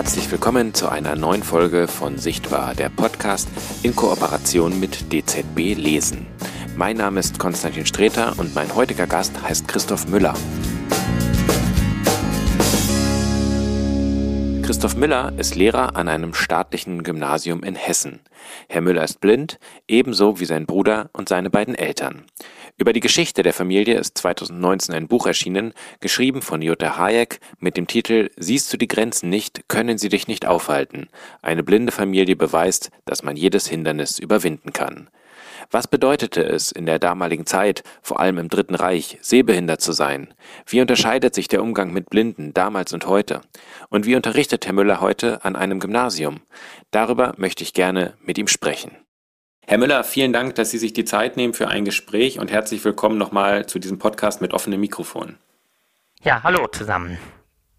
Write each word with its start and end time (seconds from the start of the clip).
Herzlich 0.00 0.32
willkommen 0.32 0.72
zu 0.72 0.88
einer 0.88 1.14
neuen 1.14 1.42
Folge 1.42 1.86
von 1.86 2.16
Sichtbar, 2.16 2.74
der 2.74 2.88
Podcast 2.88 3.50
in 3.82 3.94
Kooperation 3.94 4.80
mit 4.80 5.12
DZB 5.12 5.74
Lesen. 5.76 6.26
Mein 6.74 6.96
Name 6.96 7.20
ist 7.20 7.38
Konstantin 7.38 7.84
Streter 7.84 8.32
und 8.38 8.54
mein 8.54 8.74
heutiger 8.74 9.06
Gast 9.06 9.42
heißt 9.42 9.68
Christoph 9.68 10.08
Müller. 10.08 10.32
Christoph 14.62 14.96
Müller 14.96 15.34
ist 15.36 15.54
Lehrer 15.54 15.94
an 15.96 16.08
einem 16.08 16.32
staatlichen 16.32 17.02
Gymnasium 17.02 17.62
in 17.62 17.74
Hessen. 17.74 18.20
Herr 18.70 18.80
Müller 18.80 19.04
ist 19.04 19.20
blind, 19.20 19.58
ebenso 19.86 20.40
wie 20.40 20.46
sein 20.46 20.64
Bruder 20.64 21.10
und 21.12 21.28
seine 21.28 21.50
beiden 21.50 21.74
Eltern. 21.74 22.24
Über 22.80 22.94
die 22.94 23.00
Geschichte 23.00 23.42
der 23.42 23.52
Familie 23.52 23.98
ist 23.98 24.16
2019 24.16 24.94
ein 24.94 25.06
Buch 25.06 25.26
erschienen, 25.26 25.74
geschrieben 26.00 26.40
von 26.40 26.62
Jutta 26.62 26.96
Hayek 26.96 27.38
mit 27.58 27.76
dem 27.76 27.86
Titel 27.86 28.30
Siehst 28.38 28.72
du 28.72 28.78
die 28.78 28.88
Grenzen 28.88 29.28
nicht, 29.28 29.68
können 29.68 29.98
sie 29.98 30.08
dich 30.08 30.28
nicht 30.28 30.46
aufhalten. 30.46 31.10
Eine 31.42 31.62
blinde 31.62 31.92
Familie 31.92 32.36
beweist, 32.36 32.90
dass 33.04 33.22
man 33.22 33.36
jedes 33.36 33.66
Hindernis 33.66 34.18
überwinden 34.18 34.72
kann. 34.72 35.10
Was 35.70 35.88
bedeutete 35.88 36.42
es 36.42 36.72
in 36.72 36.86
der 36.86 36.98
damaligen 36.98 37.44
Zeit, 37.44 37.82
vor 38.00 38.18
allem 38.18 38.38
im 38.38 38.48
Dritten 38.48 38.74
Reich, 38.74 39.18
sehbehindert 39.20 39.82
zu 39.82 39.92
sein? 39.92 40.32
Wie 40.64 40.80
unterscheidet 40.80 41.34
sich 41.34 41.48
der 41.48 41.62
Umgang 41.62 41.92
mit 41.92 42.08
Blinden 42.08 42.54
damals 42.54 42.94
und 42.94 43.06
heute? 43.06 43.42
Und 43.90 44.06
wie 44.06 44.16
unterrichtet 44.16 44.64
Herr 44.64 44.72
Müller 44.72 45.02
heute 45.02 45.44
an 45.44 45.54
einem 45.54 45.80
Gymnasium? 45.80 46.40
Darüber 46.92 47.34
möchte 47.36 47.62
ich 47.62 47.74
gerne 47.74 48.14
mit 48.22 48.38
ihm 48.38 48.48
sprechen. 48.48 48.96
Herr 49.70 49.78
Müller, 49.78 50.02
vielen 50.02 50.32
Dank, 50.32 50.56
dass 50.56 50.72
Sie 50.72 50.78
sich 50.78 50.94
die 50.94 51.04
Zeit 51.04 51.36
nehmen 51.36 51.54
für 51.54 51.68
ein 51.68 51.84
Gespräch 51.84 52.40
und 52.40 52.50
herzlich 52.50 52.84
willkommen 52.84 53.18
nochmal 53.18 53.66
zu 53.66 53.78
diesem 53.78 54.00
Podcast 54.00 54.40
mit 54.40 54.52
offenem 54.52 54.80
Mikrofon. 54.80 55.36
Ja, 56.24 56.42
hallo 56.42 56.66
zusammen. 56.66 57.18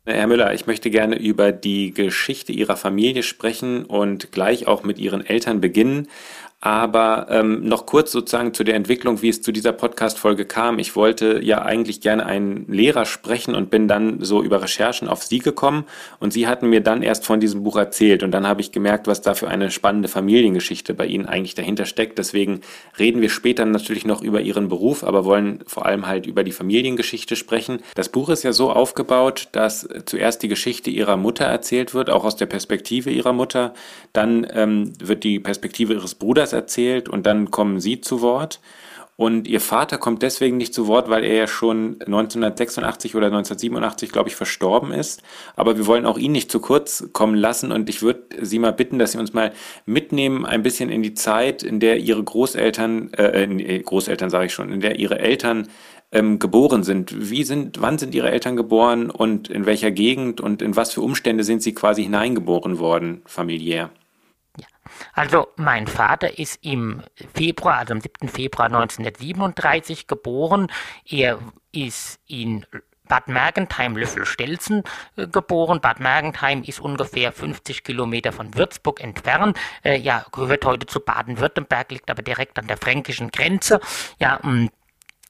Herr 0.06 0.26
Müller, 0.28 0.54
ich 0.54 0.68
möchte 0.68 0.90
gerne 0.90 1.20
über 1.20 1.52
die 1.52 1.94
Geschichte 1.94 2.54
Ihrer 2.54 2.78
Familie 2.78 3.24
sprechen 3.24 3.84
und 3.84 4.32
gleich 4.32 4.68
auch 4.68 4.84
mit 4.84 5.00
Ihren 5.00 5.26
Eltern 5.26 5.60
beginnen. 5.60 6.08
Aber 6.64 7.26
ähm, 7.32 7.64
noch 7.68 7.88
kurz 7.88 8.12
sozusagen 8.12 8.54
zu 8.54 8.64
der 8.64 8.76
Entwicklung, 8.76 9.24
wie 9.24 9.30
es 9.30 9.42
zu 9.42 9.52
dieser 9.52 9.72
Podcast-Folge 9.72 10.46
kam. 10.46 10.78
Ich 10.78 10.96
wollte 10.96 11.44
ja 11.44 11.64
eigentlich 11.64 12.02
gerne 12.02 12.24
einen 12.28 12.68
Lehrer 12.68 13.06
sprechen 13.06 13.56
und 13.56 13.72
bin 13.72 13.88
dann 13.88 14.24
so 14.24 14.44
über 14.44 14.62
Recherchen 14.62 15.08
auf 15.08 15.24
Sie 15.24 15.40
gekommen. 15.40 15.86
Und 16.20 16.34
Sie 16.34 16.46
hatten 16.46 16.70
mir 16.70 16.82
dann 16.82 17.02
erst 17.02 17.26
von 17.26 17.40
diesem 17.40 17.64
Buch 17.64 17.78
erzählt. 17.78 18.22
Und 18.22 18.30
dann 18.30 18.46
habe 18.46 18.62
ich 18.62 18.72
gemerkt, 18.72 19.08
was 19.08 19.22
da 19.22 19.34
für 19.34 19.48
eine 19.48 19.72
spannende 19.72 20.08
Familiengeschichte 20.08 20.94
bei 20.94 21.08
Ihnen 21.08 21.26
eigentlich 21.26 21.56
dahinter 21.56 21.86
steckt. 21.86 22.20
Deswegen 22.20 22.62
reden 23.00 23.22
wir 23.22 23.32
später 23.32 23.66
natürlich 23.66 24.06
noch 24.06 24.22
über 24.22 24.42
Ihren 24.42 24.68
Beruf, 24.68 25.04
aber 25.04 25.26
wollen 25.26 25.64
vor 25.66 25.88
allem 25.88 26.06
halt 26.06 26.28
über 26.28 26.44
die 26.44 26.52
Familiengeschichte 26.52 27.36
sprechen. 27.36 27.80
Das 27.96 28.10
Buch 28.10 28.30
ist 28.30 28.44
ja 28.44 28.54
so 28.54 28.72
aufgebaut, 28.72 29.48
dass 29.52 29.90
zuerst 30.06 30.44
die 30.44 30.48
Geschichte 30.48 30.92
Ihrer 30.92 31.18
Mutter 31.18 31.46
erzählt 31.46 31.96
wird, 31.96 32.12
auch 32.12 32.24
aus 32.24 32.36
der 32.36 32.46
Perspektive 32.46 33.10
Ihrer 33.10 33.34
Mutter. 33.34 33.74
Dann 34.14 34.46
ähm, 34.54 34.94
wird 35.04 35.24
die 35.24 35.40
Perspektive 35.40 35.94
Ihres 35.94 36.14
Bruders 36.14 36.51
das 36.52 36.60
erzählt 36.60 37.10
und 37.10 37.26
dann 37.26 37.52
kommen 37.52 37.80
Sie 37.80 38.02
zu 38.02 38.22
Wort. 38.22 38.60
Und 39.18 39.48
Ihr 39.48 39.62
Vater 39.62 40.00
kommt 40.00 40.24
deswegen 40.24 40.58
nicht 40.58 40.74
zu 40.74 40.88
Wort, 40.88 41.08
weil 41.08 41.24
er 41.24 41.36
ja 41.36 41.48
schon 41.48 41.98
1986 42.00 43.16
oder 43.16 43.28
1987, 43.28 44.12
glaube 44.12 44.30
ich, 44.30 44.36
verstorben 44.36 44.92
ist. 44.92 45.22
Aber 45.56 45.78
wir 45.78 45.86
wollen 45.86 46.08
auch 46.08 46.18
ihn 46.18 46.32
nicht 46.32 46.52
zu 46.52 46.60
kurz 46.60 47.08
kommen 47.14 47.36
lassen. 47.36 47.72
Und 47.72 47.88
ich 47.88 48.02
würde 48.02 48.24
Sie 48.42 48.58
mal 48.58 48.74
bitten, 48.74 48.98
dass 48.98 49.12
Sie 49.12 49.20
uns 49.20 49.34
mal 49.34 49.52
mitnehmen, 49.86 50.44
ein 50.44 50.64
bisschen 50.64 50.90
in 50.90 51.04
die 51.04 51.14
Zeit, 51.14 51.62
in 51.62 51.80
der 51.80 52.00
Ihre 52.00 52.24
Großeltern, 52.24 53.14
äh, 53.14 53.44
äh 53.44 53.80
Großeltern 53.84 54.32
sage 54.32 54.48
ich 54.48 54.54
schon, 54.54 54.72
in 54.72 54.80
der 54.80 54.98
Ihre 54.98 55.20
Eltern 55.20 55.68
ähm, 56.12 56.40
geboren 56.40 56.82
sind. 56.82 57.30
Wie 57.30 57.44
sind, 57.44 57.80
wann 57.80 58.00
sind 58.00 58.16
Ihre 58.16 58.32
Eltern 58.32 58.56
geboren 58.56 59.12
und 59.12 59.50
in 59.50 59.68
welcher 59.68 59.92
Gegend 59.92 60.42
und 60.42 60.64
in 60.64 60.76
was 60.76 60.94
für 60.94 61.02
Umstände 61.02 61.44
sind 61.44 61.62
Sie 61.62 61.76
quasi 61.76 62.02
hineingeboren 62.04 62.80
worden, 62.80 63.22
familiär? 63.26 63.92
Also 65.14 65.48
mein 65.56 65.88
Vater 65.88 66.38
ist 66.38 66.64
im 66.64 67.04
Februar, 67.34 67.78
also 67.78 67.94
am 67.94 68.02
7. 68.02 68.30
Februar 68.30 68.68
1937 68.68 70.08
geboren. 70.08 70.72
Er 71.06 71.40
ist 71.72 72.20
in 72.28 72.66
Bad 73.12 73.28
Mergentheim 73.28 73.98
Löffel-Stelzen 73.98 74.84
äh, 75.18 75.28
geboren. 75.28 75.82
Bad 75.82 76.00
Mergentheim 76.00 76.64
ist 76.64 76.80
ungefähr 76.80 77.34
50 77.34 77.84
Kilometer 77.84 78.32
von 78.32 78.56
Würzburg 78.56 79.04
entfernt. 79.04 79.60
Äh, 79.84 79.98
ja, 79.98 80.26
gehört 80.32 80.64
heute 80.64 80.86
zu 80.86 81.02
Baden-Württemberg, 81.02 81.92
liegt 81.92 82.10
aber 82.10 82.22
direkt 82.22 82.58
an 82.58 82.68
der 82.68 82.78
fränkischen 82.78 83.30
Grenze. 83.30 83.82
Ja, 84.18 84.38
und, 84.38 84.72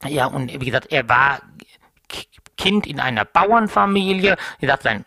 ja, 0.06 0.26
und 0.26 0.52
wie 0.60 0.66
gesagt, 0.66 0.92
er 0.92 1.08
war 1.08 1.42
Kind 2.56 2.86
in 2.86 3.00
einer 3.00 3.24
Bauernfamilie. 3.24 4.36
Wie 4.58 4.66
gesagt, 4.66 4.82
sein, 4.82 5.04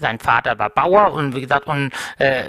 sein 0.00 0.18
Vater 0.18 0.58
war 0.58 0.70
Bauer 0.70 1.12
und 1.12 1.34
wie 1.34 1.42
gesagt, 1.42 1.66
und 1.66 1.90
äh, 2.18 2.44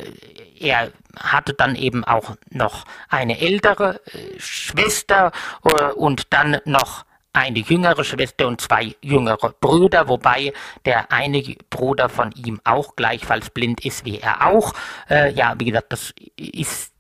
er 0.60 0.92
hatte 1.18 1.54
dann 1.54 1.76
eben 1.76 2.04
auch 2.04 2.36
noch 2.50 2.86
eine 3.10 3.40
ältere 3.40 4.02
äh, 4.06 4.40
Schwester 4.40 5.32
äh, 5.64 5.92
und 5.94 6.34
dann 6.34 6.60
noch 6.66 7.06
eine 7.36 7.60
jüngere 7.60 8.04
Schwester 8.04 8.48
und 8.48 8.62
zwei 8.62 8.96
jüngere 9.02 9.54
Brüder, 9.60 10.08
wobei 10.08 10.54
der 10.86 11.12
eine 11.12 11.42
Bruder 11.70 12.08
von 12.08 12.32
ihm 12.32 12.62
auch 12.64 12.96
gleichfalls 12.96 13.50
blind 13.50 13.86
ist 13.86 14.06
wie 14.06 14.20
er 14.20 14.48
auch. 14.48 14.74
Äh, 15.10 15.34
ja, 15.34 15.54
wie 15.58 15.66
gesagt, 15.66 15.92
das 15.92 16.14
ist 16.38 16.95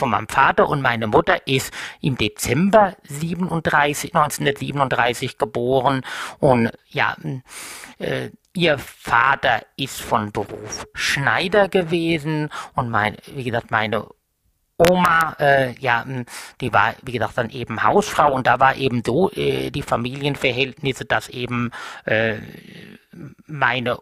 von 0.00 0.10
meinem 0.10 0.28
Vater 0.28 0.68
und 0.68 0.82
meine 0.82 1.06
Mutter 1.06 1.46
ist 1.46 1.72
im 2.00 2.16
Dezember 2.16 2.96
37, 3.04 4.14
1937 4.14 5.38
geboren. 5.38 6.02
Und 6.38 6.72
ja, 6.88 7.16
äh, 7.98 8.30
ihr 8.54 8.78
Vater 8.78 9.62
ist 9.76 10.00
von 10.00 10.32
Beruf 10.32 10.86
Schneider 10.94 11.68
gewesen. 11.68 12.48
Und 12.74 12.90
mein, 12.90 13.16
wie 13.26 13.44
gesagt, 13.44 13.70
meine 13.70 14.08
Oma, 14.78 15.36
äh, 15.38 15.74
ja, 15.78 16.06
die 16.62 16.72
war, 16.72 16.94
wie 17.02 17.12
gesagt, 17.12 17.36
dann 17.36 17.50
eben 17.50 17.82
Hausfrau. 17.82 18.32
Und 18.32 18.46
da 18.46 18.58
war 18.58 18.76
eben 18.76 19.02
so 19.04 19.30
äh, 19.32 19.70
die 19.70 19.82
Familienverhältnisse, 19.82 21.04
dass 21.04 21.28
eben 21.28 21.70
äh, 22.06 22.36
meine 23.46 23.98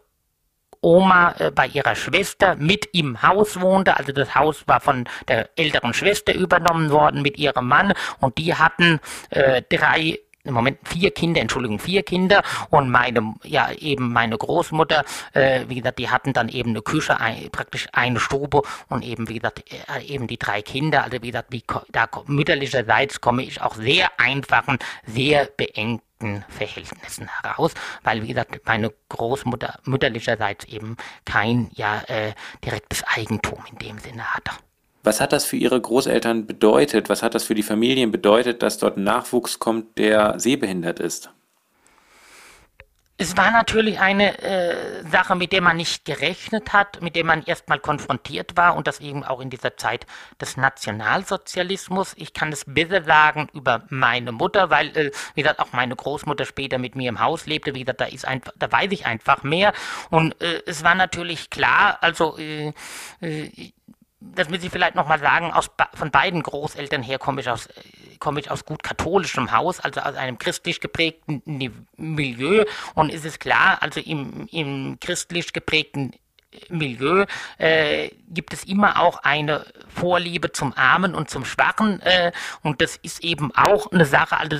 Oma 0.81 1.35
äh, 1.39 1.51
bei 1.51 1.67
ihrer 1.67 1.95
Schwester 1.95 2.55
mit 2.55 2.87
im 2.93 3.21
Haus 3.21 3.59
wohnte. 3.59 3.97
Also 3.97 4.11
das 4.11 4.35
Haus 4.35 4.67
war 4.67 4.79
von 4.79 5.05
der 5.27 5.49
älteren 5.57 5.93
Schwester 5.93 6.33
übernommen 6.33 6.89
worden 6.91 7.21
mit 7.21 7.37
ihrem 7.37 7.67
Mann 7.67 7.93
und 8.19 8.37
die 8.37 8.55
hatten 8.55 8.99
äh, 9.29 9.61
drei 9.69 10.19
im 10.43 10.53
Moment 10.53 10.79
vier 10.87 11.11
Kinder, 11.11 11.41
Entschuldigung, 11.41 11.79
vier 11.79 12.03
Kinder 12.03 12.43
und 12.69 12.89
meine, 12.89 13.35
ja 13.43 13.71
eben 13.71 14.11
meine 14.13 14.37
Großmutter, 14.37 15.03
äh, 15.33 15.65
wie 15.67 15.75
gesagt, 15.75 15.99
die 15.99 16.09
hatten 16.09 16.33
dann 16.33 16.49
eben 16.49 16.71
eine 16.71 16.81
Küche, 16.81 17.19
ein, 17.19 17.49
praktisch 17.51 17.87
eine 17.91 18.19
Stube 18.19 18.61
und 18.87 19.03
eben, 19.03 19.27
wie 19.27 19.35
gesagt, 19.35 19.63
äh, 19.71 20.03
eben 20.03 20.27
die 20.27 20.37
drei 20.37 20.61
Kinder, 20.61 21.03
also 21.03 21.17
wie 21.21 21.27
gesagt, 21.31 21.51
wie, 21.51 21.63
da 21.91 22.07
mütterlicherseits 22.25 23.21
komme 23.21 23.43
ich 23.43 23.61
auch 23.61 23.75
sehr 23.75 24.19
einfachen, 24.19 24.79
sehr 25.05 25.45
beengten 25.45 26.45
Verhältnissen 26.49 27.29
heraus, 27.41 27.73
weil 28.03 28.23
wie 28.23 28.27
gesagt 28.29 28.61
meine 28.65 28.93
Großmutter 29.09 29.79
mütterlicherseits 29.85 30.65
eben 30.65 30.97
kein 31.25 31.69
ja 31.73 32.01
äh, 32.07 32.33
direktes 32.63 33.03
Eigentum 33.03 33.63
in 33.71 33.77
dem 33.77 33.99
Sinne 33.99 34.33
hatte. 34.33 34.51
Was 35.03 35.21
hat 35.21 35.31
das 35.31 35.45
für 35.45 35.55
Ihre 35.55 35.79
Großeltern 35.79 36.45
bedeutet? 36.45 37.09
Was 37.09 37.23
hat 37.23 37.35
das 37.35 37.43
für 37.43 37.55
die 37.55 37.63
Familien 37.63 38.11
bedeutet, 38.11 38.61
dass 38.61 38.77
dort 38.77 38.97
Nachwuchs 38.97 39.59
kommt, 39.59 39.97
der 39.97 40.39
sehbehindert 40.39 40.99
ist? 40.99 41.31
Es 43.21 43.35
war 43.35 43.51
natürlich 43.51 43.99
eine 43.99 44.41
äh, 44.41 45.03
Sache, 45.11 45.35
mit 45.35 45.51
der 45.51 45.59
man 45.59 45.75
nicht 45.75 46.05
gerechnet 46.05 46.71
hat, 46.71 47.01
mit 47.01 47.17
der 47.17 47.25
man 47.25 47.43
erstmal 47.43 47.77
konfrontiert 47.77 48.55
war 48.55 48.77
und 48.77 48.87
das 48.87 49.01
eben 49.01 49.25
auch 49.25 49.41
in 49.41 49.49
dieser 49.49 49.75
Zeit 49.75 50.05
des 50.39 50.55
Nationalsozialismus. 50.55 52.13
Ich 52.15 52.31
kann 52.31 52.53
es 52.53 52.63
besser 52.65 53.03
sagen 53.03 53.49
über 53.51 53.83
meine 53.89 54.31
Mutter, 54.31 54.69
weil, 54.69 54.95
äh, 54.95 55.11
wie 55.35 55.41
gesagt, 55.41 55.59
auch 55.59 55.73
meine 55.73 55.97
Großmutter 55.97 56.45
später 56.45 56.77
mit 56.77 56.95
mir 56.95 57.09
im 57.09 57.19
Haus 57.19 57.45
lebte. 57.45 57.75
Wie 57.75 57.81
gesagt, 57.81 57.99
da 57.99 58.05
ist 58.05 58.25
einfach, 58.25 58.53
da 58.57 58.71
weiß 58.71 58.89
ich 58.91 59.05
einfach 59.05 59.43
mehr. 59.43 59.73
Und 60.09 60.41
äh, 60.41 60.61
es 60.65 60.85
war 60.85 60.95
natürlich 60.95 61.49
klar, 61.49 61.97
also 61.99 62.37
äh, 62.37 62.71
äh, 63.19 63.71
das 64.21 64.49
muss 64.49 64.63
ich 64.63 64.69
vielleicht 64.69 64.95
nochmal 64.95 65.19
sagen, 65.19 65.51
aus, 65.51 65.69
von 65.93 66.11
beiden 66.11 66.43
Großeltern 66.43 67.01
her 67.01 67.19
komme 67.19 67.41
ich 67.41 67.49
aus, 67.49 67.69
komme 68.19 68.39
ich 68.39 68.51
aus 68.51 68.65
gut 68.65 68.83
katholischem 68.83 69.51
Haus, 69.51 69.79
also 69.79 70.01
aus 70.01 70.15
einem 70.15 70.37
christlich 70.37 70.81
geprägten 70.81 71.41
Milieu. 71.95 72.65
Und 72.95 73.11
ist 73.11 73.25
es 73.25 73.39
klar, 73.39 73.81
also 73.81 73.99
im, 73.99 74.47
im 74.51 74.97
christlich 74.99 75.53
geprägten 75.53 76.13
Milieu 76.69 77.25
äh, 77.57 78.09
gibt 78.29 78.53
es 78.53 78.63
immer 78.63 78.99
auch 78.99 79.19
eine 79.23 79.65
Vorliebe 79.87 80.51
zum 80.51 80.73
Armen 80.75 81.13
und 81.13 81.29
zum 81.29 81.45
Schwachen 81.45 82.01
äh, 82.01 82.31
und 82.63 82.81
das 82.81 82.97
ist 82.97 83.23
eben 83.23 83.51
auch 83.55 83.91
eine 83.91 84.05
Sache, 84.05 84.37
also 84.37 84.57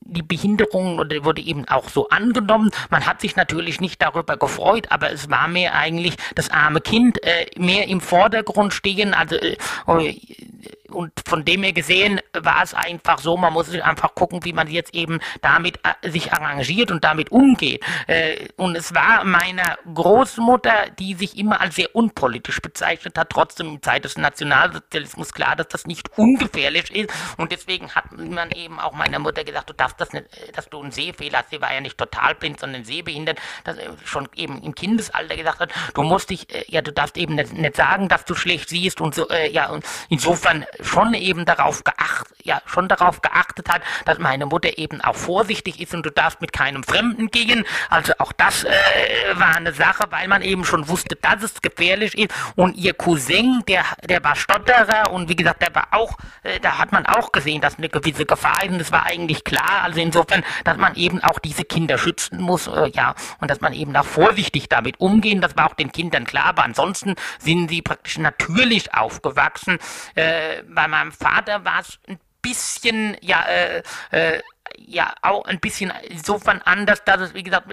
die 0.00 0.22
Behinderung 0.22 0.98
wurde 0.98 1.42
eben 1.42 1.66
auch 1.68 1.88
so 1.88 2.08
angenommen. 2.08 2.70
Man 2.90 3.06
hat 3.06 3.20
sich 3.20 3.36
natürlich 3.36 3.80
nicht 3.80 4.00
darüber 4.00 4.36
gefreut, 4.36 4.86
aber 4.90 5.10
es 5.10 5.28
war 5.28 5.48
mehr 5.48 5.74
eigentlich 5.74 6.16
das 6.34 6.50
arme 6.50 6.80
Kind 6.80 7.22
äh, 7.24 7.46
mehr 7.56 7.88
im 7.88 8.00
Vordergrund 8.00 8.72
stehen, 8.72 9.12
also 9.12 9.36
äh, 9.36 9.56
und 10.94 11.12
von 11.26 11.44
dem 11.44 11.62
her 11.62 11.72
gesehen 11.72 12.20
war 12.32 12.62
es 12.62 12.74
einfach 12.74 13.18
so, 13.18 13.36
man 13.36 13.52
muss 13.52 13.70
einfach 13.80 14.14
gucken, 14.14 14.44
wie 14.44 14.52
man 14.52 14.68
jetzt 14.68 14.94
eben 14.94 15.20
damit 15.42 15.80
äh, 15.82 16.10
sich 16.10 16.32
arrangiert 16.32 16.90
und 16.90 17.04
damit 17.04 17.30
umgeht. 17.30 17.84
Äh, 18.06 18.48
und 18.56 18.76
es 18.76 18.94
war 18.94 19.24
meiner 19.24 19.76
Großmutter, 19.92 20.90
die 20.98 21.14
sich 21.14 21.36
immer 21.38 21.60
als 21.60 21.76
sehr 21.76 21.94
unpolitisch 21.94 22.60
bezeichnet 22.60 23.18
hat, 23.18 23.30
trotzdem 23.30 23.68
in 23.68 23.82
Zeit 23.82 24.04
des 24.04 24.16
Nationalsozialismus 24.16 25.32
klar, 25.32 25.56
dass 25.56 25.68
das 25.68 25.86
nicht 25.86 26.16
ungefährlich 26.16 26.94
ist. 26.94 27.10
Und 27.36 27.52
deswegen 27.52 27.94
hat 27.94 28.12
man 28.12 28.50
eben 28.52 28.78
auch 28.78 28.92
meiner 28.92 29.18
Mutter 29.18 29.44
gesagt, 29.44 29.70
du 29.70 29.74
darfst 29.74 30.00
das 30.00 30.12
nicht, 30.12 30.26
äh, 30.36 30.52
dass 30.52 30.68
du 30.68 30.80
einen 30.80 30.92
Sehfehler 30.92 31.38
hast. 31.38 31.50
Sie 31.50 31.60
war 31.60 31.72
ja 31.72 31.80
nicht 31.80 31.98
total 31.98 32.34
blind, 32.34 32.60
sondern 32.60 32.84
sehbehindert, 32.84 33.38
dass 33.64 33.76
schon 34.04 34.28
eben 34.36 34.62
im 34.62 34.74
Kindesalter 34.74 35.36
gesagt 35.36 35.60
hat, 35.60 35.72
du 35.94 36.02
musst 36.02 36.30
dich, 36.30 36.46
ja, 36.68 36.80
du 36.82 36.92
darfst 36.92 37.16
eben 37.16 37.34
nicht, 37.34 37.76
sagen, 37.76 38.08
dass 38.08 38.24
du 38.24 38.34
schlecht 38.34 38.68
siehst 38.68 39.00
und 39.00 39.14
so, 39.14 39.26
ja, 39.50 39.68
und 39.70 39.84
insofern 40.08 40.64
schon 40.84 41.14
eben 41.14 41.44
darauf 41.44 41.84
geachtet, 41.84 42.36
ja, 42.44 42.60
schon 42.66 42.88
darauf 42.88 43.22
geachtet 43.22 43.68
hat, 43.68 43.82
dass 44.04 44.18
meine 44.18 44.46
Mutter 44.46 44.78
eben 44.78 45.00
auch 45.00 45.16
vorsichtig 45.16 45.80
ist 45.80 45.94
und 45.94 46.04
du 46.04 46.10
darfst 46.10 46.40
mit 46.40 46.52
keinem 46.52 46.84
Fremden 46.84 47.30
gehen. 47.30 47.64
Also 47.90 48.12
auch 48.18 48.32
das 48.32 48.64
äh, 48.64 48.70
war 49.34 49.56
eine 49.56 49.72
Sache, 49.72 50.04
weil 50.10 50.28
man 50.28 50.42
eben 50.42 50.64
schon 50.64 50.88
wusste, 50.88 51.16
dass 51.16 51.42
es 51.42 51.62
gefährlich 51.62 52.16
ist. 52.16 52.32
Und 52.54 52.76
ihr 52.76 52.94
Cousin, 52.94 53.62
der, 53.66 53.84
der 54.08 54.22
war 54.22 54.36
Stotterer 54.36 55.10
und 55.10 55.28
wie 55.28 55.36
gesagt, 55.36 55.62
der 55.62 55.74
war 55.74 55.88
auch, 55.92 56.16
äh, 56.42 56.60
da 56.60 56.78
hat 56.78 56.92
man 56.92 57.06
auch 57.06 57.32
gesehen, 57.32 57.60
dass 57.60 57.78
eine 57.78 57.88
gewisse 57.88 58.26
Gefahr 58.26 58.64
ist 58.64 58.70
und 58.70 58.78
das 58.78 58.92
war 58.92 59.06
eigentlich 59.06 59.44
klar. 59.44 59.82
Also 59.82 60.00
insofern, 60.00 60.44
dass 60.64 60.76
man 60.76 60.94
eben 60.96 61.22
auch 61.22 61.38
diese 61.38 61.64
Kinder 61.64 61.98
schützen 61.98 62.40
muss, 62.40 62.66
äh, 62.66 62.90
ja, 62.94 63.14
und 63.40 63.50
dass 63.50 63.60
man 63.60 63.72
eben 63.72 63.96
auch 63.96 64.04
vorsichtig 64.04 64.68
damit 64.68 65.00
umgehen, 65.00 65.40
das 65.40 65.56
war 65.56 65.70
auch 65.70 65.74
den 65.74 65.92
Kindern 65.92 66.24
klar, 66.24 66.46
aber 66.46 66.64
ansonsten 66.64 67.14
sind 67.38 67.68
sie 67.68 67.82
praktisch 67.82 68.18
natürlich 68.18 68.94
aufgewachsen. 68.94 69.78
Äh, 70.14 70.62
bei 70.74 70.88
meinem 70.88 71.12
Vater 71.12 71.64
war 71.64 71.80
es 71.80 71.98
ein 72.08 72.18
bisschen, 72.42 73.16
ja, 73.20 73.44
äh, 73.46 73.82
äh, 74.10 74.42
ja 74.78 75.12
auch 75.22 75.44
ein 75.44 75.60
bisschen 75.60 75.92
insofern 76.08 76.60
anders, 76.64 77.04
dass 77.04 77.20
es, 77.20 77.34
wie 77.34 77.42
gesagt, 77.42 77.68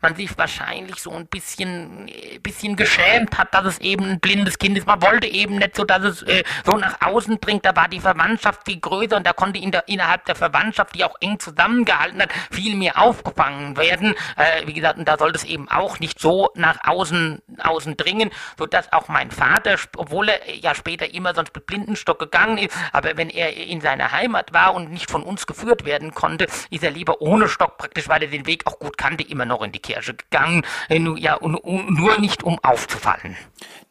man 0.00 0.14
sich 0.14 0.36
wahrscheinlich 0.36 0.96
so 0.96 1.10
ein 1.10 1.26
bisschen, 1.26 2.10
bisschen 2.42 2.76
geschämt 2.76 3.36
hat, 3.38 3.54
dass 3.54 3.64
es 3.64 3.78
eben 3.78 4.04
ein 4.04 4.20
blindes 4.20 4.58
Kind 4.58 4.76
ist. 4.76 4.86
Man 4.86 5.00
wollte 5.02 5.26
eben 5.26 5.56
nicht 5.56 5.76
so, 5.76 5.84
dass 5.84 6.02
es 6.02 6.22
äh, 6.22 6.44
so 6.64 6.76
nach 6.76 7.00
außen 7.00 7.40
dringt. 7.40 7.64
Da 7.64 7.74
war 7.74 7.88
die 7.88 8.00
Verwandtschaft 8.00 8.62
viel 8.66 8.80
größer 8.80 9.16
und 9.16 9.26
da 9.26 9.32
konnte 9.32 9.58
in 9.58 9.70
der, 9.70 9.88
innerhalb 9.88 10.24
der 10.26 10.34
Verwandtschaft, 10.34 10.94
die 10.94 11.04
auch 11.04 11.16
eng 11.20 11.38
zusammengehalten 11.38 12.20
hat, 12.20 12.32
viel 12.50 12.76
mehr 12.76 13.00
aufgefangen 13.00 13.76
werden. 13.76 14.14
Äh, 14.36 14.66
wie 14.66 14.74
gesagt, 14.74 14.98
und 14.98 15.08
da 15.08 15.16
sollte 15.18 15.38
es 15.38 15.44
eben 15.44 15.68
auch 15.68 15.98
nicht 15.98 16.18
so 16.18 16.50
nach 16.54 16.78
außen, 16.84 17.42
außen 17.58 17.96
dringen, 17.96 18.30
sodass 18.58 18.92
auch 18.92 19.08
mein 19.08 19.30
Vater, 19.30 19.76
obwohl 19.96 20.28
er 20.28 20.54
ja 20.54 20.74
später 20.74 21.12
immer 21.12 21.34
sonst 21.34 21.54
mit 21.54 21.66
Blindenstock 21.66 22.18
gegangen 22.18 22.58
ist, 22.58 22.76
aber 22.92 23.16
wenn 23.16 23.30
er 23.30 23.56
in 23.56 23.80
seiner 23.80 24.12
Heimat 24.12 24.52
war 24.52 24.74
und 24.74 24.90
nicht 24.90 25.10
von 25.10 25.22
uns 25.22 25.46
geführt 25.46 25.84
werden 25.84 26.12
konnte, 26.12 26.23
ist 26.70 26.82
er 26.82 26.90
lieber 26.90 27.20
ohne 27.20 27.48
Stock 27.48 27.78
praktisch, 27.78 28.08
weil 28.08 28.22
er 28.22 28.28
den 28.28 28.46
Weg 28.46 28.66
auch 28.66 28.78
gut 28.78 28.98
kannte, 28.98 29.24
immer 29.24 29.44
noch 29.44 29.62
in 29.62 29.72
die 29.72 29.78
Kirche 29.78 30.14
gegangen. 30.14 30.62
Äh, 30.88 31.00
ja, 31.18 31.38
nur 31.40 32.18
nicht 32.18 32.42
um 32.42 32.58
aufzufallen. 32.62 33.36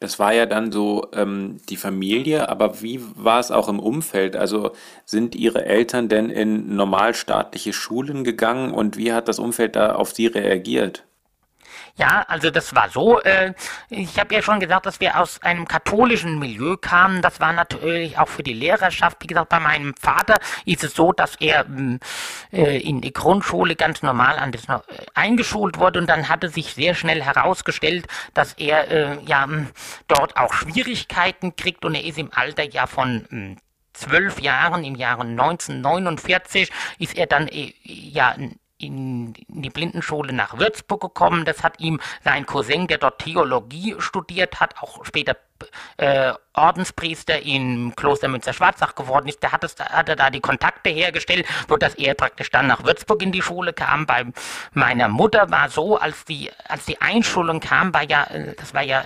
Das 0.00 0.18
war 0.18 0.32
ja 0.32 0.46
dann 0.46 0.72
so 0.72 1.08
ähm, 1.12 1.60
die 1.68 1.76
Familie, 1.76 2.48
aber 2.48 2.82
wie 2.82 3.00
war 3.14 3.40
es 3.40 3.50
auch 3.50 3.68
im 3.68 3.80
Umfeld? 3.80 4.36
Also 4.36 4.72
sind 5.04 5.34
Ihre 5.34 5.64
Eltern 5.64 6.08
denn 6.08 6.30
in 6.30 6.76
normalstaatliche 6.76 7.72
Schulen 7.72 8.24
gegangen 8.24 8.72
und 8.72 8.96
wie 8.96 9.12
hat 9.12 9.28
das 9.28 9.38
Umfeld 9.38 9.76
da 9.76 9.94
auf 9.94 10.12
Sie 10.12 10.26
reagiert? 10.26 11.04
Ja, 11.96 12.24
also 12.26 12.50
das 12.50 12.74
war 12.74 12.90
so. 12.90 13.20
Äh, 13.20 13.54
ich 13.88 14.18
habe 14.18 14.34
ja 14.34 14.42
schon 14.42 14.58
gesagt, 14.58 14.84
dass 14.84 14.98
wir 14.98 15.20
aus 15.20 15.40
einem 15.42 15.68
katholischen 15.68 16.40
Milieu 16.40 16.76
kamen. 16.76 17.22
Das 17.22 17.38
war 17.38 17.52
natürlich 17.52 18.18
auch 18.18 18.26
für 18.26 18.42
die 18.42 18.52
Lehrerschaft. 18.52 19.18
Wie 19.20 19.28
gesagt, 19.28 19.48
bei 19.48 19.60
meinem 19.60 19.94
Vater 20.00 20.38
ist 20.64 20.82
es 20.82 20.94
so, 20.94 21.12
dass 21.12 21.36
er 21.36 21.64
mm, 21.64 22.00
äh, 22.52 22.78
in 22.78 23.00
die 23.00 23.12
Grundschule 23.12 23.76
ganz 23.76 24.02
normal 24.02 24.38
an 24.40 24.50
das, 24.50 24.64
äh, 24.64 24.80
eingeschult 25.14 25.78
wurde 25.78 26.00
und 26.00 26.08
dann 26.08 26.28
hatte 26.28 26.48
sich 26.48 26.74
sehr 26.74 26.96
schnell 26.96 27.22
herausgestellt, 27.22 28.08
dass 28.34 28.54
er 28.54 28.90
äh, 28.90 29.18
ja 29.24 29.46
mm, 29.46 29.68
dort 30.08 30.36
auch 30.36 30.52
Schwierigkeiten 30.52 31.54
kriegt 31.54 31.84
und 31.84 31.94
er 31.94 32.04
ist 32.04 32.18
im 32.18 32.30
Alter 32.34 32.64
ja 32.64 32.88
von 32.88 33.24
mm, 33.30 33.56
zwölf 33.92 34.40
Jahren, 34.40 34.82
im 34.82 34.96
Jahre 34.96 35.22
1949, 35.22 36.70
ist 36.98 37.16
er 37.16 37.26
dann 37.26 37.46
äh, 37.46 37.72
ja 37.84 38.34
in, 38.86 39.34
die 39.48 39.70
Blindenschule 39.70 40.32
nach 40.32 40.58
Würzburg 40.58 41.00
gekommen. 41.00 41.44
Das 41.44 41.62
hat 41.62 41.80
ihm 41.80 42.00
sein 42.22 42.46
Cousin, 42.46 42.86
der 42.86 42.98
dort 42.98 43.20
Theologie 43.20 43.96
studiert 43.98 44.60
hat, 44.60 44.82
auch 44.82 45.04
später 45.04 45.36
äh, 45.96 46.32
Ordenspriester 46.54 47.42
im 47.42 47.94
Kloster 47.96 48.28
Münster-Schwarzach 48.28 48.94
geworden 48.94 49.28
ist, 49.28 49.42
der 49.42 49.50
hat, 49.52 49.64
es, 49.64 49.74
hat 49.78 50.08
er 50.08 50.14
da 50.14 50.30
die 50.30 50.40
Kontakte 50.40 50.90
hergestellt, 50.90 51.46
sodass 51.68 51.96
er 51.96 52.14
praktisch 52.14 52.50
dann 52.50 52.68
nach 52.68 52.84
Würzburg 52.84 53.22
in 53.22 53.32
die 53.32 53.42
Schule 53.42 53.72
kam. 53.72 54.06
Bei 54.06 54.24
meiner 54.72 55.08
Mutter 55.08 55.50
war 55.50 55.68
so, 55.68 55.98
als 55.98 56.24
die, 56.24 56.50
als 56.68 56.84
die 56.84 57.00
Einschulung 57.00 57.58
kam, 57.58 57.92
war 57.92 58.08
ja, 58.08 58.24
äh, 58.24 58.54
das 58.54 58.72
war 58.72 58.82
ja 58.82 59.04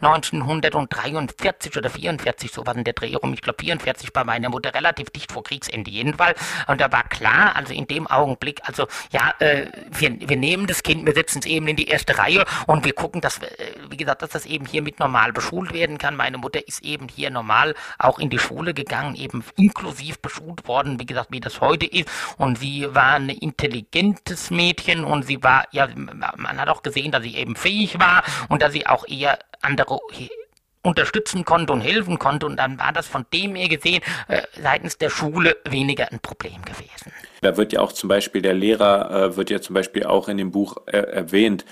1943 0.00 1.76
oder 1.76 1.88
44, 1.88 2.50
so 2.50 2.66
war 2.66 2.76
in 2.76 2.84
der 2.84 2.94
Dreh 2.94 3.14
rum, 3.14 3.32
ich 3.32 3.42
glaube 3.42 3.62
44 3.62 4.12
bei 4.12 4.24
meiner 4.24 4.48
Mutter, 4.48 4.74
relativ 4.74 5.10
dicht 5.10 5.30
vor 5.30 5.44
Kriegsende 5.44 5.90
jedenfalls. 5.90 6.40
Und 6.66 6.80
da 6.80 6.90
war 6.90 7.04
klar, 7.04 7.54
also 7.54 7.72
in 7.72 7.86
dem 7.86 8.08
Augenblick, 8.08 8.60
also 8.64 8.88
ja, 9.12 9.34
äh, 9.38 9.66
wir, 9.90 10.16
wir 10.18 10.36
nehmen 10.36 10.66
das 10.66 10.82
Kind, 10.82 11.06
wir 11.06 11.14
setzen 11.14 11.38
es 11.40 11.46
eben 11.46 11.68
in 11.68 11.76
die 11.76 11.86
erste 11.88 12.18
Reihe 12.18 12.44
und 12.66 12.84
wir 12.84 12.92
gucken, 12.92 13.20
dass, 13.20 13.38
äh, 13.38 13.48
wie 13.88 13.96
gesagt, 13.96 14.22
dass 14.22 14.30
das 14.30 14.46
eben 14.46 14.66
hier 14.66 14.82
mit 14.82 14.98
normal 14.98 15.32
beschult 15.32 15.72
werden 15.72 15.97
kann. 15.98 16.16
Meine 16.16 16.38
Mutter 16.38 16.66
ist 16.66 16.84
eben 16.84 17.08
hier 17.08 17.30
normal 17.30 17.74
auch 17.98 18.18
in 18.18 18.30
die 18.30 18.38
Schule 18.38 18.74
gegangen, 18.74 19.14
eben 19.14 19.44
inklusiv 19.56 20.18
beschult 20.20 20.66
worden, 20.66 20.98
wie 20.98 21.06
gesagt, 21.06 21.30
wie 21.30 21.40
das 21.40 21.60
heute 21.60 21.86
ist. 21.86 22.08
Und 22.36 22.58
sie 22.58 22.86
war 22.94 23.14
ein 23.14 23.28
intelligentes 23.28 24.50
Mädchen 24.50 25.04
und 25.04 25.24
sie 25.24 25.42
war, 25.42 25.66
ja, 25.72 25.88
man 25.94 26.60
hat 26.60 26.68
auch 26.68 26.82
gesehen, 26.82 27.12
dass 27.12 27.22
sie 27.22 27.36
eben 27.36 27.56
fähig 27.56 27.98
war 27.98 28.22
und 28.48 28.62
dass 28.62 28.72
sie 28.72 28.86
auch 28.86 29.06
eher 29.06 29.38
andere 29.60 29.98
unterstützen 30.82 31.44
konnte 31.44 31.72
und 31.72 31.80
helfen 31.80 32.18
konnte. 32.18 32.46
Und 32.46 32.56
dann 32.56 32.78
war 32.78 32.92
das 32.92 33.06
von 33.06 33.26
dem 33.32 33.54
her 33.54 33.68
gesehen 33.68 34.02
äh, 34.28 34.42
seitens 34.60 34.98
der 34.98 35.10
Schule 35.10 35.56
weniger 35.68 36.10
ein 36.10 36.20
Problem 36.20 36.62
gewesen. 36.62 37.12
Da 37.40 37.56
wird 37.56 37.72
ja 37.72 37.80
auch 37.80 37.92
zum 37.92 38.08
Beispiel 38.08 38.42
der 38.42 38.54
Lehrer, 38.54 39.10
äh, 39.10 39.36
wird 39.36 39.50
ja 39.50 39.60
zum 39.60 39.74
Beispiel 39.74 40.04
auch 40.04 40.28
in 40.28 40.38
dem 40.38 40.50
Buch 40.50 40.76
äh, 40.86 40.98
erwähnt, 40.98 41.64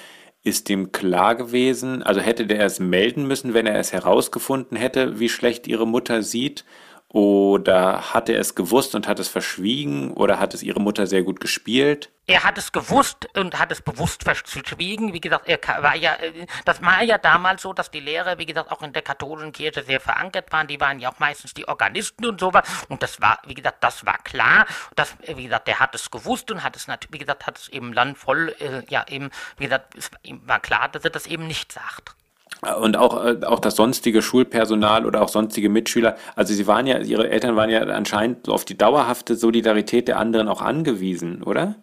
ist 0.46 0.68
dem 0.68 0.92
klar 0.92 1.34
gewesen, 1.34 2.04
also 2.04 2.20
hätte 2.20 2.46
der 2.46 2.64
es 2.64 2.78
melden 2.78 3.26
müssen, 3.26 3.52
wenn 3.52 3.66
er 3.66 3.80
es 3.80 3.92
herausgefunden 3.92 4.76
hätte, 4.76 5.18
wie 5.18 5.28
schlecht 5.28 5.66
ihre 5.66 5.88
Mutter 5.88 6.22
sieht? 6.22 6.64
Oder 7.08 8.12
hat 8.12 8.28
er 8.28 8.40
es 8.40 8.56
gewusst 8.56 8.94
und 8.96 9.06
hat 9.06 9.20
es 9.20 9.28
verschwiegen? 9.28 10.12
Oder 10.14 10.40
hat 10.40 10.54
es 10.54 10.62
ihre 10.62 10.80
Mutter 10.80 11.06
sehr 11.06 11.22
gut 11.22 11.40
gespielt? 11.40 12.10
Er 12.26 12.42
hat 12.42 12.58
es 12.58 12.72
gewusst 12.72 13.28
und 13.36 13.58
hat 13.58 13.70
es 13.70 13.80
bewusst 13.80 14.24
verschwiegen. 14.24 15.12
Wie 15.12 15.20
gesagt, 15.20 15.48
er 15.48 15.60
war 15.82 15.94
ja, 15.94 16.14
äh, 16.16 16.46
das 16.64 16.82
war 16.82 17.04
ja 17.04 17.16
damals 17.16 17.62
so, 17.62 17.72
dass 17.72 17.92
die 17.92 18.00
Lehrer, 18.00 18.38
wie 18.38 18.46
gesagt, 18.46 18.72
auch 18.72 18.82
in 18.82 18.92
der 18.92 19.02
katholischen 19.02 19.52
Kirche 19.52 19.84
sehr 19.84 20.00
verankert 20.00 20.50
waren. 20.50 20.66
Die 20.66 20.80
waren 20.80 20.98
ja 20.98 21.12
auch 21.12 21.20
meistens 21.20 21.54
die 21.54 21.68
Organisten 21.68 22.26
und 22.26 22.40
sowas. 22.40 22.68
Und 22.88 23.04
das 23.04 23.20
war, 23.20 23.38
wie 23.46 23.54
gesagt, 23.54 23.84
das 23.84 24.04
war 24.04 24.18
klar. 24.18 24.66
Das, 24.96 25.14
wie 25.26 25.44
gesagt, 25.44 25.68
der 25.68 25.78
hat 25.78 25.94
es 25.94 26.10
gewusst 26.10 26.50
und 26.50 26.64
hat 26.64 26.74
es 26.74 26.88
natürlich, 26.88 27.14
wie 27.14 27.24
gesagt, 27.24 27.46
hat 27.46 27.58
es 27.58 27.68
eben 27.68 27.94
dann 27.94 28.16
voll, 28.16 28.54
äh, 28.58 28.82
ja, 28.88 29.06
eben, 29.08 29.30
wie 29.58 29.64
gesagt, 29.64 29.94
es 29.94 30.10
war 30.44 30.58
klar, 30.58 30.88
dass 30.88 31.04
er 31.04 31.10
das 31.10 31.28
eben 31.28 31.46
nicht 31.46 31.70
sagt. 31.70 32.16
Und 32.80 32.96
auch, 32.96 33.24
äh, 33.24 33.44
auch 33.44 33.60
das 33.60 33.76
sonstige 33.76 34.22
Schulpersonal 34.22 35.06
oder 35.06 35.22
auch 35.22 35.28
sonstige 35.28 35.68
Mitschüler, 35.68 36.16
also 36.34 36.54
sie 36.54 36.66
waren 36.66 36.86
ja, 36.86 36.98
ihre 36.98 37.28
Eltern 37.28 37.54
waren 37.56 37.70
ja 37.70 37.82
anscheinend 37.82 38.48
auf 38.48 38.64
die 38.64 38.78
dauerhafte 38.78 39.36
Solidarität 39.36 40.08
der 40.08 40.18
anderen 40.18 40.48
auch 40.48 40.62
angewiesen, 40.62 41.42
oder? 41.42 41.76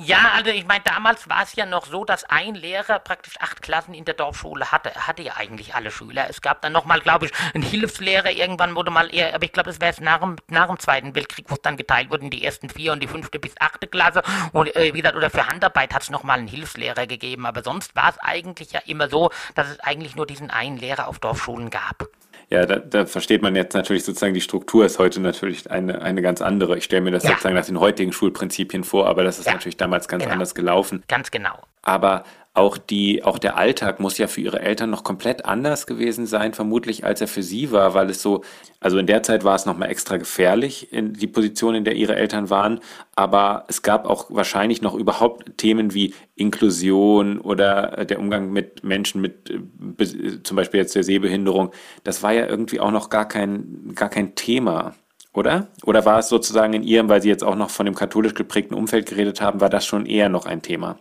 Ja, 0.00 0.30
also 0.36 0.52
ich 0.52 0.64
meine, 0.64 0.84
damals 0.84 1.28
war 1.28 1.42
es 1.42 1.56
ja 1.56 1.66
noch 1.66 1.84
so, 1.84 2.04
dass 2.04 2.22
ein 2.22 2.54
Lehrer 2.54 3.00
praktisch 3.00 3.34
acht 3.40 3.62
Klassen 3.62 3.94
in 3.94 4.04
der 4.04 4.14
Dorfschule 4.14 4.70
hatte. 4.70 4.94
Er 4.94 5.08
hatte 5.08 5.22
ja 5.22 5.36
eigentlich 5.36 5.74
alle 5.74 5.90
Schüler. 5.90 6.30
Es 6.30 6.40
gab 6.40 6.62
dann 6.62 6.72
nochmal, 6.72 7.00
glaube 7.00 7.26
ich, 7.26 7.32
einen 7.52 7.64
Hilfslehrer. 7.64 8.30
Irgendwann 8.30 8.76
wurde 8.76 8.92
mal 8.92 9.12
eher, 9.12 9.34
aber 9.34 9.42
ich 9.42 9.52
glaube, 9.52 9.70
das 9.70 9.80
wäre 9.80 9.90
es 9.90 9.98
nach 9.98 10.20
dem, 10.20 10.36
nach 10.46 10.68
dem 10.68 10.78
Zweiten 10.78 11.16
Weltkrieg, 11.16 11.46
wo 11.48 11.56
es 11.56 11.62
dann 11.62 11.76
geteilt 11.76 12.10
wurde 12.10 12.22
in 12.22 12.30
die 12.30 12.44
ersten 12.44 12.70
vier 12.70 12.92
und 12.92 13.02
die 13.02 13.08
fünfte 13.08 13.40
bis 13.40 13.54
achte 13.58 13.88
Klasse. 13.88 14.22
Und 14.52 14.74
äh, 14.76 14.94
wie 14.94 14.98
gesagt, 14.98 15.16
oder 15.16 15.30
für 15.30 15.48
Handarbeit 15.48 15.92
hat 15.92 16.02
es 16.02 16.10
nochmal 16.10 16.38
einen 16.38 16.46
Hilfslehrer 16.46 17.08
gegeben. 17.08 17.44
Aber 17.44 17.64
sonst 17.64 17.96
war 17.96 18.10
es 18.10 18.18
eigentlich 18.18 18.70
ja 18.70 18.80
immer 18.86 19.08
so, 19.08 19.32
dass 19.56 19.68
es 19.68 19.80
eigentlich 19.80 20.14
nur 20.14 20.26
diesen 20.26 20.48
einen 20.48 20.76
Lehrer 20.76 21.08
auf 21.08 21.18
Dorfschulen 21.18 21.70
gab. 21.70 22.06
Ja, 22.50 22.64
da, 22.64 22.78
da 22.78 23.04
versteht 23.04 23.42
man 23.42 23.54
jetzt 23.54 23.74
natürlich 23.74 24.04
sozusagen, 24.04 24.32
die 24.32 24.40
Struktur 24.40 24.86
ist 24.86 24.98
heute 24.98 25.20
natürlich 25.20 25.70
eine, 25.70 26.00
eine 26.00 26.22
ganz 26.22 26.40
andere. 26.40 26.78
Ich 26.78 26.84
stelle 26.84 27.02
mir 27.02 27.10
das 27.10 27.22
ja. 27.22 27.30
sozusagen 27.30 27.54
nach 27.54 27.66
den 27.66 27.78
heutigen 27.78 28.12
Schulprinzipien 28.12 28.84
vor, 28.84 29.06
aber 29.06 29.22
das 29.22 29.38
ist 29.38 29.46
ja. 29.46 29.52
natürlich 29.52 29.76
damals 29.76 30.08
ganz 30.08 30.22
genau. 30.22 30.32
anders 30.32 30.54
gelaufen. 30.54 31.02
Ganz 31.08 31.30
genau. 31.30 31.58
Aber 31.82 32.24
auch 32.58 32.76
die, 32.76 33.22
auch 33.22 33.38
der 33.38 33.56
Alltag 33.56 34.00
muss 34.00 34.18
ja 34.18 34.26
für 34.26 34.40
ihre 34.40 34.60
Eltern 34.60 34.90
noch 34.90 35.04
komplett 35.04 35.44
anders 35.44 35.86
gewesen 35.86 36.26
sein, 36.26 36.54
vermutlich, 36.54 37.04
als 37.04 37.20
er 37.20 37.28
für 37.28 37.42
sie 37.42 37.70
war, 37.70 37.94
weil 37.94 38.10
es 38.10 38.20
so, 38.20 38.42
also 38.80 38.98
in 38.98 39.06
der 39.06 39.22
Zeit 39.22 39.44
war 39.44 39.54
es 39.54 39.64
nochmal 39.64 39.90
extra 39.90 40.16
gefährlich, 40.16 40.92
in 40.92 41.12
die 41.12 41.28
Position, 41.28 41.76
in 41.76 41.84
der 41.84 41.94
ihre 41.94 42.16
Eltern 42.16 42.50
waren, 42.50 42.80
aber 43.14 43.64
es 43.68 43.82
gab 43.82 44.06
auch 44.06 44.26
wahrscheinlich 44.30 44.82
noch 44.82 44.94
überhaupt 44.94 45.56
Themen 45.56 45.94
wie 45.94 46.14
Inklusion 46.34 47.40
oder 47.40 48.04
der 48.04 48.18
Umgang 48.18 48.50
mit 48.52 48.82
Menschen 48.82 49.20
mit 49.20 49.50
äh, 49.50 50.42
zum 50.42 50.56
Beispiel 50.56 50.80
jetzt 50.80 50.96
der 50.96 51.04
Sehbehinderung. 51.04 51.70
Das 52.02 52.22
war 52.22 52.32
ja 52.32 52.46
irgendwie 52.46 52.80
auch 52.80 52.90
noch 52.90 53.08
gar 53.08 53.28
kein, 53.28 53.92
gar 53.94 54.08
kein 54.08 54.34
Thema. 54.34 54.94
Oder? 55.32 55.68
Oder 55.84 56.04
war 56.04 56.18
es 56.18 56.28
sozusagen 56.28 56.72
in 56.72 56.82
ihrem, 56.82 57.08
weil 57.08 57.22
Sie 57.22 57.28
jetzt 57.28 57.44
auch 57.44 57.54
noch 57.54 57.70
von 57.70 57.86
dem 57.86 57.94
katholisch 57.94 58.34
geprägten 58.34 58.74
Umfeld 58.74 59.06
geredet 59.06 59.40
haben, 59.40 59.60
war 59.60 59.68
das 59.68 59.86
schon 59.86 60.06
eher 60.06 60.28
noch 60.28 60.46
ein 60.46 60.62
Thema? 60.62 60.98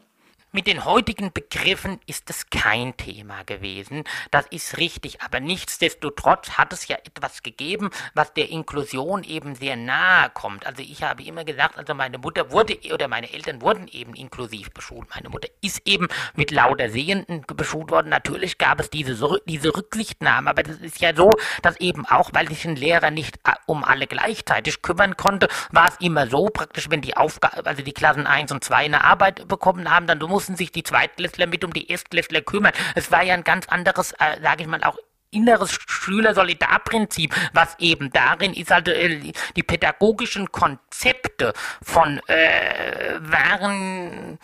Mit 0.53 0.65
den 0.65 0.85
heutigen 0.85 1.33
Begriffen 1.33 1.99
ist 2.05 2.29
es 2.29 2.49
kein 2.49 2.95
Thema 2.95 3.43
gewesen. 3.43 4.05
Das 4.31 4.45
ist 4.47 4.77
richtig. 4.77 5.21
Aber 5.21 5.41
nichtsdestotrotz 5.41 6.51
hat 6.51 6.71
es 6.71 6.87
ja 6.87 6.95
etwas 7.03 7.43
gegeben, 7.43 7.89
was 8.13 8.33
der 8.33 8.49
Inklusion 8.49 9.25
eben 9.25 9.55
sehr 9.55 9.75
nahe 9.75 10.29
kommt. 10.29 10.65
Also 10.65 10.81
ich 10.81 11.03
habe 11.03 11.21
immer 11.23 11.43
gesagt, 11.43 11.77
also 11.77 11.93
meine 11.93 12.17
Mutter 12.17 12.49
wurde 12.49 12.79
oder 12.93 13.09
meine 13.09 13.33
Eltern 13.33 13.61
wurden 13.61 13.89
eben 13.89 14.13
inklusiv 14.13 14.71
beschult. 14.71 15.09
Meine 15.13 15.27
Mutter 15.27 15.49
ist 15.59 15.81
eben 15.83 16.07
mit 16.33 16.51
lauter 16.51 16.89
Sehenden 16.89 17.43
beschult 17.45 17.91
worden. 17.91 18.07
Natürlich 18.07 18.57
gab 18.57 18.79
es 18.79 18.89
diese, 18.89 19.41
diese 19.47 19.75
Rücksichtnahme, 19.75 20.49
aber 20.49 20.63
das 20.63 20.77
ist 20.77 21.01
ja 21.01 21.13
so, 21.13 21.29
dass 21.61 21.75
eben 21.81 22.05
auch, 22.05 22.29
weil 22.31 22.47
sich 22.47 22.63
ein 22.63 22.77
Lehrer 22.77 23.11
nicht 23.11 23.35
äh, 23.43 23.51
um 23.65 23.83
alle 23.83 24.07
gleichzeitig 24.07 24.81
kümmern 24.81 25.17
konnte, 25.17 25.49
war 25.71 25.89
es 25.89 25.97
immer 25.99 26.27
so 26.27 26.45
praktisch, 26.45 26.89
wenn 26.89 27.01
die 27.01 27.17
Aufgabe, 27.17 27.65
also 27.65 27.81
die 27.81 27.93
Klassen 27.93 28.25
1 28.25 28.53
und 28.53 28.63
2 28.63 28.77
eine 28.77 29.03
Arbeit 29.03 29.45
bekommen 29.49 29.91
haben, 29.91 30.07
dann 30.07 30.19
mussten 30.38 30.56
sich 30.56 30.72
die 30.72 30.84
Zweitklässler 30.84 31.48
mit 31.48 31.63
um 31.63 31.74
die 31.74 31.89
Erstklässler 31.89 32.41
kümmern. 32.41 32.72
Es 32.94 33.12
war 33.12 33.24
ja 33.24 33.34
ein 33.34 33.44
ganz 33.44 33.67
anderes, 33.70 34.12
äh, 34.20 34.39
sage 34.39 34.62
ich 34.62 34.67
mal, 34.67 34.84
auch 34.84 34.96
inneres 35.32 35.72
Schüler-Solidarprinzip, 35.88 37.34
was 37.53 37.75
eben 37.79 38.12
darin 38.12 38.53
ist, 38.53 38.72
also 38.72 38.91
äh, 38.91 39.34
die 39.56 39.63
pädagogischen 39.63 40.51
Konzepte 40.51 41.53
von 41.82 42.22
äh, 42.27 43.15
waren 43.20 44.38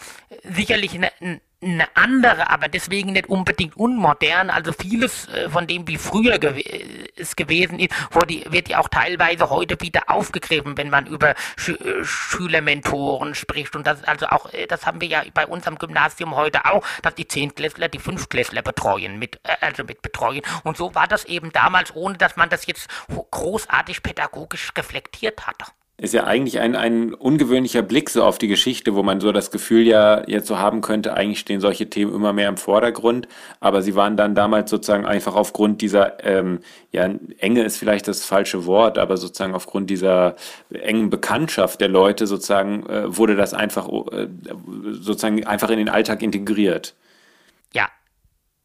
sicherlich 0.44 0.96
eine, 0.96 1.12
eine 1.64 1.88
andere, 1.96 2.50
aber 2.50 2.68
deswegen 2.68 3.14
nicht 3.14 3.28
unbedingt 3.28 3.76
unmodern. 3.78 4.50
Also 4.50 4.74
vieles 4.74 5.28
äh, 5.30 5.50
von 5.50 5.68
dem, 5.68 5.88
wie 5.88 5.98
früher 5.98 6.40
gew 6.40 6.54
es 7.16 7.36
gewesen 7.36 7.80
ist, 7.80 7.94
die, 8.30 8.46
wird 8.50 8.70
ja 8.70 8.80
auch 8.80 8.90
teilweise 8.90 9.50
heute 9.50 9.80
wieder 9.82 10.04
aufgegriffen, 10.08 10.78
wenn 10.78 10.90
man 10.90 11.06
über 11.08 11.36
Sch 11.58 11.70
äh, 11.70 12.04
Schülermentoren 12.04 13.36
spricht. 13.36 13.76
Und 13.76 13.88
das 13.88 14.04
also 14.04 14.28
auch, 14.28 14.52
äh, 14.54 14.68
das 14.68 14.86
haben 14.86 15.02
wir 15.02 15.08
ja 15.08 15.24
bei 15.34 15.46
uns 15.46 15.68
am 15.68 15.78
Gymnasium 15.78 16.36
heute 16.36 16.66
auch, 16.66 16.84
dass 17.02 17.16
die 17.16 17.28
Zehntklässler 17.28 17.90
die 17.90 18.00
Fünftklässler 18.00 18.62
betreuen, 18.62 19.20
mit, 19.20 19.40
also 19.62 19.84
mit 19.84 20.02
betreuen. 20.02 20.42
Und 20.64 20.78
so 20.78 20.96
war 20.96 21.08
das 21.08 21.26
eben 21.26 21.52
damals, 21.52 21.96
ohne 21.96 22.18
dass 22.18 22.36
man 22.36 22.50
das 22.50 22.66
jetzt 22.66 22.90
großartig 23.32 24.04
pädagogisch 24.04 24.72
reflektiert 24.78 25.48
hatte 25.48 25.66
ist 26.04 26.14
ja 26.14 26.26
eigentlich 26.26 26.60
ein, 26.60 26.76
ein 26.76 27.14
ungewöhnlicher 27.14 27.82
Blick 27.82 28.10
so 28.10 28.26
auf 28.26 28.38
die 28.38 28.50
Geschichte, 28.50 28.94
wo 28.94 29.04
man 29.04 29.22
so 29.22 29.32
das 29.32 29.52
Gefühl 29.52 29.88
ja 29.88 30.28
jetzt 30.28 30.48
so 30.48 30.60
haben 30.60 30.82
könnte, 30.82 31.14
eigentlich 31.14 31.40
stehen 31.40 31.62
solche 31.62 31.90
Themen 31.90 32.14
immer 32.14 32.34
mehr 32.34 32.50
im 32.50 32.58
Vordergrund, 32.58 33.30
aber 33.62 33.82
sie 33.82 33.96
waren 33.96 34.18
dann 34.18 34.36
damals 34.36 34.70
sozusagen 34.70 35.06
einfach 35.06 35.34
aufgrund 35.34 35.82
dieser, 35.82 36.22
ähm, 36.26 36.60
ja, 36.92 37.10
Enge 37.38 37.64
ist 37.64 37.78
vielleicht 37.78 38.10
das 38.10 38.26
falsche 38.26 38.66
Wort, 38.66 38.98
aber 38.98 39.16
sozusagen 39.16 39.56
aufgrund 39.56 39.90
dieser 39.90 40.36
engen 40.74 41.10
Bekanntschaft 41.10 41.80
der 41.80 41.88
Leute 41.88 42.28
sozusagen 42.28 42.86
äh, 42.88 43.18
wurde 43.18 43.38
das 43.38 43.54
einfach 43.54 43.88
äh, 44.12 44.28
sozusagen 44.92 45.48
einfach 45.48 45.70
in 45.70 45.78
den 45.78 45.88
Alltag 45.88 46.22
integriert. 46.22 46.96
Ja, 47.72 47.88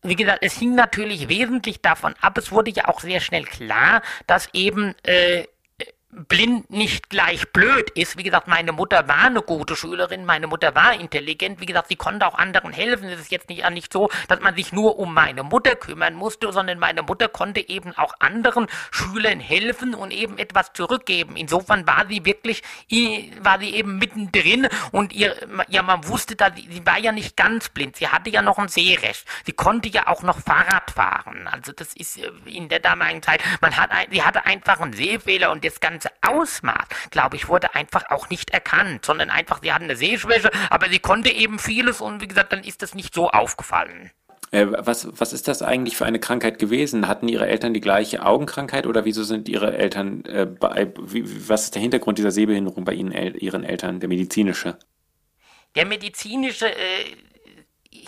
wie 0.02 0.16
gesagt, 0.16 0.40
es 0.42 0.54
hing 0.54 0.74
natürlich 0.74 1.28
wesentlich 1.28 1.82
davon 1.82 2.16
ab. 2.20 2.36
Es 2.36 2.50
wurde 2.50 2.72
ja 2.72 2.88
auch 2.88 2.98
sehr 2.98 3.20
schnell 3.20 3.44
klar, 3.44 4.02
dass 4.26 4.48
eben 4.54 4.96
äh, 5.04 5.44
blind 6.10 6.70
nicht 6.70 7.10
gleich 7.10 7.52
blöd 7.52 7.90
ist. 7.90 8.16
Wie 8.16 8.22
gesagt, 8.22 8.48
meine 8.48 8.72
Mutter 8.72 9.08
war 9.08 9.24
eine 9.24 9.42
gute 9.42 9.76
Schülerin, 9.76 10.24
meine 10.24 10.46
Mutter 10.46 10.74
war 10.74 10.94
intelligent. 10.94 11.60
Wie 11.60 11.66
gesagt, 11.66 11.88
sie 11.88 11.96
konnte 11.96 12.26
auch 12.26 12.34
anderen 12.34 12.72
helfen. 12.72 13.08
Es 13.08 13.20
ist 13.20 13.30
jetzt 13.30 13.48
nicht, 13.48 13.68
nicht 13.70 13.92
so, 13.92 14.08
dass 14.26 14.40
man 14.40 14.56
sich 14.56 14.72
nur 14.72 14.98
um 14.98 15.12
meine 15.12 15.42
Mutter 15.42 15.76
kümmern 15.76 16.14
musste, 16.14 16.50
sondern 16.52 16.78
meine 16.78 17.02
Mutter 17.02 17.28
konnte 17.28 17.68
eben 17.68 17.96
auch 17.96 18.14
anderen 18.20 18.68
Schülern 18.90 19.38
helfen 19.38 19.94
und 19.94 20.10
eben 20.10 20.38
etwas 20.38 20.72
zurückgeben. 20.72 21.36
Insofern 21.36 21.86
war 21.86 22.06
sie 22.08 22.24
wirklich, 22.24 22.62
war 23.40 23.58
sie 23.58 23.74
eben 23.74 23.98
mittendrin 23.98 24.68
und 24.92 25.12
ihr, 25.12 25.36
ja, 25.68 25.82
man 25.82 26.06
wusste, 26.08 26.36
dass 26.36 26.54
sie, 26.56 26.68
sie 26.70 26.86
war 26.86 26.98
ja 26.98 27.12
nicht 27.12 27.36
ganz 27.36 27.68
blind. 27.68 27.96
Sie 27.96 28.08
hatte 28.08 28.30
ja 28.30 28.40
noch 28.40 28.58
ein 28.58 28.68
Sehrecht. 28.68 29.26
Sie 29.44 29.52
konnte 29.52 29.88
ja 29.88 30.06
auch 30.06 30.22
noch 30.22 30.40
Fahrrad 30.40 30.90
fahren. 30.90 31.48
Also 31.48 31.72
das 31.72 31.92
ist 31.94 32.18
äh, 32.18 32.30
in 32.46 32.68
der 32.68 32.80
damaligen 32.80 33.22
Zeit, 33.22 33.42
man 33.60 33.76
hat, 33.76 33.90
sie 34.10 34.22
hatte 34.22 34.46
einfach 34.46 34.80
einen 34.80 34.94
Sehfehler 34.94 35.50
und 35.50 35.64
das 35.64 35.80
ganze 35.98 36.10
Ausmaß, 36.22 36.86
glaube 37.10 37.36
ich, 37.36 37.48
wurde 37.48 37.74
einfach 37.74 38.10
auch 38.10 38.30
nicht 38.30 38.50
erkannt, 38.50 39.04
sondern 39.04 39.30
einfach, 39.30 39.60
sie 39.62 39.72
hatten 39.72 39.84
eine 39.84 39.96
Sehschwäche, 39.96 40.50
aber 40.70 40.88
sie 40.88 41.00
konnte 41.00 41.30
eben 41.30 41.58
vieles 41.58 42.00
und 42.00 42.20
wie 42.20 42.28
gesagt, 42.28 42.52
dann 42.52 42.62
ist 42.62 42.82
das 42.82 42.94
nicht 42.94 43.14
so 43.14 43.28
aufgefallen. 43.28 44.10
Äh, 44.50 44.66
was, 44.70 45.08
was 45.18 45.32
ist 45.32 45.48
das 45.48 45.60
eigentlich 45.60 45.96
für 45.96 46.06
eine 46.06 46.20
Krankheit 46.20 46.58
gewesen? 46.58 47.08
Hatten 47.08 47.28
Ihre 47.28 47.48
Eltern 47.48 47.74
die 47.74 47.80
gleiche 47.80 48.24
Augenkrankheit 48.24 48.86
oder 48.86 49.04
wieso 49.04 49.22
sind 49.24 49.48
Ihre 49.48 49.76
Eltern, 49.76 50.24
äh, 50.24 50.46
bei, 50.46 50.92
wie, 51.02 51.48
was 51.48 51.64
ist 51.64 51.74
der 51.74 51.82
Hintergrund 51.82 52.18
dieser 52.18 52.30
Sehbehinderung 52.30 52.84
bei 52.84 52.94
Ihnen, 52.94 53.12
Ihren 53.12 53.64
Eltern, 53.64 54.00
der 54.00 54.08
medizinische? 54.08 54.78
Der 55.74 55.84
medizinische, 55.84 56.66
äh, 56.66 57.04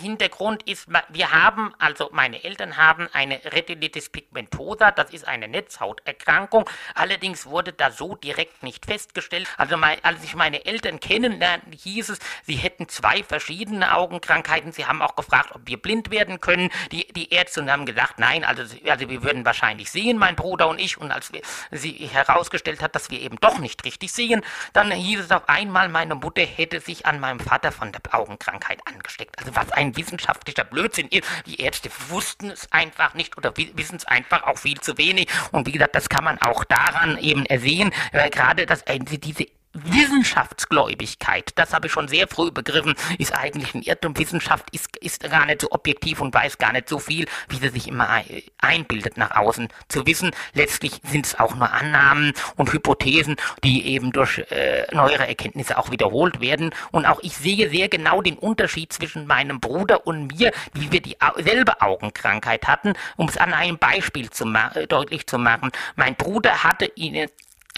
Hintergrund 0.01 0.63
ist, 0.67 0.87
wir 1.09 1.31
haben, 1.31 1.73
also 1.79 2.09
meine 2.11 2.43
Eltern 2.43 2.77
haben 2.77 3.07
eine 3.13 3.39
Retinitis 3.45 4.09
pigmentosa, 4.09 4.91
das 4.91 5.11
ist 5.11 5.27
eine 5.27 5.47
Netzhauterkrankung. 5.47 6.69
Allerdings 6.95 7.45
wurde 7.45 7.73
da 7.73 7.91
so 7.91 8.15
direkt 8.15 8.63
nicht 8.63 8.85
festgestellt. 8.85 9.47
Also 9.57 9.77
mein, 9.77 10.03
als 10.03 10.23
ich 10.23 10.35
meine 10.35 10.65
Eltern 10.65 10.99
kennenlernte, 10.99 11.77
hieß 11.77 12.09
es, 12.09 12.19
sie 12.43 12.55
hätten 12.55 12.89
zwei 12.89 13.23
verschiedene 13.23 13.95
Augenkrankheiten. 13.95 14.71
Sie 14.71 14.85
haben 14.85 15.01
auch 15.01 15.15
gefragt, 15.15 15.51
ob 15.53 15.61
wir 15.65 15.81
blind 15.81 16.11
werden 16.11 16.41
können. 16.41 16.69
Die, 16.91 17.07
die 17.13 17.31
Ärzte 17.31 17.65
haben 17.71 17.85
gesagt, 17.85 18.19
nein, 18.19 18.43
also, 18.43 18.63
also 18.87 19.09
wir 19.09 19.23
würden 19.23 19.45
wahrscheinlich 19.45 19.91
sehen, 19.91 20.17
mein 20.17 20.35
Bruder 20.35 20.67
und 20.67 20.79
ich. 20.79 20.97
Und 20.97 21.11
als 21.11 21.31
wir, 21.31 21.41
sie 21.71 21.93
herausgestellt 21.93 22.81
hat, 22.81 22.95
dass 22.95 23.09
wir 23.09 23.19
eben 23.19 23.37
doch 23.39 23.59
nicht 23.59 23.83
richtig 23.85 24.11
sehen, 24.11 24.43
dann 24.73 24.91
hieß 24.91 25.19
es 25.19 25.31
auf 25.31 25.47
einmal, 25.47 25.89
meine 25.89 26.15
Mutter 26.15 26.41
hätte 26.41 26.79
sich 26.79 27.05
an 27.05 27.19
meinem 27.19 27.39
Vater 27.39 27.71
von 27.71 27.91
der 27.91 28.01
Augenkrankheit 28.11 28.79
angesteckt. 28.85 29.37
Also 29.39 29.55
was 29.55 29.71
ein 29.71 29.90
wissenschaftlicher 29.95 30.63
Blödsinn 30.63 31.07
ist. 31.07 31.27
Die 31.45 31.61
Ärzte 31.61 31.89
wussten 32.09 32.49
es 32.49 32.71
einfach 32.71 33.13
nicht 33.13 33.37
oder 33.37 33.53
wissen 33.55 33.95
es 33.95 34.05
einfach 34.05 34.43
auch 34.43 34.57
viel 34.57 34.79
zu 34.79 34.97
wenig. 34.97 35.27
Und 35.51 35.67
wie 35.67 35.71
gesagt, 35.71 35.95
das 35.95 36.09
kann 36.09 36.23
man 36.23 36.41
auch 36.41 36.63
daran 36.63 37.17
eben 37.17 37.45
ersehen, 37.45 37.91
äh, 38.11 38.29
gerade 38.29 38.65
dass 38.65 38.81
äh, 38.83 38.99
diese 38.99 39.45
Wissenschaftsgläubigkeit, 39.73 41.51
das 41.55 41.73
habe 41.73 41.87
ich 41.87 41.93
schon 41.93 42.07
sehr 42.07 42.27
früh 42.27 42.51
begriffen, 42.51 42.95
ist 43.17 43.33
eigentlich 43.33 43.73
ein 43.73 43.81
Irrtum. 43.81 44.17
Wissenschaft 44.17 44.67
ist, 44.71 44.95
ist 44.97 45.21
gar 45.29 45.45
nicht 45.45 45.61
so 45.61 45.71
objektiv 45.71 46.21
und 46.21 46.33
weiß 46.33 46.57
gar 46.57 46.73
nicht 46.73 46.89
so 46.89 46.99
viel, 46.99 47.27
wie 47.49 47.55
sie 47.57 47.69
sich 47.69 47.87
immer 47.87 48.21
einbildet 48.59 49.17
nach 49.17 49.31
außen 49.35 49.69
zu 49.87 50.05
wissen. 50.05 50.31
Letztlich 50.53 51.01
sind 51.03 51.25
es 51.25 51.39
auch 51.39 51.55
nur 51.55 51.71
Annahmen 51.71 52.33
und 52.57 52.73
Hypothesen, 52.73 53.37
die 53.63 53.87
eben 53.87 54.11
durch 54.11 54.39
äh, 54.51 54.85
neuere 54.93 55.27
Erkenntnisse 55.27 55.77
auch 55.77 55.91
wiederholt 55.91 56.41
werden. 56.41 56.71
Und 56.91 57.05
auch 57.05 57.19
ich 57.21 57.37
sehe 57.37 57.69
sehr 57.69 57.89
genau 57.89 58.21
den 58.21 58.37
Unterschied 58.37 58.91
zwischen 58.93 59.27
meinem 59.27 59.59
Bruder 59.59 60.05
und 60.05 60.37
mir, 60.37 60.51
wie 60.73 60.91
wir 60.91 61.01
dieselbe 61.01 61.81
Augenkrankheit 61.81 62.67
hatten, 62.67 62.93
um 63.17 63.27
es 63.27 63.37
an 63.37 63.53
einem 63.53 63.77
Beispiel 63.77 64.29
zu 64.29 64.45
äh, 64.45 64.87
deutlich 64.87 65.27
zu 65.27 65.37
machen. 65.37 65.71
Mein 65.95 66.15
Bruder 66.15 66.63
hatte 66.63 66.91
ihn 66.95 67.27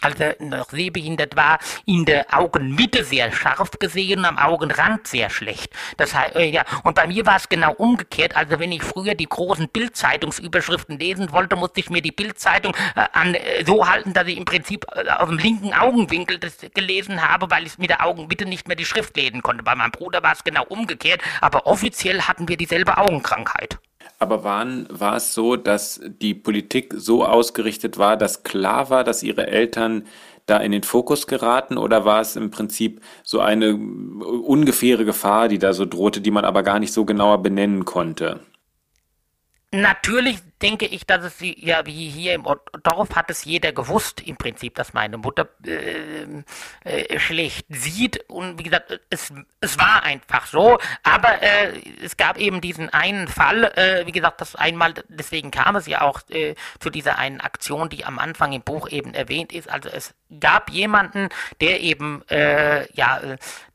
als 0.03 0.19
er 0.19 0.35
noch 0.39 0.69
sehbehindert 0.69 1.35
war, 1.35 1.59
in 1.85 2.05
der 2.05 2.25
Augenmitte 2.31 3.03
sehr 3.03 3.31
scharf 3.31 3.71
gesehen, 3.79 4.25
am 4.25 4.37
Augenrand 4.37 5.07
sehr 5.07 5.29
schlecht. 5.29 5.73
Das 5.97 6.13
heißt, 6.13 6.35
äh, 6.35 6.45
ja, 6.45 6.63
und 6.83 6.95
bei 6.95 7.07
mir 7.07 7.25
war 7.25 7.37
es 7.37 7.49
genau 7.49 7.73
umgekehrt. 7.73 8.35
Also 8.35 8.59
wenn 8.59 8.71
ich 8.71 8.83
früher 8.83 9.15
die 9.15 9.27
großen 9.27 9.69
Bildzeitungsüberschriften 9.69 10.99
lesen 10.99 11.31
wollte, 11.31 11.55
musste 11.55 11.79
ich 11.79 11.89
mir 11.89 12.01
die 12.01 12.11
Bildzeitung 12.11 12.75
äh, 12.95 13.05
an, 13.13 13.35
äh, 13.35 13.63
so 13.65 13.87
halten, 13.87 14.13
dass 14.13 14.27
ich 14.27 14.37
im 14.37 14.45
Prinzip 14.45 14.85
äh, 14.93 15.09
auf 15.09 15.29
dem 15.29 15.37
linken 15.37 15.73
Augenwinkel 15.73 16.39
das 16.39 16.57
gelesen 16.73 17.27
habe, 17.27 17.49
weil 17.49 17.65
ich 17.65 17.77
mit 17.77 17.89
der 17.89 18.05
Augenmitte 18.05 18.45
nicht 18.45 18.67
mehr 18.67 18.75
die 18.75 18.85
Schrift 18.85 19.15
lesen 19.17 19.41
konnte. 19.41 19.63
Bei 19.63 19.75
meinem 19.75 19.91
Bruder 19.91 20.23
war 20.23 20.33
es 20.33 20.43
genau 20.43 20.63
umgekehrt, 20.65 21.21
aber 21.41 21.65
offiziell 21.67 22.21
hatten 22.21 22.47
wir 22.47 22.57
dieselbe 22.57 22.97
Augenkrankheit. 22.97 23.79
Aber 24.23 24.45
waren, 24.45 24.87
war 24.89 25.17
es 25.17 25.33
so, 25.33 25.57
dass 25.57 25.99
die 26.01 26.33
Politik 26.33 26.93
so 26.95 27.25
ausgerichtet 27.25 27.97
war, 27.97 28.15
dass 28.15 28.43
klar 28.43 28.89
war, 28.89 29.03
dass 29.03 29.21
ihre 29.21 29.47
Eltern 29.47 30.05
da 30.45 30.57
in 30.59 30.71
den 30.71 30.83
Fokus 30.83 31.27
geraten 31.27 31.77
oder 31.77 32.05
war 32.05 32.21
es 32.21 32.37
im 32.37 32.49
Prinzip 32.49 33.01
so 33.21 33.41
eine 33.41 33.75
ungefähre 33.75 35.03
Gefahr, 35.03 35.49
die 35.49 35.59
da 35.59 35.73
so 35.73 35.85
drohte, 35.85 36.21
die 36.21 36.31
man 36.31 36.45
aber 36.45 36.63
gar 36.63 36.79
nicht 36.79 36.93
so 36.93 37.03
genauer 37.03 37.43
benennen 37.43 37.83
konnte? 37.83 38.39
Natürlich 39.71 40.37
denke 40.63 40.85
ich, 40.85 41.05
dass 41.05 41.25
es 41.25 41.35
ja 41.39 41.85
wie 41.85 42.09
hier 42.09 42.33
im 42.33 42.43
Dorf 42.83 43.15
hat 43.15 43.29
es 43.29 43.43
jeder 43.43 43.73
gewusst 43.73 44.21
im 44.21 44.37
Prinzip, 44.37 44.75
dass 44.75 44.93
meine 44.93 45.17
Mutter 45.17 45.49
äh, 45.65 46.43
äh, 46.85 47.19
schlecht 47.19 47.65
sieht. 47.69 48.23
Und 48.29 48.57
wie 48.57 48.63
gesagt, 48.63 49.01
es, 49.09 49.33
es 49.59 49.77
war 49.77 50.03
einfach 50.03 50.45
so, 50.45 50.79
aber 51.03 51.41
äh, 51.41 51.73
es 52.01 52.15
gab 52.15 52.37
eben 52.37 52.61
diesen 52.61 52.89
einen 52.89 53.27
Fall, 53.27 53.65
äh, 53.75 54.07
wie 54.07 54.13
gesagt, 54.13 54.39
das 54.39 54.55
einmal, 54.55 54.93
deswegen 55.09 55.51
kam 55.51 55.75
es 55.75 55.85
ja 55.85 56.01
auch 56.01 56.21
äh, 56.29 56.55
zu 56.79 56.89
dieser 56.89 57.17
einen 57.17 57.41
Aktion, 57.41 57.89
die 57.89 58.05
am 58.05 58.17
Anfang 58.17 58.53
im 58.53 58.61
Buch 58.61 58.89
eben 58.89 59.13
erwähnt 59.13 59.51
ist, 59.51 59.69
also 59.69 59.89
es 59.89 60.13
gab 60.39 60.71
jemanden, 60.71 61.29
der 61.59 61.81
eben 61.81 62.23
äh, 62.29 62.91
ja 62.93 63.21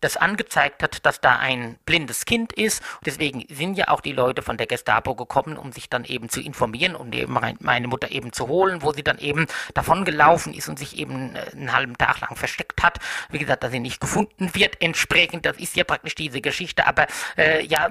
das 0.00 0.16
angezeigt 0.16 0.82
hat, 0.82 1.04
dass 1.06 1.20
da 1.20 1.38
ein 1.38 1.78
blindes 1.84 2.24
Kind 2.24 2.52
ist. 2.52 2.82
Deswegen 3.06 3.44
sind 3.48 3.76
ja 3.76 3.88
auch 3.88 4.00
die 4.00 4.12
Leute 4.12 4.42
von 4.42 4.56
der 4.56 4.66
Gestapo 4.66 5.14
gekommen, 5.14 5.56
um 5.56 5.70
sich 5.70 5.88
dann 5.88 6.04
eben 6.04 6.28
zu 6.28 6.40
informieren 6.40 6.77
und 6.96 7.14
eben 7.14 7.38
meine 7.60 7.88
Mutter 7.88 8.10
eben 8.10 8.32
zu 8.32 8.48
holen, 8.48 8.82
wo 8.82 8.92
sie 8.92 9.02
dann 9.02 9.18
eben 9.18 9.46
davon 9.74 10.04
gelaufen 10.04 10.54
ist 10.54 10.68
und 10.68 10.78
sich 10.78 10.98
eben 10.98 11.34
äh, 11.34 11.50
einen 11.52 11.72
halben 11.72 11.96
Tag 11.98 12.20
lang 12.20 12.36
versteckt 12.36 12.82
hat. 12.82 12.98
Wie 13.30 13.38
gesagt, 13.38 13.62
dass 13.62 13.72
sie 13.72 13.80
nicht 13.80 14.00
gefunden 14.00 14.54
wird. 14.54 14.80
Entsprechend, 14.80 15.46
das 15.46 15.56
ist 15.58 15.76
ja 15.76 15.84
praktisch 15.84 16.14
diese 16.14 16.40
Geschichte. 16.40 16.86
Aber 16.86 17.06
äh, 17.36 17.64
ja, 17.64 17.90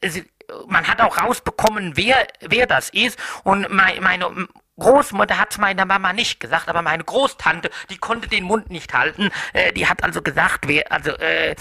es, 0.00 0.22
man 0.68 0.86
hat 0.86 1.00
auch 1.00 1.18
rausbekommen, 1.18 1.96
wer, 1.96 2.26
wer 2.40 2.66
das 2.66 2.90
ist. 2.90 3.18
Und 3.44 3.70
meine, 3.70 4.00
meine 4.00 4.48
Großmutter 4.78 5.38
hat 5.38 5.56
meiner 5.58 5.86
Mama 5.86 6.12
nicht 6.12 6.40
gesagt, 6.40 6.68
aber 6.68 6.82
meine 6.82 7.04
Großtante, 7.04 7.70
die 7.90 7.96
konnte 7.96 8.28
den 8.28 8.44
Mund 8.44 8.70
nicht 8.70 8.92
halten. 8.92 9.30
Äh, 9.52 9.72
die 9.72 9.86
hat 9.86 10.04
also 10.04 10.22
gesagt, 10.22 10.68
wer, 10.68 10.90
also 10.92 11.10
äh, 11.12 11.54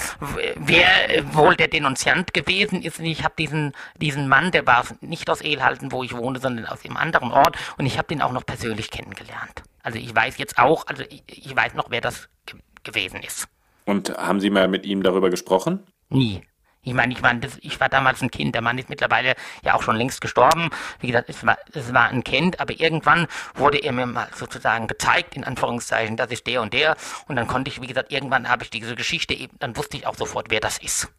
wer 0.55 0.85
wohl 1.33 1.55
der 1.55 1.67
Denunziant 1.67 2.33
gewesen 2.33 2.81
ist. 2.81 2.99
Und 2.99 3.05
ich 3.05 3.23
habe 3.23 3.35
diesen 3.37 3.73
diesen 3.95 4.27
Mann, 4.27 4.51
der 4.51 4.65
war 4.67 4.85
nicht 5.01 5.29
aus 5.29 5.41
Ehlhalten, 5.41 5.91
wo 5.91 6.03
ich 6.03 6.15
wohne, 6.15 6.39
sondern 6.39 6.65
aus 6.65 6.83
einem 6.85 6.97
anderen 6.97 7.31
Ort. 7.31 7.57
Und 7.77 7.85
ich 7.85 7.97
habe 7.97 8.07
den 8.07 8.21
auch 8.21 8.31
noch 8.31 8.45
persönlich 8.45 8.91
kennengelernt. 8.91 9.63
Also 9.83 9.97
ich 9.99 10.13
weiß 10.13 10.37
jetzt 10.37 10.57
auch, 10.57 10.87
also 10.87 11.03
ich, 11.03 11.23
ich 11.27 11.55
weiß 11.55 11.73
noch, 11.73 11.89
wer 11.89 12.01
das 12.01 12.29
ge 12.45 12.59
gewesen 12.83 13.21
ist. 13.21 13.47
Und 13.85 14.15
haben 14.15 14.39
Sie 14.39 14.49
mal 14.49 14.67
mit 14.67 14.85
ihm 14.85 15.01
darüber 15.01 15.29
gesprochen? 15.29 15.85
Nie. 16.09 16.43
Ich 16.85 16.93
meine, 16.93 17.13
ich 17.13 17.21
war, 17.21 17.33
das, 17.33 17.57
ich 17.61 17.79
war 17.79 17.89
damals 17.89 18.21
ein 18.21 18.31
Kind, 18.31 18.55
der 18.55 18.61
Mann 18.61 18.77
ist 18.77 18.89
mittlerweile 18.89 19.35
ja 19.63 19.73
auch 19.73 19.81
schon 19.81 19.95
längst 19.95 20.21
gestorben. 20.21 20.69
Wie 20.99 21.07
gesagt, 21.07 21.29
es 21.29 21.45
war, 21.45 21.57
es 21.73 21.93
war 21.93 22.09
ein 22.09 22.23
Kind, 22.23 22.59
aber 22.59 22.79
irgendwann 22.79 23.27
wurde 23.55 23.79
er 23.79 23.91
mir 23.91 24.05
mal 24.05 24.27
sozusagen 24.35 24.87
gezeigt, 24.87 25.35
in 25.35 25.43
Anführungszeichen, 25.43 26.15
das 26.15 26.31
ist 26.31 26.47
der 26.47 26.61
und 26.61 26.73
der. 26.73 26.95
Und 27.27 27.35
dann 27.35 27.47
konnte 27.47 27.69
ich, 27.69 27.81
wie 27.81 27.87
gesagt, 27.87 28.11
irgendwann 28.11 28.47
habe 28.47 28.63
ich 28.63 28.69
diese 28.69 28.95
Geschichte 28.95 29.33
eben, 29.33 29.57
dann 29.59 29.75
wusste 29.75 29.97
ich 29.97 30.07
auch 30.07 30.15
sofort, 30.15 30.47
wer 30.49 30.59
das 30.59 30.77
ist. 30.77 31.09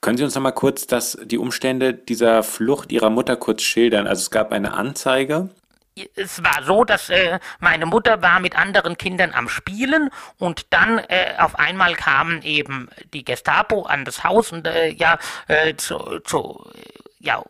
Können 0.00 0.16
Sie 0.16 0.24
uns 0.24 0.34
noch 0.34 0.42
mal 0.42 0.52
kurz 0.52 0.86
das, 0.86 1.18
die 1.24 1.36
Umstände 1.36 1.92
dieser 1.92 2.42
Flucht 2.42 2.90
Ihrer 2.90 3.10
Mutter 3.10 3.36
kurz 3.36 3.62
schildern? 3.62 4.06
Also 4.06 4.20
es 4.20 4.30
gab 4.30 4.52
eine 4.52 4.72
Anzeige 4.72 5.50
es 6.14 6.42
war 6.42 6.62
so, 6.62 6.84
dass 6.84 7.10
äh, 7.10 7.38
meine 7.58 7.86
Mutter 7.86 8.22
war 8.22 8.40
mit 8.40 8.56
anderen 8.56 8.96
Kindern 8.96 9.32
am 9.34 9.48
Spielen 9.48 10.10
und 10.38 10.72
dann 10.72 10.98
äh, 10.98 11.34
auf 11.38 11.58
einmal 11.58 11.94
kamen 11.94 12.42
eben 12.42 12.88
die 13.12 13.24
Gestapo 13.24 13.82
an 13.82 14.04
das 14.04 14.24
Haus 14.24 14.52
und 14.52 14.66
äh, 14.66 14.88
ja 14.88 15.18
äh, 15.48 15.74
zu, 15.76 16.20
zu 16.24 16.70
ja 17.18 17.40
äh, 17.40 17.44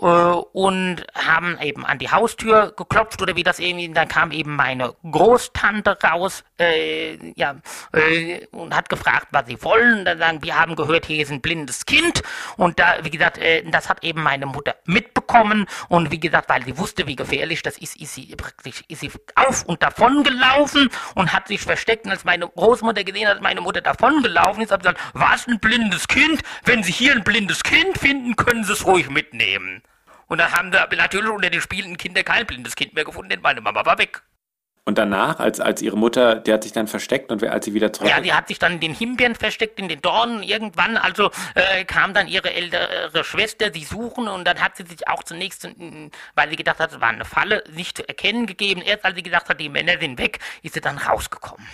und 0.00 1.04
haben 1.14 1.58
eben 1.60 1.84
an 1.84 1.98
die 1.98 2.10
Haustür 2.10 2.72
geklopft 2.76 3.20
oder 3.20 3.36
wie 3.36 3.42
das 3.42 3.58
irgendwie, 3.58 3.88
dann 3.92 4.08
kam 4.08 4.32
eben 4.32 4.56
meine 4.56 4.94
Großtante 5.08 5.98
raus, 6.02 6.44
äh, 6.58 7.32
ja, 7.36 7.56
äh, 7.92 8.46
und 8.52 8.74
hat 8.74 8.88
gefragt, 8.88 9.28
was 9.30 9.46
sie 9.46 9.62
wollen. 9.62 10.04
Dann 10.04 10.18
sagen, 10.18 10.42
wir 10.42 10.58
haben 10.58 10.76
gehört, 10.76 11.06
hier 11.06 11.22
ist 11.22 11.30
ein 11.30 11.40
blindes 11.40 11.86
Kind 11.86 12.22
und 12.56 12.78
da, 12.78 12.98
wie 13.02 13.10
gesagt, 13.10 13.38
äh, 13.38 13.62
das 13.70 13.88
hat 13.88 14.02
eben 14.02 14.22
meine 14.22 14.46
Mutter 14.46 14.76
mitbekommen 14.86 15.66
und 15.88 16.10
wie 16.10 16.20
gesagt, 16.20 16.48
weil 16.48 16.64
sie 16.64 16.78
wusste, 16.78 17.06
wie 17.06 17.16
gefährlich 17.16 17.62
das 17.62 17.78
ist, 17.78 17.96
ist 18.00 18.14
sie 18.14 18.34
praktisch, 18.36 18.82
ist 18.88 19.00
sie 19.00 19.10
auf 19.34 19.64
und 19.64 19.82
davon 19.82 20.22
gelaufen 20.24 20.88
und 21.14 21.32
hat 21.32 21.48
sich 21.48 21.60
versteckt 21.60 22.06
und 22.06 22.12
als 22.12 22.24
meine 22.24 22.48
Großmutter 22.48 23.04
gesehen 23.04 23.28
hat, 23.28 23.42
meine 23.42 23.60
Mutter 23.60 23.80
davon 23.80 24.22
gelaufen 24.22 24.62
ist, 24.62 24.70
hat 24.70 24.82
sie 24.82 24.88
gesagt, 24.88 25.10
was 25.14 25.46
ein 25.46 25.60
blindes 25.60 26.08
Kind? 26.08 26.42
Wenn 26.64 26.82
Sie 26.82 26.92
hier 26.92 27.14
ein 27.14 27.24
blindes 27.24 27.62
Kind 27.62 27.98
finden, 27.98 28.36
können 28.36 28.64
Sie 28.64 28.72
es 28.72 28.86
ruhig 28.86 29.10
mitnehmen. 29.10 29.82
Und 30.30 30.38
dann 30.38 30.52
haben 30.52 30.70
da 30.70 30.86
natürlich 30.96 31.28
unter 31.28 31.50
den 31.50 31.60
spielenden 31.60 31.96
Kindern 31.96 32.24
kein 32.24 32.46
blindes 32.46 32.76
Kind 32.76 32.94
mehr 32.94 33.04
gefunden, 33.04 33.30
denn 33.30 33.40
meine 33.40 33.60
Mama 33.60 33.84
war 33.84 33.98
weg. 33.98 34.22
Und 34.84 34.96
danach, 34.96 35.40
als, 35.40 35.58
als 35.58 35.82
ihre 35.82 35.98
Mutter, 35.98 36.36
die 36.36 36.52
hat 36.52 36.62
sich 36.62 36.70
dann 36.70 36.86
versteckt 36.86 37.32
und 37.32 37.42
als 37.42 37.64
sie 37.64 37.74
wieder 37.74 37.92
zurück... 37.92 38.08
Ja, 38.08 38.20
die 38.20 38.32
hat 38.32 38.46
sich 38.46 38.60
dann 38.60 38.74
in 38.74 38.80
den 38.80 38.94
Himbeeren 38.94 39.34
versteckt, 39.34 39.80
in 39.80 39.88
den 39.88 40.00
Dornen. 40.00 40.44
Irgendwann 40.44 40.96
also 40.96 41.32
äh, 41.56 41.84
kam 41.84 42.14
dann 42.14 42.28
ihre 42.28 42.54
ältere 42.54 43.24
Schwester, 43.24 43.72
sie 43.72 43.84
suchen 43.84 44.28
und 44.28 44.44
dann 44.46 44.60
hat 44.60 44.76
sie 44.76 44.84
sich 44.84 45.06
auch 45.08 45.24
zunächst, 45.24 45.68
weil 46.36 46.48
sie 46.48 46.56
gedacht 46.56 46.78
hat, 46.78 46.92
es 46.92 47.00
war 47.00 47.08
eine 47.08 47.24
Falle, 47.24 47.64
nicht 47.72 47.96
zu 47.96 48.08
erkennen 48.08 48.46
gegeben. 48.46 48.82
Erst 48.82 49.04
als 49.04 49.16
sie 49.16 49.24
gesagt 49.24 49.48
hat, 49.48 49.58
die 49.60 49.68
Männer 49.68 49.98
sind 50.00 50.16
weg, 50.16 50.38
ist 50.62 50.74
sie 50.74 50.80
dann 50.80 50.98
rausgekommen. 50.98 51.66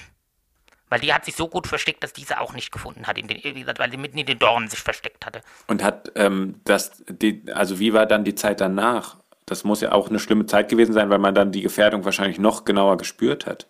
Weil 0.89 1.01
die 1.01 1.13
hat 1.13 1.25
sich 1.25 1.35
so 1.35 1.49
gut 1.49 1.67
versteckt, 1.67 2.03
dass 2.03 2.13
diese 2.13 2.41
auch 2.41 2.53
nicht 2.53 2.71
gefunden 2.71 3.07
hat, 3.07 3.19
in 3.19 3.27
den, 3.27 3.43
wie 3.43 3.61
gesagt, 3.61 3.79
weil 3.79 3.91
sie 3.91 3.97
mitten 3.97 4.19
in 4.19 4.27
den 4.27 4.39
Dornen 4.39 4.69
sich 4.69 4.79
versteckt 4.79 5.27
hatte. 5.27 5.43
Und 5.67 5.83
hat 5.83 6.13
ähm, 6.15 6.61
das, 6.65 7.03
die, 7.09 7.43
also 7.53 7.79
wie 7.81 7.93
war 7.93 8.07
dann 8.07 8.25
die 8.25 8.35
Zeit 8.35 8.61
danach? 8.61 9.17
Das 9.47 9.65
muss 9.65 9.81
ja 9.81 9.93
auch 9.93 10.09
eine 10.09 10.19
schlimme 10.19 10.47
Zeit 10.47 10.69
gewesen 10.69 10.93
sein, 10.93 11.11
weil 11.11 11.19
man 11.19 11.35
dann 11.35 11.53
die 11.53 11.63
Gefährdung 11.63 12.05
wahrscheinlich 12.05 12.39
noch 12.39 12.65
genauer 12.65 12.97
gespürt 12.99 13.47
hat. 13.47 13.67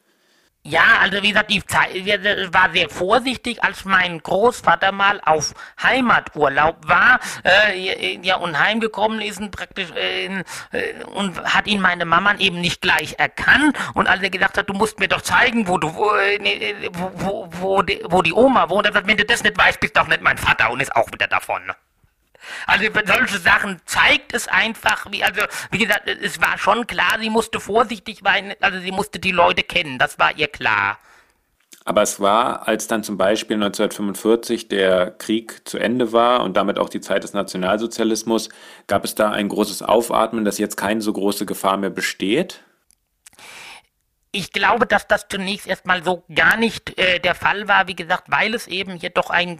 Ja, 0.68 0.98
also 1.00 1.22
wie 1.22 1.28
gesagt, 1.28 1.50
die 1.52 1.64
Zeit 1.64 1.94
war 2.52 2.72
sehr 2.72 2.90
vorsichtig, 2.90 3.62
als 3.62 3.84
mein 3.84 4.20
Großvater 4.20 4.90
mal 4.90 5.20
auf 5.24 5.54
Heimaturlaub 5.80 6.78
war, 6.88 7.20
äh, 7.44 8.18
ja 8.20 8.34
und 8.36 8.58
heimgekommen 8.58 9.20
ist 9.20 9.38
und 9.38 9.52
praktisch 9.52 9.92
äh, 9.92 10.26
äh, 10.26 11.04
und 11.14 11.40
hat 11.44 11.68
ihn 11.68 11.80
meine 11.80 12.04
Mama 12.04 12.34
eben 12.38 12.60
nicht 12.60 12.80
gleich 12.80 13.14
erkannt 13.16 13.78
und 13.94 14.08
als 14.08 14.22
er 14.24 14.30
gesagt 14.30 14.58
hat, 14.58 14.68
du 14.68 14.74
musst 14.74 14.98
mir 14.98 15.06
doch 15.06 15.20
zeigen, 15.20 15.68
wo 15.68 15.78
du 15.78 15.94
wo, 15.94 16.10
äh, 16.16 16.38
ne, 16.40 16.90
wo, 16.92 17.12
wo, 17.14 17.48
wo, 17.60 17.82
die, 17.82 18.00
wo 18.08 18.22
die 18.22 18.32
Oma 18.32 18.68
wohnt, 18.68 18.86
er 18.86 18.92
sagt, 18.92 19.06
wenn 19.06 19.16
du 19.16 19.24
das 19.24 19.44
nicht 19.44 19.56
weißt, 19.56 19.78
bist 19.78 19.96
doch 19.96 20.08
nicht 20.08 20.22
mein 20.22 20.36
Vater 20.36 20.72
und 20.72 20.80
ist 20.80 20.96
auch 20.96 21.06
wieder 21.12 21.28
davon. 21.28 21.62
Also 22.66 22.84
solche 23.06 23.38
Sachen 23.38 23.80
zeigt 23.86 24.34
es 24.34 24.48
einfach, 24.48 25.06
wie, 25.10 25.24
also, 25.24 25.42
wie 25.70 25.78
gesagt, 25.78 26.08
es 26.08 26.40
war 26.40 26.58
schon 26.58 26.86
klar, 26.86 27.18
sie 27.20 27.30
musste 27.30 27.60
vorsichtig 27.60 28.20
sein, 28.24 28.54
also 28.60 28.78
sie 28.80 28.92
musste 28.92 29.18
die 29.18 29.32
Leute 29.32 29.62
kennen, 29.62 29.98
das 29.98 30.18
war 30.18 30.36
ihr 30.36 30.48
klar. 30.48 30.98
Aber 31.88 32.02
es 32.02 32.18
war, 32.18 32.66
als 32.66 32.88
dann 32.88 33.04
zum 33.04 33.16
Beispiel 33.16 33.54
1945 33.54 34.66
der 34.66 35.12
Krieg 35.12 35.68
zu 35.68 35.78
Ende 35.78 36.12
war 36.12 36.42
und 36.42 36.56
damit 36.56 36.80
auch 36.80 36.88
die 36.88 37.00
Zeit 37.00 37.22
des 37.22 37.32
Nationalsozialismus, 37.32 38.48
gab 38.88 39.04
es 39.04 39.14
da 39.14 39.30
ein 39.30 39.48
großes 39.48 39.82
Aufatmen, 39.82 40.44
dass 40.44 40.58
jetzt 40.58 40.76
keine 40.76 41.00
so 41.00 41.12
große 41.12 41.46
Gefahr 41.46 41.76
mehr 41.76 41.90
besteht? 41.90 42.64
Ich 44.32 44.52
glaube, 44.52 44.84
dass 44.86 45.06
das 45.06 45.28
zunächst 45.28 45.68
erstmal 45.68 46.02
so 46.02 46.24
gar 46.34 46.56
nicht 46.56 46.98
äh, 46.98 47.20
der 47.20 47.36
Fall 47.36 47.68
war, 47.68 47.86
wie 47.86 47.94
gesagt, 47.94 48.32
weil 48.32 48.54
es 48.54 48.66
eben 48.66 48.98
hier 48.98 49.10
doch 49.10 49.30
ein 49.30 49.58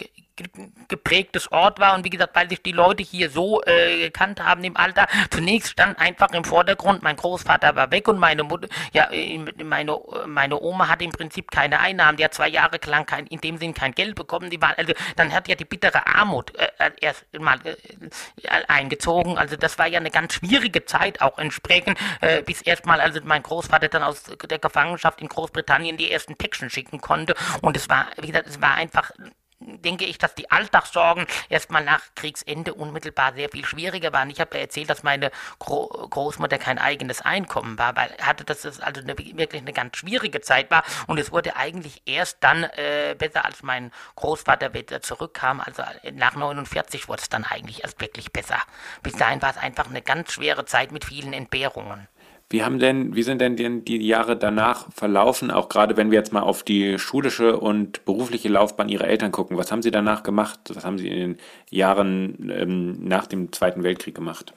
geprägtes 0.88 1.50
Ort 1.50 1.80
war 1.80 1.94
und 1.94 2.04
wie 2.04 2.10
gesagt, 2.10 2.34
weil 2.36 2.48
sich 2.48 2.62
die 2.62 2.72
Leute 2.72 3.02
hier 3.02 3.30
so 3.30 3.62
äh, 3.64 4.04
gekannt 4.04 4.42
haben 4.42 4.62
im 4.64 4.76
Alter. 4.76 5.06
Zunächst 5.30 5.72
stand 5.72 5.98
einfach 5.98 6.30
im 6.32 6.44
Vordergrund, 6.44 7.02
mein 7.02 7.16
Großvater 7.16 7.74
war 7.76 7.90
weg 7.90 8.08
und 8.08 8.18
meine 8.18 8.44
Mutter, 8.44 8.68
ja, 8.92 9.10
äh, 9.10 9.38
meine, 9.62 9.98
meine 10.26 10.60
Oma 10.60 10.88
hat 10.88 11.02
im 11.02 11.10
Prinzip 11.10 11.50
keine 11.50 11.80
Einnahmen, 11.80 12.16
die 12.16 12.24
hat 12.24 12.34
zwei 12.34 12.48
Jahre 12.48 12.78
lang 12.86 13.06
kein, 13.06 13.26
in 13.26 13.40
dem 13.40 13.58
Sinn 13.58 13.74
kein 13.74 13.92
Geld 13.92 14.14
bekommen, 14.14 14.50
die 14.50 14.60
war, 14.60 14.78
also 14.78 14.92
dann 15.16 15.32
hat 15.32 15.48
ja 15.48 15.54
die 15.54 15.64
bittere 15.64 16.06
Armut 16.06 16.54
äh, 16.56 16.68
äh 16.78 16.90
erst 17.00 17.26
mal 17.38 17.58
äh, 17.64 17.74
eingezogen, 18.68 19.38
also 19.38 19.56
das 19.56 19.78
war 19.78 19.86
ja 19.86 19.98
eine 19.98 20.10
ganz 20.10 20.34
schwierige 20.34 20.84
Zeit 20.84 21.20
auch 21.20 21.38
entsprechend, 21.38 21.98
äh, 22.20 22.42
bis 22.42 22.62
erstmal 22.62 23.00
also 23.00 23.20
mein 23.24 23.42
Großvater 23.42 23.88
dann 23.88 24.02
aus 24.02 24.24
der 24.24 24.58
Gefangenschaft 24.58 25.20
in 25.20 25.28
Großbritannien 25.28 25.96
die 25.96 26.10
ersten 26.10 26.36
Päckchen 26.36 26.70
schicken 26.70 27.00
konnte. 27.00 27.34
Und 27.62 27.76
es 27.76 27.88
war, 27.88 28.06
wie 28.20 28.28
gesagt, 28.28 28.48
es 28.48 28.60
war 28.60 28.74
einfach 28.74 29.10
denke 29.60 30.04
ich, 30.04 30.18
dass 30.18 30.34
die 30.34 30.50
Alltagssorgen 30.50 31.26
erstmal 31.48 31.84
nach 31.84 32.02
Kriegsende 32.14 32.74
unmittelbar 32.74 33.32
sehr 33.34 33.48
viel 33.48 33.64
schwieriger 33.64 34.12
waren. 34.12 34.30
Ich 34.30 34.40
habe 34.40 34.56
ja 34.56 34.62
erzählt, 34.62 34.90
dass 34.90 35.02
meine 35.02 35.30
Gro 35.58 35.86
Großmutter 35.86 36.58
kein 36.58 36.78
eigenes 36.78 37.22
Einkommen 37.22 37.78
war, 37.78 37.96
weil 37.96 38.10
hatte 38.20 38.44
das 38.44 38.64
also 38.80 39.00
eine, 39.00 39.16
wirklich 39.18 39.62
eine 39.62 39.72
ganz 39.72 39.96
schwierige 39.96 40.40
Zeit 40.40 40.70
war 40.70 40.84
und 41.06 41.18
es 41.18 41.32
wurde 41.32 41.56
eigentlich 41.56 42.02
erst 42.06 42.38
dann 42.40 42.64
äh, 42.64 43.14
besser, 43.18 43.44
als 43.44 43.62
mein 43.62 43.92
Großvater 44.16 44.74
wieder 44.74 45.00
zurückkam. 45.00 45.60
Also 45.60 45.82
nach 46.12 46.34
49 46.34 47.08
wurde 47.08 47.22
es 47.22 47.28
dann 47.28 47.44
eigentlich 47.44 47.82
erst 47.82 48.00
wirklich 48.00 48.32
besser. 48.32 48.58
Bis 49.02 49.14
dahin 49.14 49.40
war 49.42 49.50
es 49.50 49.56
einfach 49.56 49.86
eine 49.86 50.02
ganz 50.02 50.32
schwere 50.32 50.64
Zeit 50.66 50.92
mit 50.92 51.04
vielen 51.04 51.32
Entbehrungen. 51.32 52.08
Wie 52.48 52.62
haben 52.62 52.78
denn, 52.78 53.16
wie 53.16 53.24
sind 53.24 53.40
denn 53.40 53.56
die, 53.56 54.06
Jahre 54.06 54.36
danach 54.36 54.92
verlaufen, 54.92 55.50
auch 55.50 55.68
gerade 55.68 55.96
wenn 55.96 56.12
wir 56.12 56.18
jetzt 56.18 56.32
mal 56.32 56.42
auf 56.42 56.62
die 56.62 56.96
schulische 56.96 57.58
und 57.58 58.04
berufliche 58.04 58.48
Laufbahn 58.48 58.88
Ihrer 58.88 59.08
Eltern 59.08 59.32
gucken? 59.32 59.56
Was 59.56 59.72
haben 59.72 59.82
Sie 59.82 59.90
danach 59.90 60.22
gemacht? 60.22 60.60
Was 60.72 60.84
haben 60.84 60.96
Sie 60.96 61.08
in 61.08 61.16
den 61.16 61.38
Jahren 61.70 62.52
ähm, 62.54 63.02
nach 63.02 63.26
dem 63.26 63.52
Zweiten 63.52 63.82
Weltkrieg 63.82 64.14
gemacht? 64.14 64.54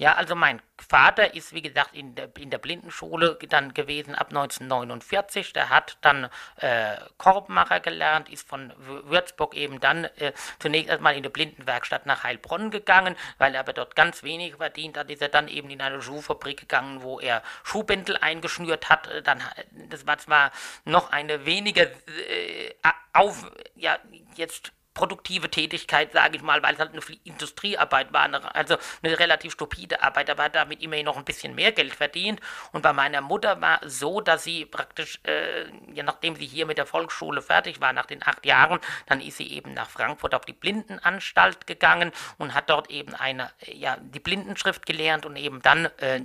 Ja, 0.00 0.14
also 0.14 0.34
mein 0.34 0.62
Vater 0.78 1.34
ist, 1.34 1.52
wie 1.52 1.60
gesagt, 1.60 1.94
in 1.94 2.14
der, 2.14 2.30
in 2.38 2.48
der 2.48 2.56
Blindenschule 2.56 3.36
dann 3.50 3.74
gewesen 3.74 4.14
ab 4.14 4.28
1949. 4.28 5.52
Der 5.52 5.68
hat 5.68 5.98
dann 6.00 6.30
äh, 6.56 6.96
Korbmacher 7.18 7.80
gelernt, 7.80 8.30
ist 8.30 8.48
von 8.48 8.72
Würzburg 8.78 9.54
eben 9.54 9.78
dann 9.78 10.06
äh, 10.16 10.32
zunächst 10.58 10.88
erstmal 10.88 11.16
in 11.16 11.22
die 11.22 11.28
Blindenwerkstatt 11.28 12.06
nach 12.06 12.24
Heilbronn 12.24 12.70
gegangen, 12.70 13.14
weil 13.36 13.54
er 13.54 13.60
aber 13.60 13.74
dort 13.74 13.94
ganz 13.94 14.22
wenig 14.22 14.56
verdient 14.56 14.96
hat, 14.96 15.10
ist 15.10 15.20
er 15.20 15.28
dann 15.28 15.48
eben 15.48 15.68
in 15.68 15.82
eine 15.82 16.00
Schuhfabrik 16.00 16.60
gegangen, 16.60 17.02
wo 17.02 17.20
er 17.20 17.42
Schuhbändel 17.62 18.16
eingeschnürt 18.16 18.88
hat. 18.88 19.06
Äh, 19.08 19.20
dann, 19.20 19.42
das 19.90 20.06
war 20.06 20.16
zwar 20.16 20.50
noch 20.86 21.12
eine 21.12 21.44
weniger 21.44 21.82
äh, 21.82 22.72
auf, 23.12 23.50
ja, 23.74 23.98
jetzt 24.34 24.72
produktive 24.94 25.50
Tätigkeit, 25.50 26.12
sage 26.12 26.36
ich 26.36 26.42
mal, 26.42 26.62
weil 26.62 26.74
es 26.74 26.80
halt 26.80 26.92
eine 26.92 27.02
Industriearbeit 27.24 28.12
war, 28.12 28.22
eine, 28.22 28.54
also 28.54 28.76
eine 29.02 29.18
relativ 29.18 29.52
stupide 29.52 30.02
Arbeit, 30.02 30.30
aber 30.30 30.44
hat 30.44 30.54
damit 30.54 30.82
immerhin 30.82 31.06
noch 31.06 31.16
ein 31.16 31.24
bisschen 31.24 31.54
mehr 31.54 31.72
Geld 31.72 31.94
verdient. 31.94 32.40
Und 32.72 32.82
bei 32.82 32.92
meiner 32.92 33.20
Mutter 33.20 33.60
war 33.60 33.82
es 33.82 33.98
so, 33.98 34.20
dass 34.20 34.44
sie 34.44 34.66
praktisch, 34.66 35.20
äh, 35.24 35.66
ja, 35.94 36.02
nachdem 36.02 36.36
sie 36.36 36.46
hier 36.46 36.66
mit 36.66 36.78
der 36.78 36.86
Volksschule 36.86 37.42
fertig 37.42 37.80
war, 37.80 37.92
nach 37.92 38.06
den 38.06 38.22
acht 38.26 38.44
Jahren, 38.44 38.80
dann 39.06 39.20
ist 39.20 39.36
sie 39.36 39.52
eben 39.52 39.74
nach 39.74 39.90
Frankfurt 39.90 40.34
auf 40.34 40.44
die 40.44 40.52
Blindenanstalt 40.52 41.66
gegangen 41.66 42.12
und 42.38 42.54
hat 42.54 42.70
dort 42.70 42.90
eben 42.90 43.14
eine, 43.14 43.50
ja, 43.66 43.96
die 44.00 44.20
Blindenschrift 44.20 44.86
gelernt 44.86 45.24
und 45.24 45.36
eben 45.36 45.62
dann 45.62 45.86
äh, 45.98 46.22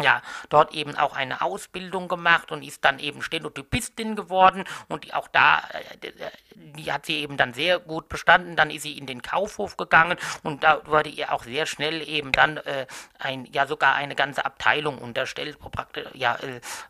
ja, 0.00 0.22
dort 0.48 0.74
eben 0.74 0.96
auch 0.96 1.14
eine 1.16 1.40
Ausbildung 1.40 2.08
gemacht 2.08 2.52
und 2.52 2.62
ist 2.62 2.84
dann 2.84 2.98
eben 2.98 3.22
Stenotypistin 3.22 4.16
geworden 4.16 4.64
und 4.88 5.04
die, 5.04 5.14
auch 5.14 5.28
da, 5.28 5.58
äh, 6.00 6.08
die 6.54 6.92
hat 6.92 7.06
sie 7.06 7.16
eben 7.16 7.36
dann 7.36 7.54
sehr 7.54 7.78
gut 7.78 8.08
bestanden. 8.08 8.56
Dann 8.56 8.70
ist 8.70 8.82
sie 8.82 8.96
in 8.96 9.06
den 9.06 9.22
Kaufhof 9.22 9.76
gegangen 9.76 10.16
und 10.42 10.62
da 10.62 10.86
wurde 10.86 11.10
ihr 11.10 11.32
auch 11.32 11.44
sehr 11.44 11.66
schnell 11.66 12.06
eben 12.08 12.32
dann 12.32 12.58
äh, 12.58 12.86
ein, 13.18 13.46
ja 13.52 13.66
sogar 13.66 13.94
eine 13.94 14.14
ganze 14.14 14.44
Abteilung 14.44 14.98
unterstellt. 14.98 15.58
Praktisch, 15.58 16.06
ja, 16.14 16.38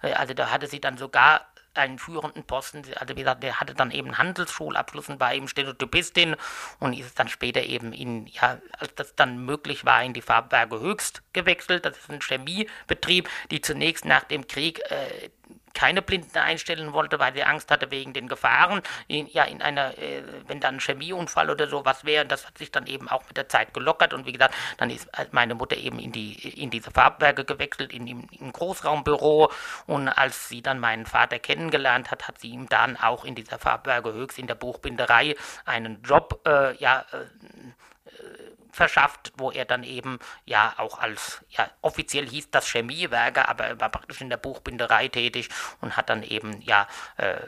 äh, 0.03 0.13
also 0.13 0.35
da 0.35 0.51
hatte 0.51 0.67
sie 0.67 0.81
dann 0.81 0.99
sogar 0.99 1.47
einen 1.75 1.99
führenden 1.99 2.45
Posten. 2.45 2.83
Also 2.97 3.15
wie 3.17 3.21
gesagt, 3.21 3.43
der 3.43 3.61
hatte 3.61 3.75
dann 3.75 3.91
eben 3.91 4.19
Handelsschulabschluss 4.19 5.09
und 5.09 5.21
war 5.21 5.35
eben 5.35 5.49
Stenotypistin 5.49 6.37
und 6.81 6.93
ist 6.93 7.19
dann 7.19 7.29
später 7.29 7.63
eben 7.63 7.93
in, 7.93 8.27
ja, 8.27 8.61
als 8.79 8.95
das 8.95 9.15
dann 9.15 9.45
möglich 9.45 9.85
war, 9.85 10.03
in 10.03 10.13
die 10.13 10.23
Farbwerke 10.23 10.81
Höchst 10.81 11.23
gewechselt. 11.33 11.85
Das 11.85 11.97
ist 11.97 12.11
ein 12.11 12.21
Chemiebetrieb, 12.21 13.29
die 13.51 13.61
zunächst 13.61 14.05
nach 14.05 14.25
dem 14.25 14.47
Krieg 14.47 14.81
äh, 14.91 15.31
keine 15.79 16.03
Blinden 16.03 16.37
einstellen 16.37 16.93
wollte, 16.93 17.21
weil 17.21 17.33
sie 17.33 17.45
Angst 17.45 17.71
hatte 17.71 17.93
wegen 17.93 18.13
den 18.13 18.27
Gefahren. 18.27 18.83
In, 19.07 19.29
ja, 19.29 19.45
in 19.45 19.63
einer, 19.63 19.97
äh, 19.97 20.25
wenn 20.49 20.59
dann 20.59 20.77
ein 20.77 20.81
Chemieunfall 20.81 21.51
oder 21.51 21.69
sowas 21.69 22.05
wäre, 22.05 22.27
das 22.27 22.49
hat 22.49 22.59
sich 22.59 22.73
dann 22.73 22.87
eben 22.89 23.09
auch 23.09 23.23
mit 23.29 23.37
der 23.37 23.49
Zeit 23.49 23.73
gelockert 23.73 24.13
und 24.13 24.27
wie 24.27 24.33
gesagt, 24.33 24.55
dann 24.79 24.91
ist 24.91 25.09
meine 25.31 25.55
Mutter 25.55 25.77
eben 25.77 26.01
in 26.01 26.11
die 26.11 26.33
in 26.61 26.71
diese 26.71 26.91
Farbwerke 26.91 27.45
gewechselt, 27.45 27.93
in 27.93 28.09
im 28.09 28.53
Großraumbüro 28.53 29.53
und 29.87 30.09
als 30.09 30.49
sie 30.49 30.63
dann 30.63 30.81
meinen 30.81 31.07
Vater 31.07 31.39
kennengelernt 31.39 32.11
hat, 32.11 32.27
hat 32.27 32.41
sie 32.41 32.51
ihm 32.51 32.69
dann 32.69 32.97
auch 32.97 33.25
in 33.25 33.37
dieser 33.37 33.61
Farbwerke 33.61 34.13
höchst 34.13 34.39
in 34.39 34.49
der 34.49 34.57
Buchbinderei 34.57 35.37
einen 35.65 36.03
Job 36.03 36.41
äh, 36.45 36.77
ja 36.79 37.05
äh, 37.13 38.48
verschafft, 38.79 39.33
wo 39.37 39.51
er 39.51 39.67
dann 39.67 39.83
eben 39.83 40.19
ja 40.47 40.73
auch 40.79 40.99
als, 40.99 41.45
ja, 41.51 41.69
offiziell 41.83 42.27
hieß 42.27 42.51
das 42.51 42.71
Chemiewerker, 42.71 43.49
aber 43.49 43.65
er 43.65 43.81
war 43.81 43.91
praktisch 43.91 44.21
in 44.21 44.31
der 44.31 44.37
Buchbinderei 44.39 45.09
tätig 45.09 45.51
und 45.81 45.97
hat 45.97 46.09
dann 46.09 46.23
eben, 46.23 46.63
ja, 46.63 46.87
äh, 47.17 47.41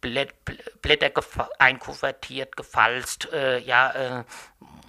Blätter 0.00 1.10
einkuvertiert, 1.58 2.56
gefalzt, 2.56 3.32
äh, 3.32 3.58
ja, 3.60 3.90
äh, 3.92 4.24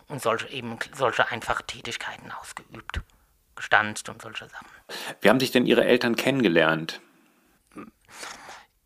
und 0.08 0.21
solche 0.21 0.50
eben 0.50 0.78
solche 0.93 1.30
einfache 1.30 1.63
Tätigkeiten 1.63 2.32
ausgeübt. 2.32 3.00
Gestanzt 3.56 4.10
und 4.10 4.21
solche 4.21 4.50
Sachen. 4.50 4.67
Wie 5.21 5.30
haben 5.30 5.39
sich 5.39 5.52
denn 5.52 5.65
Ihre 5.65 5.86
Eltern 5.86 6.17
kennengelernt? 6.17 7.00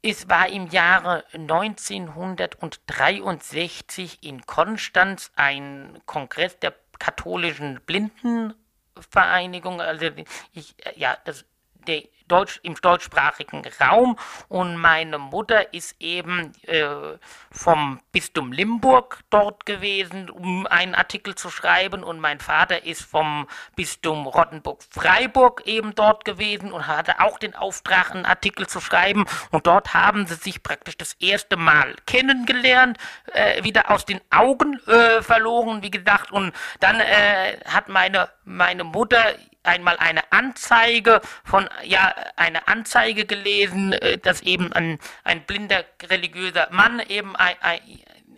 Es 0.02 0.30
war 0.30 0.48
im 0.48 0.68
Jahre 0.68 1.26
1963 1.34 4.24
in 4.24 4.46
Konstanz 4.46 5.30
ein 5.36 6.00
Kongress 6.06 6.58
der 6.60 6.74
katholischen 7.00 7.80
Blindenvereinigung, 7.86 9.82
also 9.82 10.06
ich, 10.54 10.76
ja, 10.96 11.18
das, 11.26 11.46
der 11.90 12.04
Deutsch, 12.30 12.60
im 12.64 12.76
deutschsprachigen 12.76 13.64
Raum. 13.82 14.18
Und 14.48 14.78
meine 14.78 15.18
Mutter 15.18 15.74
ist 15.74 15.96
eben 16.00 16.54
äh, 16.64 17.18
vom 17.52 18.00
Bistum 18.12 18.52
Limburg 18.52 19.20
dort 19.30 19.66
gewesen, 19.66 20.30
um 20.30 20.66
einen 20.68 20.96
Artikel 20.96 21.36
zu 21.36 21.50
schreiben. 21.50 22.04
Und 22.04 22.20
mein 22.20 22.40
Vater 22.40 22.86
ist 22.86 23.02
vom 23.02 23.48
Bistum 23.76 24.28
Rottenburg-Freiburg 24.28 25.64
eben 25.66 25.96
dort 25.96 26.24
gewesen 26.24 26.72
und 26.72 26.88
hatte 26.88 27.20
auch 27.20 27.40
den 27.40 27.56
Auftrag, 27.56 28.12
einen 28.12 28.26
Artikel 28.26 28.68
zu 28.68 28.80
schreiben. 28.80 29.26
Und 29.52 29.68
dort 29.68 29.94
haben 29.94 30.28
sie 30.28 30.36
sich 30.36 30.64
praktisch 30.64 30.98
das 30.98 31.14
erste 31.14 31.58
Mal 31.58 31.96
kennengelernt, 32.06 32.98
äh, 33.34 33.64
wieder 33.64 33.90
aus 33.90 34.06
den 34.06 34.22
Augen 34.30 34.80
äh, 34.88 35.22
verloren, 35.24 35.82
wie 35.82 35.92
gesagt, 35.92 36.32
und 36.32 36.54
dann 36.80 37.00
äh, 37.00 37.58
hat 37.66 37.90
meine, 37.90 38.30
meine 38.46 38.84
Mutter 38.84 39.34
einmal 39.64 39.98
eine 39.98 40.32
Anzeige 40.32 41.22
von, 41.44 41.70
ja, 41.84 42.14
eine 42.36 42.68
Anzeige 42.68 43.26
gelesen, 43.26 43.94
äh, 43.94 44.18
dass 44.18 44.42
eben 44.42 44.72
ein, 44.74 45.00
ein 45.24 45.46
blinder 45.46 45.84
religiöser 46.04 46.68
Mann 46.72 47.00
eben 47.00 47.36
ein, 47.36 47.56
ein, 47.62 47.80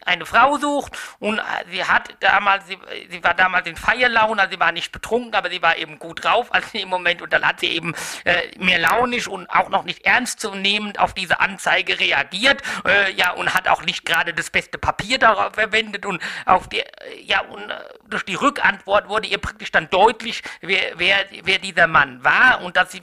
eine 0.05 0.25
Frau 0.25 0.57
sucht 0.57 0.97
und 1.19 1.39
äh, 1.39 1.41
sie 1.69 1.83
hat 1.83 2.15
damals, 2.19 2.67
sie, 2.67 2.77
sie 3.09 3.23
war 3.23 3.33
damals 3.33 3.67
in 3.67 3.75
Feierlaune, 3.75 4.41
also 4.41 4.53
sie 4.53 4.59
war 4.59 4.71
nicht 4.71 4.91
betrunken, 4.91 5.33
aber 5.35 5.49
sie 5.49 5.61
war 5.61 5.77
eben 5.77 5.99
gut 5.99 6.23
drauf 6.23 6.53
also 6.53 6.77
im 6.77 6.89
Moment 6.89 7.21
und 7.21 7.33
dann 7.33 7.45
hat 7.45 7.59
sie 7.59 7.67
eben 7.67 7.93
äh, 8.23 8.57
mehr 8.57 8.79
launisch 8.79 9.27
und 9.27 9.49
auch 9.49 9.69
noch 9.69 9.83
nicht 9.83 10.05
ernstzunehmend 10.05 10.99
auf 10.99 11.13
diese 11.13 11.39
Anzeige 11.39 11.99
reagiert, 11.99 12.61
äh, 12.85 13.11
ja 13.13 13.31
und 13.31 13.53
hat 13.53 13.67
auch 13.67 13.83
nicht 13.83 14.05
gerade 14.05 14.33
das 14.33 14.49
beste 14.49 14.77
Papier 14.77 15.19
darauf 15.19 15.53
verwendet 15.53 16.05
und 16.05 16.21
auf 16.45 16.67
die, 16.67 16.79
äh, 16.79 16.85
ja 17.23 17.41
und 17.41 17.69
äh, 17.69 17.75
durch 18.07 18.23
die 18.23 18.35
Rückantwort 18.35 19.07
wurde 19.09 19.27
ihr 19.27 19.37
praktisch 19.37 19.71
dann 19.71 19.89
deutlich, 19.89 20.41
wer, 20.61 20.97
wer, 20.97 21.25
wer 21.43 21.59
dieser 21.59 21.87
Mann 21.87 22.23
war 22.23 22.61
und 22.61 22.75
dass 22.77 22.91
sie 22.91 23.01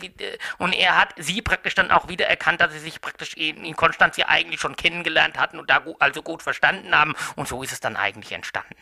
und 0.59 0.73
er 0.73 0.97
hat 0.97 1.15
sie 1.17 1.43
praktisch 1.43 1.75
dann 1.75 1.91
auch 1.91 2.09
wieder 2.09 2.27
erkannt, 2.27 2.61
dass 2.61 2.73
sie 2.73 2.79
sich 2.79 3.01
praktisch 3.01 3.35
in, 3.35 3.65
in 3.65 3.77
Konstanz 3.77 4.17
ja 4.17 4.29
eigentlich 4.29 4.61
schon 4.61 4.77
kennengelernt 4.77 5.39
hatten 5.39 5.59
und 5.59 5.71
da 5.71 5.83
also 5.99 6.23
gut 6.23 6.43
verstanden 6.43 6.88
gefunden 6.89 6.95
haben 6.95 7.15
und 7.37 7.49
so 7.49 7.63
ist 7.63 7.73
es 7.73 7.81
dann 7.81 7.97
eigentlich 7.97 8.33
entstanden. 8.33 8.75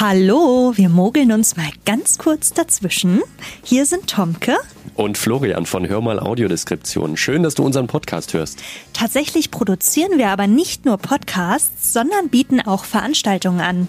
Hallo, 0.00 0.72
wir 0.74 0.88
mogeln 0.88 1.30
uns 1.30 1.56
mal 1.56 1.70
ganz 1.84 2.18
kurz 2.18 2.52
dazwischen. 2.52 3.22
Hier 3.62 3.86
sind 3.86 4.08
Tomke 4.08 4.56
und 4.94 5.18
Florian 5.18 5.66
von 5.66 5.88
Hörmal 5.88 6.18
Audiodeskription. 6.18 7.16
Schön, 7.16 7.42
dass 7.42 7.54
du 7.54 7.64
unseren 7.64 7.86
Podcast 7.86 8.34
hörst. 8.34 8.60
Tatsächlich 8.92 9.50
produzieren 9.50 10.18
wir 10.18 10.30
aber 10.30 10.46
nicht 10.46 10.84
nur 10.84 10.98
Podcasts, 10.98 11.92
sondern 11.92 12.28
bieten 12.28 12.60
auch 12.60 12.84
Veranstaltungen 12.84 13.60
an. 13.60 13.88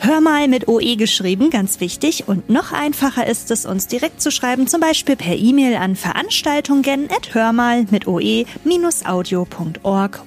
Hör 0.00 0.20
mal 0.20 0.46
mit 0.46 0.68
OE 0.68 0.94
geschrieben, 0.94 1.50
ganz 1.50 1.80
wichtig. 1.80 2.28
Und 2.28 2.48
noch 2.48 2.70
einfacher 2.72 3.26
ist 3.26 3.50
es, 3.50 3.66
uns 3.66 3.88
direkt 3.88 4.22
zu 4.22 4.30
schreiben, 4.30 4.68
zum 4.68 4.80
Beispiel 4.80 5.16
per 5.16 5.34
E-Mail 5.34 5.74
an 5.74 5.96
veranstaltungen.hörmal 5.96 7.86
mit 7.90 8.06
oe-audio.org 8.06 9.80
org. 9.82 10.20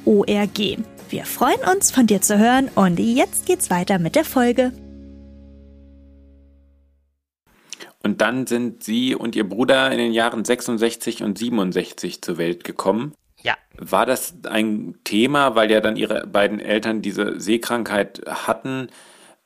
Wir 1.10 1.25
freuen 1.25 1.60
uns, 1.73 1.91
von 1.91 2.05
dir 2.05 2.21
zu 2.21 2.38
hören 2.38 2.69
und 2.75 2.99
jetzt 2.99 3.45
geht's 3.45 3.69
weiter 3.69 3.97
mit 3.97 4.15
der 4.15 4.25
Folge. 4.25 4.73
Und 8.03 8.19
dann 8.19 8.47
sind 8.47 8.84
Sie 8.84 9.15
und 9.15 9.38
Ihr 9.38 9.47
Bruder 9.47 9.89
in 9.91 9.99
den 9.99 10.12
Jahren 10.12 10.43
66 10.43 11.23
und 11.23 11.38
67 11.38 12.21
zur 12.21 12.38
Welt 12.38 12.65
gekommen. 12.65 13.13
Ja. 13.41 13.55
War 13.77 14.05
das 14.05 14.34
ein 14.49 14.95
Thema, 15.05 15.55
weil 15.55 15.71
ja 15.71 15.79
dann 15.79 15.95
Ihre 15.95 16.27
beiden 16.27 16.60
Eltern 16.60 17.01
diese 17.01 17.39
Seekrankheit 17.39 18.21
hatten? 18.27 18.89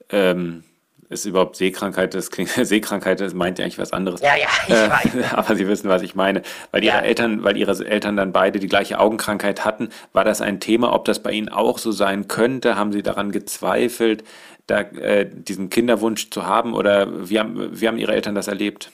Ähm, 0.10 0.64
ist 1.10 1.26
überhaupt 1.26 1.56
Seekrankheit, 1.56 2.14
das 2.16 2.32
klingt, 2.32 2.50
Seekrankheit, 2.56 3.20
das 3.20 3.34
meint 3.34 3.60
ja 3.60 3.66
eigentlich 3.66 3.78
was 3.78 3.94
anderes. 3.94 4.22
Ja, 4.22 4.36
ja, 4.36 4.48
ich 4.68 4.74
Äh, 4.74 4.90
weiß. 4.90 5.12
aber 5.34 5.56
Sie 5.56 5.68
wissen, 5.68 5.90
was 5.90 6.02
ich 6.02 6.16
meine. 6.16 6.42
Weil 6.72 6.84
Ihre 6.84 6.98
Ja. 6.98 7.02
Eltern, 7.02 7.44
weil 7.44 7.58
Ihre 7.58 7.74
Eltern 7.86 8.16
dann 8.18 8.32
beide 8.34 8.60
die 8.60 8.68
gleiche 8.68 9.00
Augenkrankheit 9.00 9.66
hatten, 9.66 9.90
war 10.14 10.24
das 10.24 10.42
ein 10.42 10.60
Thema, 10.60 10.94
ob 10.94 11.06
das 11.06 11.22
bei 11.22 11.32
Ihnen 11.32 11.50
auch 11.50 11.78
so 11.78 11.92
sein 11.92 12.28
könnte? 12.28 12.76
Haben 12.76 12.92
Sie 12.92 13.04
daran 13.04 13.32
gezweifelt, 13.32 14.24
da, 14.68 14.82
äh, 14.82 15.30
diesen 15.32 15.70
Kinderwunsch 15.70 16.30
zu 16.32 16.46
haben? 16.46 16.74
Oder 16.74 17.30
wie 17.30 17.40
haben, 17.40 17.80
wie 17.80 17.88
haben 17.88 17.98
Ihre 18.00 18.14
Eltern 18.14 18.36
das 18.36 18.48
erlebt? 18.48 18.92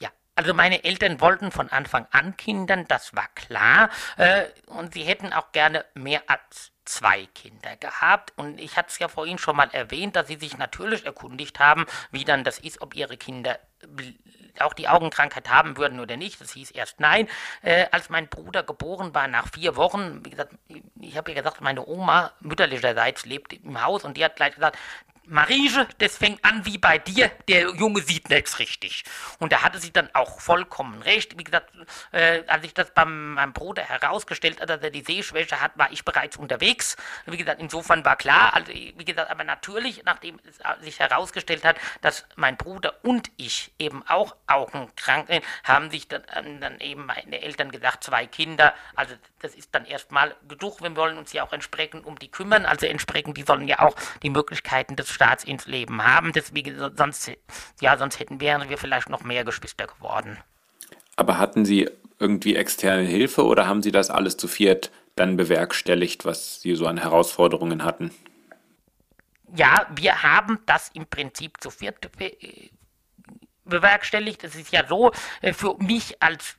Ja, 0.00 0.10
also 0.36 0.54
meine 0.54 0.84
Eltern 0.84 1.20
wollten 1.20 1.50
von 1.50 1.68
Anfang 1.70 2.06
an 2.10 2.36
Kindern, 2.36 2.84
das 2.88 3.14
war 3.14 3.28
klar. 3.34 3.90
Äh, 4.16 4.44
und 4.66 4.94
sie 4.94 5.02
hätten 5.02 5.32
auch 5.32 5.52
gerne 5.52 5.84
mehr 5.94 6.22
als 6.26 6.70
zwei 6.84 7.26
Kinder 7.34 7.76
gehabt. 7.76 8.32
Und 8.36 8.60
ich 8.60 8.76
hatte 8.76 8.88
es 8.90 8.98
ja 8.98 9.08
vorhin 9.08 9.38
schon 9.38 9.56
mal 9.56 9.70
erwähnt, 9.72 10.16
dass 10.16 10.28
sie 10.28 10.36
sich 10.36 10.58
natürlich 10.58 11.06
erkundigt 11.06 11.58
haben, 11.58 11.86
wie 12.10 12.24
dann 12.24 12.44
das 12.44 12.58
ist, 12.58 12.80
ob 12.80 12.94
ihre 12.94 13.16
Kinder 13.16 13.58
auch 14.60 14.72
die 14.72 14.88
Augenkrankheit 14.88 15.48
haben 15.50 15.76
würden 15.76 16.00
oder 16.00 16.16
nicht. 16.16 16.40
Das 16.40 16.52
hieß 16.52 16.70
erst 16.70 17.00
nein. 17.00 17.28
Äh, 17.62 17.86
als 17.90 18.08
mein 18.08 18.28
Bruder 18.28 18.62
geboren 18.62 19.14
war, 19.14 19.26
nach 19.28 19.48
vier 19.52 19.76
Wochen, 19.76 20.24
wie 20.24 20.30
gesagt, 20.30 20.54
ich 21.00 21.16
habe 21.16 21.32
ja 21.32 21.38
gesagt, 21.38 21.60
meine 21.60 21.86
Oma 21.86 22.32
mütterlicherseits 22.40 23.26
lebt 23.26 23.52
im 23.52 23.82
Haus 23.82 24.04
und 24.04 24.16
die 24.16 24.24
hat 24.24 24.36
gleich 24.36 24.54
gesagt, 24.54 24.78
Marige, 25.26 25.86
das 25.98 26.18
fängt 26.18 26.44
an 26.44 26.66
wie 26.66 26.78
bei 26.78 26.98
dir, 26.98 27.30
der 27.48 27.70
Junge 27.74 28.02
sieht 28.02 28.28
nichts 28.28 28.58
richtig. 28.58 29.04
Und 29.38 29.52
da 29.52 29.62
hatte 29.62 29.78
sie 29.78 29.92
dann 29.92 30.10
auch 30.12 30.40
vollkommen 30.40 31.00
recht. 31.02 31.38
Wie 31.38 31.44
gesagt, 31.44 31.72
äh, 32.12 32.42
als 32.46 32.64
ich 32.64 32.74
das 32.74 32.92
beim 32.92 33.34
meinem 33.34 33.52
Bruder 33.52 33.82
herausgestellt 33.82 34.60
hat, 34.60 34.68
dass 34.68 34.82
er 34.82 34.90
die 34.90 35.02
Sehschwäche 35.02 35.60
hat, 35.60 35.76
war 35.76 35.90
ich 35.92 36.04
bereits 36.04 36.36
unterwegs. 36.36 36.96
Wie 37.26 37.36
gesagt, 37.36 37.60
insofern 37.60 38.04
war 38.04 38.16
klar, 38.16 38.54
also 38.54 38.72
wie 38.72 39.04
gesagt, 39.04 39.30
aber 39.30 39.44
natürlich, 39.44 40.02
nachdem 40.04 40.38
es 40.48 40.58
sich 40.84 40.98
herausgestellt 41.00 41.64
hat, 41.64 41.76
dass 42.02 42.26
mein 42.36 42.56
Bruder 42.56 42.94
und 43.02 43.30
ich 43.36 43.72
eben 43.78 44.06
auch 44.06 44.36
augenkrank 44.46 45.28
sind, 45.28 45.44
haben 45.64 45.90
sich 45.90 46.08
dann, 46.08 46.22
ähm, 46.34 46.60
dann 46.60 46.80
eben 46.80 47.06
meine 47.06 47.40
Eltern 47.40 47.70
gesagt, 47.70 48.04
zwei 48.04 48.26
Kinder, 48.26 48.74
also 48.94 49.14
das 49.40 49.54
ist 49.54 49.74
dann 49.74 49.84
erstmal 49.84 50.34
genug. 50.48 50.82
Wir 50.82 50.94
wollen 50.96 51.18
uns 51.18 51.32
ja 51.32 51.44
auch 51.44 51.52
entsprechend 51.52 52.04
um 52.06 52.18
die 52.18 52.30
kümmern, 52.30 52.66
also 52.66 52.86
entsprechend, 52.86 53.36
die 53.36 53.42
sollen 53.42 53.68
ja 53.68 53.80
auch 53.80 53.94
die 54.22 54.30
Möglichkeiten 54.30 54.96
des 54.96 55.13
Staats 55.14 55.44
ins 55.44 55.66
Leben 55.66 56.04
haben. 56.04 56.32
Deswegen, 56.32 56.76
so- 56.78 56.90
sonst, 56.94 57.30
ja, 57.80 57.96
sonst 57.96 58.18
hätten 58.18 58.40
wären 58.40 58.68
wir 58.68 58.76
vielleicht 58.78 59.08
noch 59.08 59.22
mehr 59.22 59.44
Geschwister 59.44 59.86
geworden. 59.86 60.38
Aber 61.16 61.38
hatten 61.38 61.64
Sie 61.64 61.88
irgendwie 62.18 62.56
externe 62.56 63.02
Hilfe 63.02 63.44
oder 63.44 63.66
haben 63.66 63.82
Sie 63.82 63.92
das 63.92 64.10
alles 64.10 64.36
zu 64.36 64.48
viert 64.48 64.90
dann 65.16 65.36
bewerkstelligt, 65.36 66.24
was 66.24 66.60
Sie 66.60 66.74
so 66.74 66.86
an 66.86 66.98
Herausforderungen 66.98 67.84
hatten? 67.84 68.10
Ja, 69.56 69.86
wir 69.94 70.22
haben 70.24 70.58
das 70.66 70.90
im 70.94 71.06
Prinzip 71.06 71.60
zu 71.60 71.70
viert 71.70 72.00
be 72.18 72.26
äh, 72.42 72.70
bewerkstelligt. 73.64 74.42
Es 74.42 74.56
ist 74.56 74.72
ja 74.72 74.86
so, 74.86 75.12
äh, 75.40 75.52
für 75.52 75.76
mich 75.78 76.20
als 76.20 76.56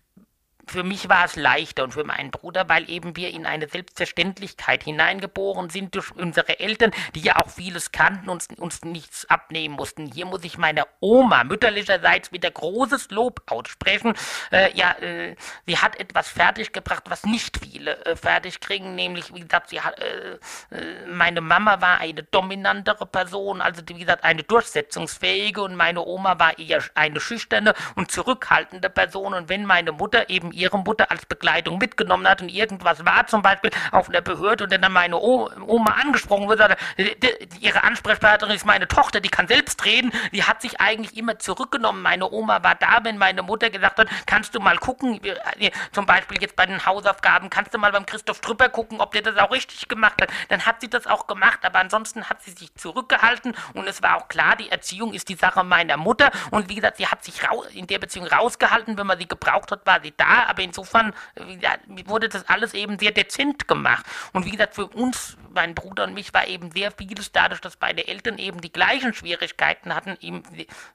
für 0.67 0.83
mich 0.83 1.09
war 1.09 1.25
es 1.25 1.35
leichter 1.35 1.83
und 1.83 1.93
für 1.93 2.03
meinen 2.03 2.31
Bruder, 2.31 2.67
weil 2.69 2.89
eben 2.89 3.15
wir 3.15 3.29
in 3.29 3.45
eine 3.45 3.67
Selbstverständlichkeit 3.67 4.83
hineingeboren 4.83 5.69
sind 5.69 5.95
durch 5.95 6.11
unsere 6.15 6.59
Eltern, 6.59 6.91
die 7.13 7.21
ja 7.21 7.37
auch 7.37 7.49
vieles 7.49 7.91
kannten 7.91 8.29
und 8.29 8.45
uns 8.57 8.83
nichts 8.83 9.29
abnehmen 9.29 9.75
mussten. 9.75 10.05
Hier 10.07 10.25
muss 10.25 10.43
ich 10.43 10.57
meiner 10.57 10.87
Oma 10.99 11.43
mütterlicherseits 11.43 12.31
wieder 12.31 12.51
großes 12.51 13.11
Lob 13.11 13.41
aussprechen. 13.47 14.13
Äh, 14.51 14.75
ja, 14.77 14.91
äh, 14.99 15.35
sie 15.65 15.77
hat 15.77 15.99
etwas 15.99 16.27
fertiggebracht, 16.27 17.03
was 17.09 17.25
nicht 17.25 17.57
viele 17.57 18.03
äh, 18.05 18.15
fertig 18.15 18.59
kriegen, 18.59 18.95
nämlich, 18.95 19.33
wie 19.33 19.41
gesagt, 19.41 19.69
sie 19.69 19.81
hat, 19.81 19.99
äh, 19.99 20.37
äh, 20.71 21.07
meine 21.07 21.41
Mama 21.41 21.81
war 21.81 21.99
eine 21.99 22.23
dominantere 22.23 23.05
Person, 23.05 23.61
also 23.61 23.81
wie 23.87 23.99
gesagt, 23.99 24.23
eine 24.23 24.43
durchsetzungsfähige 24.43 25.61
und 25.61 25.75
meine 25.75 26.01
Oma 26.05 26.39
war 26.39 26.57
eher 26.57 26.83
eine 26.95 27.19
schüchterne 27.19 27.73
und 27.95 28.11
zurückhaltende 28.11 28.89
Person 28.89 29.33
und 29.33 29.49
wenn 29.49 29.65
meine 29.65 29.91
Mutter 29.91 30.29
eben 30.29 30.51
ihre 30.55 30.77
Mutter 30.79 31.11
als 31.11 31.25
Begleitung 31.25 31.77
mitgenommen 31.77 32.27
hat 32.27 32.41
und 32.41 32.49
irgendwas 32.49 33.05
war, 33.05 33.27
zum 33.27 33.41
Beispiel 33.41 33.71
auf 33.91 34.09
einer 34.09 34.21
Behörde 34.21 34.63
und 34.63 34.73
dann 34.73 34.91
meine 34.91 35.17
Oma 35.17 35.91
angesprochen 36.01 36.47
wird, 36.49 36.61
äh, 36.97 37.15
ihre 37.59 37.83
Ansprechpartnerin 37.83 38.55
ist 38.55 38.65
meine 38.65 38.87
Tochter, 38.87 39.19
die 39.19 39.29
kann 39.29 39.47
selbst 39.47 39.83
reden, 39.85 40.11
die 40.31 40.43
hat 40.43 40.61
sich 40.61 40.79
eigentlich 40.79 41.17
immer 41.17 41.37
zurückgenommen. 41.39 42.01
Meine 42.01 42.29
Oma 42.31 42.63
war 42.63 42.75
da, 42.75 42.99
wenn 43.03 43.17
meine 43.17 43.43
Mutter 43.43 43.69
gesagt 43.69 43.99
hat, 43.99 44.07
kannst 44.25 44.55
du 44.55 44.59
mal 44.59 44.77
gucken, 44.77 45.19
wir- 45.21 45.37
äh, 45.59 45.71
zum 45.91 46.05
Beispiel 46.05 46.41
jetzt 46.41 46.55
bei 46.55 46.65
den 46.65 46.85
Hausaufgaben, 46.85 47.49
kannst 47.49 47.73
du 47.73 47.77
mal 47.77 47.91
beim 47.91 48.05
Christoph 48.05 48.39
Trüpper 48.41 48.69
gucken, 48.69 49.01
ob 49.01 49.11
der 49.11 49.21
das 49.21 49.37
auch 49.37 49.51
richtig 49.51 49.87
gemacht 49.87 50.21
hat. 50.21 50.29
Dann 50.49 50.65
hat 50.65 50.81
sie 50.81 50.89
das 50.89 51.07
auch 51.07 51.27
gemacht, 51.27 51.59
aber 51.63 51.79
ansonsten 51.79 52.29
hat 52.29 52.41
sie 52.43 52.51
sich 52.51 52.73
zurückgehalten 52.75 53.55
und 53.73 53.87
es 53.87 54.01
war 54.01 54.17
auch 54.17 54.27
klar, 54.27 54.55
die 54.55 54.69
Erziehung 54.69 55.13
ist 55.13 55.29
die 55.29 55.35
Sache 55.35 55.63
meiner 55.63 55.97
Mutter 55.97 56.31
und 56.51 56.69
wie 56.69 56.75
gesagt, 56.75 56.97
sie 56.97 57.07
hat 57.07 57.23
sich 57.23 57.35
in 57.73 57.87
der 57.87 57.99
Beziehung 57.99 58.27
rausgehalten, 58.27 58.97
wenn 58.97 59.07
man 59.07 59.17
sie 59.17 59.27
gebraucht 59.27 59.71
hat, 59.71 59.85
war 59.85 59.99
sie 60.01 60.13
da, 60.15 60.44
aber 60.45 60.63
insofern 60.63 61.13
äh, 61.35 61.55
gesagt, 61.55 61.79
wurde 62.07 62.29
das 62.29 62.47
alles 62.47 62.73
eben 62.73 62.99
sehr 62.99 63.11
dezent 63.11 63.67
gemacht. 63.67 64.05
Und 64.33 64.45
wie 64.45 64.51
gesagt, 64.51 64.75
für 64.75 64.87
uns, 64.87 65.37
mein 65.55 65.73
Bruder 65.73 66.03
und 66.03 66.13
mich, 66.13 66.33
war 66.33 66.47
eben 66.47 66.71
sehr 66.71 66.91
vieles 66.91 67.31
dadurch, 67.31 67.61
dass 67.61 67.77
beide 67.77 68.07
Eltern 68.07 68.37
eben 68.37 68.61
die 68.61 68.71
gleichen 68.71 69.13
Schwierigkeiten 69.13 69.95
hatten, 69.95 70.17
eben 70.21 70.43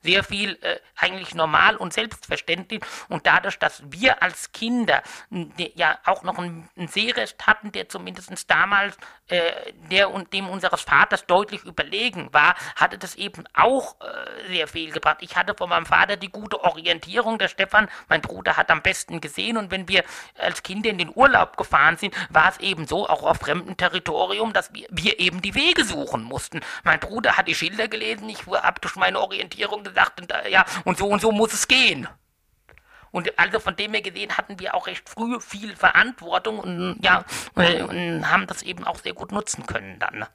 sehr 0.02 0.22
viel 0.22 0.58
äh, 0.62 0.78
eigentlich 0.96 1.34
normal 1.34 1.76
und 1.76 1.92
selbstverständlich. 1.92 2.82
Und 3.08 3.26
dadurch, 3.26 3.58
dass 3.58 3.82
wir 3.86 4.22
als 4.22 4.52
Kinder 4.52 5.02
ja 5.74 5.98
auch 6.04 6.22
noch 6.22 6.38
einen, 6.38 6.68
Sehrest 6.86 7.46
hatten, 7.46 7.72
der 7.72 7.88
zumindest 7.88 8.50
damals 8.50 8.96
äh, 9.28 9.72
der 9.90 10.10
und 10.10 10.32
dem 10.32 10.48
unseres 10.48 10.82
Vaters 10.82 11.24
deutlich 11.26 11.64
überlegen 11.64 12.32
war, 12.32 12.54
hatte 12.76 12.98
das 12.98 13.14
eben 13.14 13.44
auch 13.54 13.96
äh, 14.00 14.48
sehr 14.48 14.68
viel 14.68 14.92
gebracht. 14.92 15.18
Ich 15.20 15.36
hatte 15.36 15.54
von 15.54 15.68
meinem 15.68 15.86
Vater 15.86 16.16
die 16.16 16.30
gute 16.30 16.62
Orientierung. 16.62 17.38
Der 17.38 17.48
Stefan, 17.48 17.88
mein 18.08 18.20
Bruder, 18.20 18.56
hat 18.56 18.70
am 18.70 18.82
besten 18.82 19.20
gesehen. 19.20 19.56
Und 19.56 19.70
wenn 19.70 19.88
wir 19.88 20.04
als 20.38 20.62
Kinder 20.62 20.90
in 20.90 20.98
den 20.98 21.12
Urlaub 21.14 21.56
gefahren 21.56 21.96
sind, 21.96 22.14
war 22.28 22.50
es 22.50 22.58
eben 22.58 22.86
so, 22.86 23.08
auch 23.08 23.22
auf 23.22 23.38
fremdem 23.38 23.76
Territorium, 23.76 24.49
dass 24.52 24.72
wir, 24.72 24.86
wir 24.90 25.18
eben 25.20 25.42
die 25.42 25.54
Wege 25.54 25.84
suchen 25.84 26.22
mussten. 26.22 26.60
Mein 26.84 27.00
Bruder 27.00 27.36
hat 27.36 27.48
die 27.48 27.54
Schilder 27.54 27.88
gelesen, 27.88 28.28
ich 28.28 28.46
habe 28.46 28.80
durch 28.80 28.96
meine 28.96 29.20
Orientierung 29.20 29.84
gesagt, 29.84 30.20
und, 30.20 30.32
ja, 30.48 30.64
und 30.84 30.98
so 30.98 31.06
und 31.06 31.20
so 31.20 31.32
muss 31.32 31.52
es 31.52 31.68
gehen. 31.68 32.08
Und 33.12 33.36
also 33.38 33.58
von 33.58 33.74
dem 33.74 33.92
her 33.92 34.02
gesehen 34.02 34.36
hatten 34.36 34.58
wir 34.60 34.74
auch 34.74 34.86
recht 34.86 35.08
früh 35.08 35.40
viel 35.40 35.74
Verantwortung 35.74 36.60
und 36.60 36.98
ja, 37.02 37.24
und 37.54 38.30
haben 38.30 38.46
das 38.46 38.62
eben 38.62 38.84
auch 38.84 38.98
sehr 38.98 39.14
gut 39.14 39.32
nutzen 39.32 39.66
können 39.66 39.98
dann. 39.98 40.26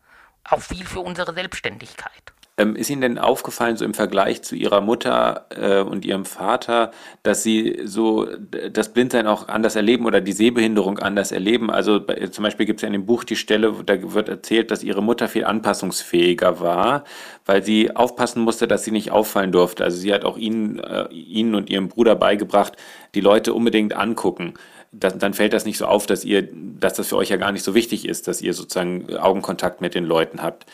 Auch 0.43 0.61
viel 0.61 0.85
für 0.85 0.99
unsere 0.99 1.33
Selbstständigkeit. 1.33 2.33
Ähm, 2.57 2.77
ist 2.77 2.89
Ihnen 2.89 3.01
denn 3.01 3.17
aufgefallen, 3.17 3.75
so 3.75 3.83
im 3.83 3.93
Vergleich 3.93 4.41
zu 4.41 4.55
Ihrer 4.55 4.79
Mutter 4.79 5.47
äh, 5.49 5.81
und 5.81 6.05
Ihrem 6.05 6.23
Vater, 6.23 6.91
dass 7.21 7.43
Sie 7.43 7.81
so 7.83 8.27
das 8.71 8.93
Blindsein 8.93 9.27
auch 9.27 9.49
anders 9.49 9.75
erleben 9.75 10.05
oder 10.05 10.21
die 10.21 10.31
Sehbehinderung 10.31 10.97
anders 10.99 11.33
erleben? 11.33 11.69
Also 11.69 11.99
bei, 11.99 12.15
zum 12.27 12.43
Beispiel 12.43 12.65
gibt 12.65 12.79
es 12.79 12.83
ja 12.83 12.87
in 12.87 12.93
dem 12.93 13.05
Buch 13.05 13.25
die 13.25 13.35
Stelle, 13.35 13.73
da 13.85 14.13
wird 14.13 14.29
erzählt, 14.29 14.71
dass 14.71 14.83
Ihre 14.83 15.03
Mutter 15.03 15.27
viel 15.27 15.43
anpassungsfähiger 15.43 16.61
war, 16.61 17.03
weil 17.45 17.61
sie 17.61 17.93
aufpassen 17.93 18.41
musste, 18.41 18.69
dass 18.69 18.85
sie 18.85 18.91
nicht 18.91 19.11
auffallen 19.11 19.51
durfte. 19.51 19.83
Also 19.83 19.97
sie 19.97 20.13
hat 20.13 20.23
auch 20.23 20.37
Ihnen, 20.37 20.79
äh, 20.79 21.09
Ihnen 21.09 21.55
und 21.55 21.69
Ihrem 21.69 21.89
Bruder 21.89 22.15
beigebracht, 22.15 22.77
die 23.15 23.21
Leute 23.21 23.53
unbedingt 23.53 23.93
angucken. 23.97 24.53
Das, 24.93 25.17
dann 25.17 25.33
fällt 25.33 25.51
das 25.51 25.65
nicht 25.65 25.77
so 25.77 25.87
auf, 25.87 26.05
dass 26.05 26.23
ihr, 26.23 26.47
dass 26.53 26.93
das 26.93 27.09
für 27.09 27.17
euch 27.17 27.29
ja 27.29 27.35
gar 27.35 27.51
nicht 27.51 27.63
so 27.63 27.75
wichtig 27.75 28.07
ist, 28.07 28.29
dass 28.29 28.41
ihr 28.41 28.53
sozusagen 28.53 29.13
Augenkontakt 29.17 29.81
mit 29.81 29.93
den 29.93 30.05
Leuten 30.05 30.41
habt 30.41 30.65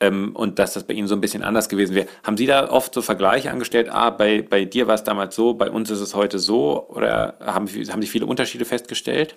ähm, 0.00 0.34
und 0.34 0.58
dass 0.58 0.74
das 0.74 0.84
bei 0.84 0.94
Ihnen 0.94 1.08
so 1.08 1.14
ein 1.14 1.20
bisschen 1.20 1.42
anders 1.42 1.68
gewesen 1.68 1.94
wäre. 1.94 2.08
Haben 2.22 2.36
Sie 2.36 2.46
da 2.46 2.70
oft 2.70 2.94
so 2.94 3.02
Vergleiche 3.02 3.50
angestellt? 3.50 3.88
Ah, 3.90 4.10
bei, 4.10 4.42
bei 4.42 4.64
dir 4.64 4.86
war 4.86 4.94
es 4.94 5.04
damals 5.04 5.34
so, 5.34 5.54
bei 5.54 5.70
uns 5.70 5.90
ist 5.90 6.00
es 6.00 6.14
heute 6.14 6.38
so? 6.38 6.88
Oder 6.88 7.36
haben, 7.40 7.68
haben 7.68 8.02
Sie 8.02 8.08
viele 8.08 8.26
Unterschiede 8.26 8.64
festgestellt? 8.64 9.34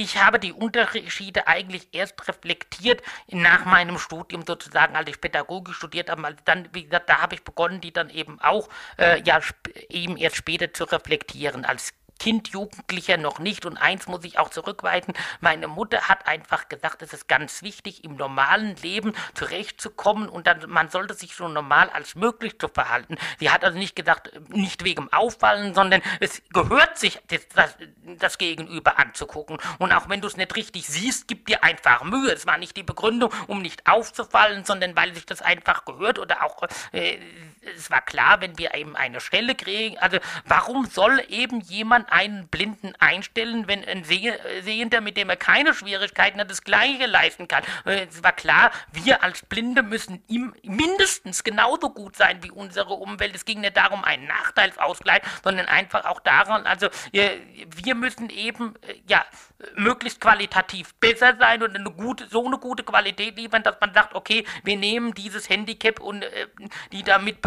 Ich 0.00 0.22
habe 0.22 0.38
die 0.38 0.52
Unterschiede 0.52 1.48
eigentlich 1.48 1.88
erst 1.90 2.28
reflektiert 2.28 3.02
nach 3.32 3.64
meinem 3.64 3.98
Studium 3.98 4.44
sozusagen, 4.46 4.94
als 4.94 5.10
ich 5.10 5.20
Pädagogik 5.20 5.74
studiert 5.74 6.08
habe. 6.08 6.24
Also 6.24 6.38
dann, 6.44 6.68
wie 6.72 6.84
gesagt, 6.84 7.10
da 7.10 7.20
habe 7.20 7.34
ich 7.34 7.42
begonnen, 7.42 7.80
die 7.80 7.92
dann 7.92 8.08
eben 8.08 8.40
auch 8.40 8.68
äh, 8.96 9.20
ja 9.24 9.40
eben 9.88 10.16
erst 10.16 10.36
später 10.36 10.72
zu 10.72 10.84
reflektieren. 10.84 11.64
Als 11.64 11.94
Kind, 12.18 12.48
Jugendlicher 12.48 13.16
noch 13.16 13.38
nicht. 13.38 13.64
Und 13.64 13.76
eins 13.76 14.06
muss 14.06 14.24
ich 14.24 14.38
auch 14.38 14.50
zurückweisen. 14.50 15.14
Meine 15.40 15.68
Mutter 15.68 16.08
hat 16.08 16.26
einfach 16.26 16.68
gesagt, 16.68 17.02
es 17.02 17.12
ist 17.12 17.28
ganz 17.28 17.62
wichtig, 17.62 18.04
im 18.04 18.16
normalen 18.16 18.76
Leben 18.76 19.14
zurechtzukommen 19.34 20.28
und 20.28 20.46
dann, 20.46 20.68
man 20.68 20.90
sollte 20.90 21.14
sich 21.14 21.34
so 21.34 21.48
normal 21.48 21.90
als 21.90 22.14
möglich 22.14 22.58
zu 22.58 22.68
verhalten. 22.68 23.16
Sie 23.38 23.50
hat 23.50 23.64
also 23.64 23.78
nicht 23.78 23.96
gesagt, 23.96 24.32
nicht 24.50 24.84
wegen 24.84 25.12
Auffallen, 25.12 25.74
sondern 25.74 26.02
es 26.20 26.42
gehört 26.52 26.98
sich, 26.98 27.18
das, 27.28 27.48
das, 27.54 27.76
das 28.18 28.38
Gegenüber 28.38 28.98
anzugucken. 28.98 29.58
Und 29.78 29.92
auch 29.92 30.08
wenn 30.08 30.20
du 30.20 30.26
es 30.26 30.36
nicht 30.36 30.54
richtig 30.56 30.86
siehst, 30.86 31.28
gib 31.28 31.46
dir 31.46 31.62
einfach 31.62 32.02
Mühe. 32.04 32.32
Es 32.32 32.46
war 32.46 32.58
nicht 32.58 32.76
die 32.76 32.82
Begründung, 32.82 33.32
um 33.46 33.62
nicht 33.62 33.86
aufzufallen, 33.86 34.64
sondern 34.64 34.96
weil 34.96 35.14
sich 35.14 35.26
das 35.26 35.42
einfach 35.42 35.84
gehört 35.84 36.18
oder 36.18 36.44
auch, 36.44 36.62
äh, 36.92 37.18
es 37.76 37.90
war 37.90 38.00
klar, 38.00 38.40
wenn 38.40 38.58
wir 38.58 38.74
eben 38.74 38.96
eine 38.96 39.20
Stelle 39.20 39.54
kriegen, 39.54 39.98
also 39.98 40.18
warum 40.46 40.86
soll 40.86 41.22
eben 41.28 41.60
jemand 41.60 42.07
einen 42.08 42.48
Blinden 42.48 42.94
einstellen, 42.98 43.68
wenn 43.68 43.84
ein 43.84 44.04
Sehender, 44.04 45.00
mit 45.00 45.16
dem 45.16 45.30
er 45.30 45.36
keine 45.36 45.74
Schwierigkeiten 45.74 46.40
hat, 46.40 46.50
das 46.50 46.64
Gleiche 46.64 47.06
leisten 47.06 47.48
kann. 47.48 47.62
Äh, 47.84 48.06
es 48.08 48.22
war 48.22 48.32
klar, 48.32 48.70
wir 48.92 49.22
als 49.22 49.42
Blinde 49.42 49.82
müssen 49.82 50.22
ihm 50.28 50.54
mindestens 50.62 51.44
genauso 51.44 51.90
gut 51.90 52.16
sein 52.16 52.42
wie 52.42 52.50
unsere 52.50 52.94
Umwelt. 52.94 53.34
Es 53.34 53.44
ging 53.44 53.60
nicht 53.60 53.76
darum, 53.76 54.04
einen 54.04 54.26
Nachteilsausgleich, 54.26 55.22
sondern 55.42 55.66
einfach 55.66 56.04
auch 56.04 56.20
daran, 56.20 56.66
also 56.66 56.88
wir 57.12 57.94
müssen 57.94 58.30
eben, 58.30 58.74
ja, 59.06 59.24
möglichst 59.74 60.20
qualitativ 60.20 60.94
besser 60.94 61.36
sein 61.38 61.62
und 61.62 61.74
eine 61.74 61.90
gute, 61.90 62.28
so 62.28 62.46
eine 62.46 62.58
gute 62.58 62.84
Qualität 62.84 63.36
liefern, 63.36 63.62
dass 63.62 63.76
man 63.80 63.92
sagt, 63.92 64.14
okay, 64.14 64.44
wir 64.62 64.76
nehmen 64.76 65.14
dieses 65.14 65.48
Handicap 65.48 66.00
und 66.00 66.22
äh, 66.22 66.46
die 66.92 67.02
damit 67.02 67.38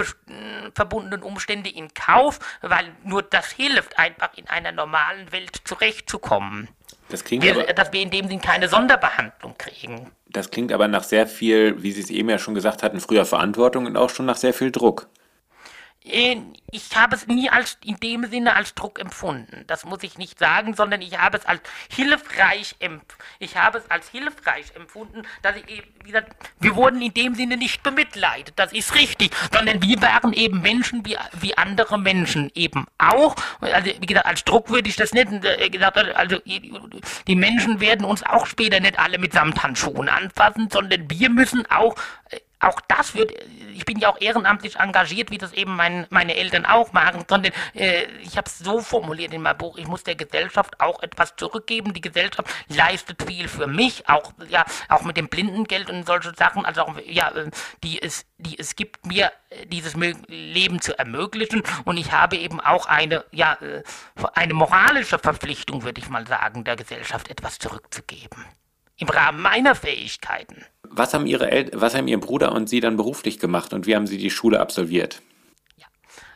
verbundenen 0.73 1.23
Umstände 1.23 1.69
in 1.69 1.93
Kauf, 1.93 2.39
weil 2.61 2.93
nur 3.03 3.23
das 3.23 3.51
hilft 3.51 3.97
einfach 3.97 4.33
in 4.35 4.47
einer 4.51 4.71
normalen 4.71 5.31
Welt 5.31 5.61
zurechtzukommen. 5.65 6.67
Das 7.09 7.23
klingt 7.23 7.43
wir, 7.43 7.53
aber, 7.53 7.73
dass 7.73 7.91
wir 7.91 8.01
in 8.01 8.09
dem 8.09 8.27
Sinn 8.27 8.41
keine 8.41 8.69
Sonderbehandlung 8.69 9.57
kriegen. 9.57 10.11
Das 10.29 10.49
klingt 10.49 10.71
aber 10.71 10.87
nach 10.87 11.03
sehr 11.03 11.27
viel, 11.27 11.81
wie 11.83 11.91
Sie 11.91 12.01
es 12.01 12.09
eben 12.09 12.29
ja 12.29 12.37
schon 12.37 12.55
gesagt 12.55 12.83
hatten, 12.83 13.01
früher 13.01 13.25
Verantwortung 13.25 13.85
und 13.85 13.97
auch 13.97 14.09
schon 14.09 14.25
nach 14.25 14.37
sehr 14.37 14.53
viel 14.53 14.71
Druck. 14.71 15.07
Äh, 16.03 16.37
ich 16.71 16.95
habe 16.95 17.15
es 17.15 17.27
nie 17.27 17.49
als 17.49 17.77
in 17.83 17.97
dem 17.97 18.25
Sinne 18.25 18.55
als 18.55 18.73
Druck 18.73 18.99
empfunden. 18.99 19.65
Das 19.67 19.85
muss 19.85 20.03
ich 20.03 20.17
nicht 20.17 20.39
sagen, 20.39 20.73
sondern 20.73 21.01
ich 21.01 21.19
habe 21.19 21.37
es 21.37 21.45
als 21.45 21.61
hilfreich 21.89 22.75
ich 23.39 23.57
habe 23.57 23.77
es 23.77 23.91
als 23.91 24.09
hilfreich 24.09 24.73
empfunden, 24.75 25.23
dass 25.41 25.55
ich 25.57 25.69
eben, 25.69 25.87
wie 26.03 26.11
gesagt, 26.11 26.33
wir 26.59 26.75
wurden 26.75 27.01
in 27.01 27.13
dem 27.13 27.35
Sinne 27.35 27.57
nicht 27.57 27.83
bemitleidet. 27.83 28.53
Das 28.57 28.73
ist 28.73 28.95
richtig, 28.95 29.31
sondern 29.53 29.81
wir 29.81 30.01
waren 30.01 30.33
eben 30.33 30.61
Menschen 30.61 31.05
wie, 31.05 31.17
wie 31.39 31.57
andere 31.57 31.99
Menschen 31.99 32.51
eben 32.55 32.85
auch. 32.97 33.35
Also 33.59 33.91
wie 33.99 34.05
gesagt, 34.05 34.25
als 34.25 34.43
Druck 34.43 34.69
würde 34.69 34.89
ich 34.89 34.95
das 34.95 35.13
nicht 35.13 35.27
äh, 35.43 35.69
gesagt, 35.69 35.97
also 35.97 36.37
die 36.45 37.35
Menschen 37.35 37.79
werden 37.79 38.05
uns 38.05 38.23
auch 38.23 38.45
später 38.45 38.79
nicht 38.79 38.97
alle 38.97 39.17
mit 39.19 39.33
Samthandschuhen 39.33 40.09
anfassen, 40.09 40.69
sondern 40.71 41.09
wir 41.09 41.29
müssen 41.29 41.69
auch 41.69 41.95
äh, 42.29 42.39
auch 42.61 42.79
das 42.87 43.15
wird, 43.15 43.33
ich 43.73 43.85
bin 43.85 43.97
ja 43.97 44.09
auch 44.09 44.21
ehrenamtlich 44.21 44.77
engagiert, 44.77 45.31
wie 45.31 45.37
das 45.37 45.53
eben 45.53 45.75
mein, 45.75 46.05
meine 46.09 46.35
Eltern 46.35 46.65
auch 46.65 46.93
machen, 46.93 47.25
sondern 47.27 47.51
äh, 47.73 48.05
ich 48.21 48.37
habe 48.37 48.47
es 48.47 48.59
so 48.59 48.79
formuliert 48.79 49.33
in 49.33 49.41
meinem 49.41 49.57
Buch, 49.57 49.77
ich 49.77 49.87
muss 49.87 50.03
der 50.03 50.15
Gesellschaft 50.15 50.79
auch 50.79 51.01
etwas 51.01 51.35
zurückgeben. 51.35 51.93
Die 51.93 52.01
Gesellschaft 52.01 52.49
leistet 52.69 53.23
viel 53.23 53.47
für 53.47 53.67
mich, 53.67 54.07
auch, 54.07 54.33
ja, 54.49 54.63
auch 54.89 55.03
mit 55.03 55.17
dem 55.17 55.27
Blindengeld 55.27 55.89
und 55.89 56.05
solche 56.05 56.33
Sachen, 56.35 56.65
also 56.65 56.81
auch, 56.81 56.95
ja, 57.05 57.31
äh, 57.31 57.49
die 57.83 58.01
es, 58.01 58.25
die 58.37 58.57
es 58.59 58.75
gibt, 58.75 59.05
mir 59.05 59.31
äh, 59.49 59.65
dieses 59.65 59.95
Leben 60.27 60.81
zu 60.81 60.97
ermöglichen 60.97 61.63
und 61.85 61.97
ich 61.97 62.11
habe 62.11 62.37
eben 62.37 62.59
auch 62.59 62.85
eine, 62.85 63.25
ja, 63.31 63.57
äh, 63.61 63.83
eine 64.33 64.53
moralische 64.53 65.17
Verpflichtung, 65.17 65.83
würde 65.83 65.99
ich 65.99 66.09
mal 66.09 66.27
sagen, 66.27 66.63
der 66.63 66.75
Gesellschaft 66.75 67.29
etwas 67.29 67.57
zurückzugeben. 67.59 68.45
Im 69.01 69.09
Rahmen 69.09 69.41
meiner 69.41 69.73
Fähigkeiten. 69.73 70.63
Was 70.83 71.15
haben, 71.15 71.25
Ihre 71.25 71.49
El 71.49 71.71
was 71.73 71.95
haben 71.95 72.07
Ihr 72.07 72.19
Bruder 72.19 72.51
und 72.51 72.69
Sie 72.69 72.81
dann 72.81 72.97
beruflich 72.97 73.39
gemacht 73.39 73.73
und 73.73 73.87
wie 73.87 73.95
haben 73.95 74.05
Sie 74.05 74.19
die 74.19 74.29
Schule 74.29 74.59
absolviert? 74.59 75.23
Ja. 75.75 75.87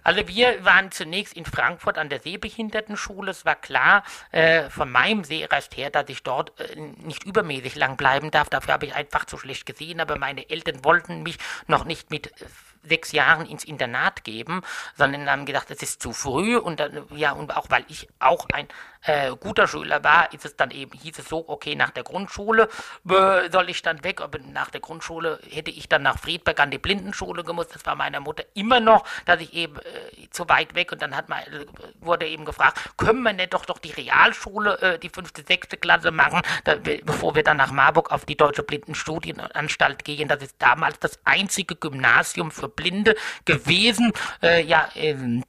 Also 0.02 0.28
wir 0.28 0.66
waren 0.66 0.92
zunächst 0.92 1.36
in 1.36 1.46
Frankfurt 1.46 2.00
an 2.00 2.10
der 2.10 2.22
Sehbehindertenschule. 2.22 3.30
Es 3.30 3.46
war 3.46 3.54
klar 3.54 4.04
äh, 4.32 4.72
von 4.72 4.92
meinem 4.92 5.24
Sehrest 5.24 5.78
her, 5.78 5.92
dass 5.92 6.10
ich 6.10 6.24
dort 6.24 6.60
äh, 6.60 6.76
nicht 7.04 7.24
übermäßig 7.24 7.76
lang 7.76 7.98
bleiben 7.98 8.32
darf. 8.32 8.50
Dafür 8.50 8.74
habe 8.74 8.88
ich 8.88 8.96
einfach 8.96 9.26
zu 9.26 9.38
schlecht 9.38 9.68
gesehen. 9.68 10.00
Aber 10.00 10.18
meine 10.18 10.50
Eltern 10.50 10.84
wollten 10.84 11.22
mich 11.22 11.38
noch 11.68 11.86
nicht 11.86 12.10
mit 12.10 12.32
äh, 12.42 12.46
sechs 12.88 13.12
Jahren 13.12 13.46
ins 13.46 13.64
Internat 13.64 14.24
geben, 14.24 14.62
sondern 14.98 15.30
haben 15.30 15.46
gedacht, 15.46 15.70
es 15.70 15.84
ist 15.84 16.02
zu 16.02 16.14
früh 16.14 16.58
und 16.58 16.80
dann, 16.80 17.04
ja, 17.16 17.32
und 17.32 17.56
auch 17.56 17.70
weil 17.70 17.86
ich 17.90 18.08
auch 18.20 18.48
ein 18.54 18.68
äh, 19.06 19.32
guter 19.40 19.68
Schüler 19.68 20.04
war, 20.04 20.32
ist 20.34 20.46
es 20.46 20.56
dann 20.56 20.72
eben, 20.72 20.98
hieß 20.98 21.20
es 21.20 21.30
so, 21.30 21.48
okay, 21.48 21.76
nach 21.76 21.92
der 21.92 22.04
Grundschule 22.04 22.70
äh, 23.10 23.52
soll 23.52 23.70
ich 23.70 23.82
dann 23.82 24.04
weg, 24.04 24.22
aber 24.22 24.40
nach 24.40 24.70
der 24.70 24.82
Grundschule 24.82 25.40
hätte 25.50 25.72
ich 25.72 25.88
dann 25.90 26.04
nach 26.04 26.20
Friedberg 26.20 26.60
an 26.60 26.72
die 26.72 26.78
Blindenschule 26.78 27.44
gemusst. 27.44 27.76
Das 27.76 27.86
war 27.86 27.96
meiner 27.96 28.20
Mutter 28.20 28.44
immer 28.54 28.80
noch, 28.80 29.06
dass 29.26 29.42
ich 29.42 29.54
eben 29.54 29.78
äh, 29.78 30.30
zu 30.32 30.48
weit 30.50 30.76
weg 30.76 30.92
und 30.92 31.02
dann 31.02 31.16
hat 31.16 31.30
man, 31.30 31.40
äh, 31.40 31.66
wurde 32.00 32.28
eben 32.28 32.46
gefragt, 32.46 32.80
können 32.98 33.22
wir 33.24 33.34
nicht 33.34 33.54
doch 33.54 33.66
doch 33.66 33.78
die 33.80 33.92
Realschule, 33.92 34.80
äh, 34.82 35.00
die 35.00 35.10
fünfte, 35.10 35.44
sechste 35.44 35.78
Klasse 35.78 36.12
machen, 36.12 36.42
da, 36.64 36.76
bevor 36.76 37.36
wir 37.36 37.44
dann 37.44 37.58
nach 37.58 37.72
Marburg 37.72 38.12
auf 38.12 38.26
die 38.26 38.36
Deutsche 38.36 38.64
Blindenstudienanstalt 38.64 40.04
gehen. 40.04 40.28
Das 40.28 40.42
ist 40.42 40.56
damals 40.60 41.00
das 41.00 41.20
einzige 41.26 41.76
Gymnasium 41.76 42.52
für 42.52 42.70
Blinde 42.70 43.16
gewesen. 43.46 44.14
Äh, 44.42 44.64
ja, 44.64 44.90
ähm, 44.96 45.44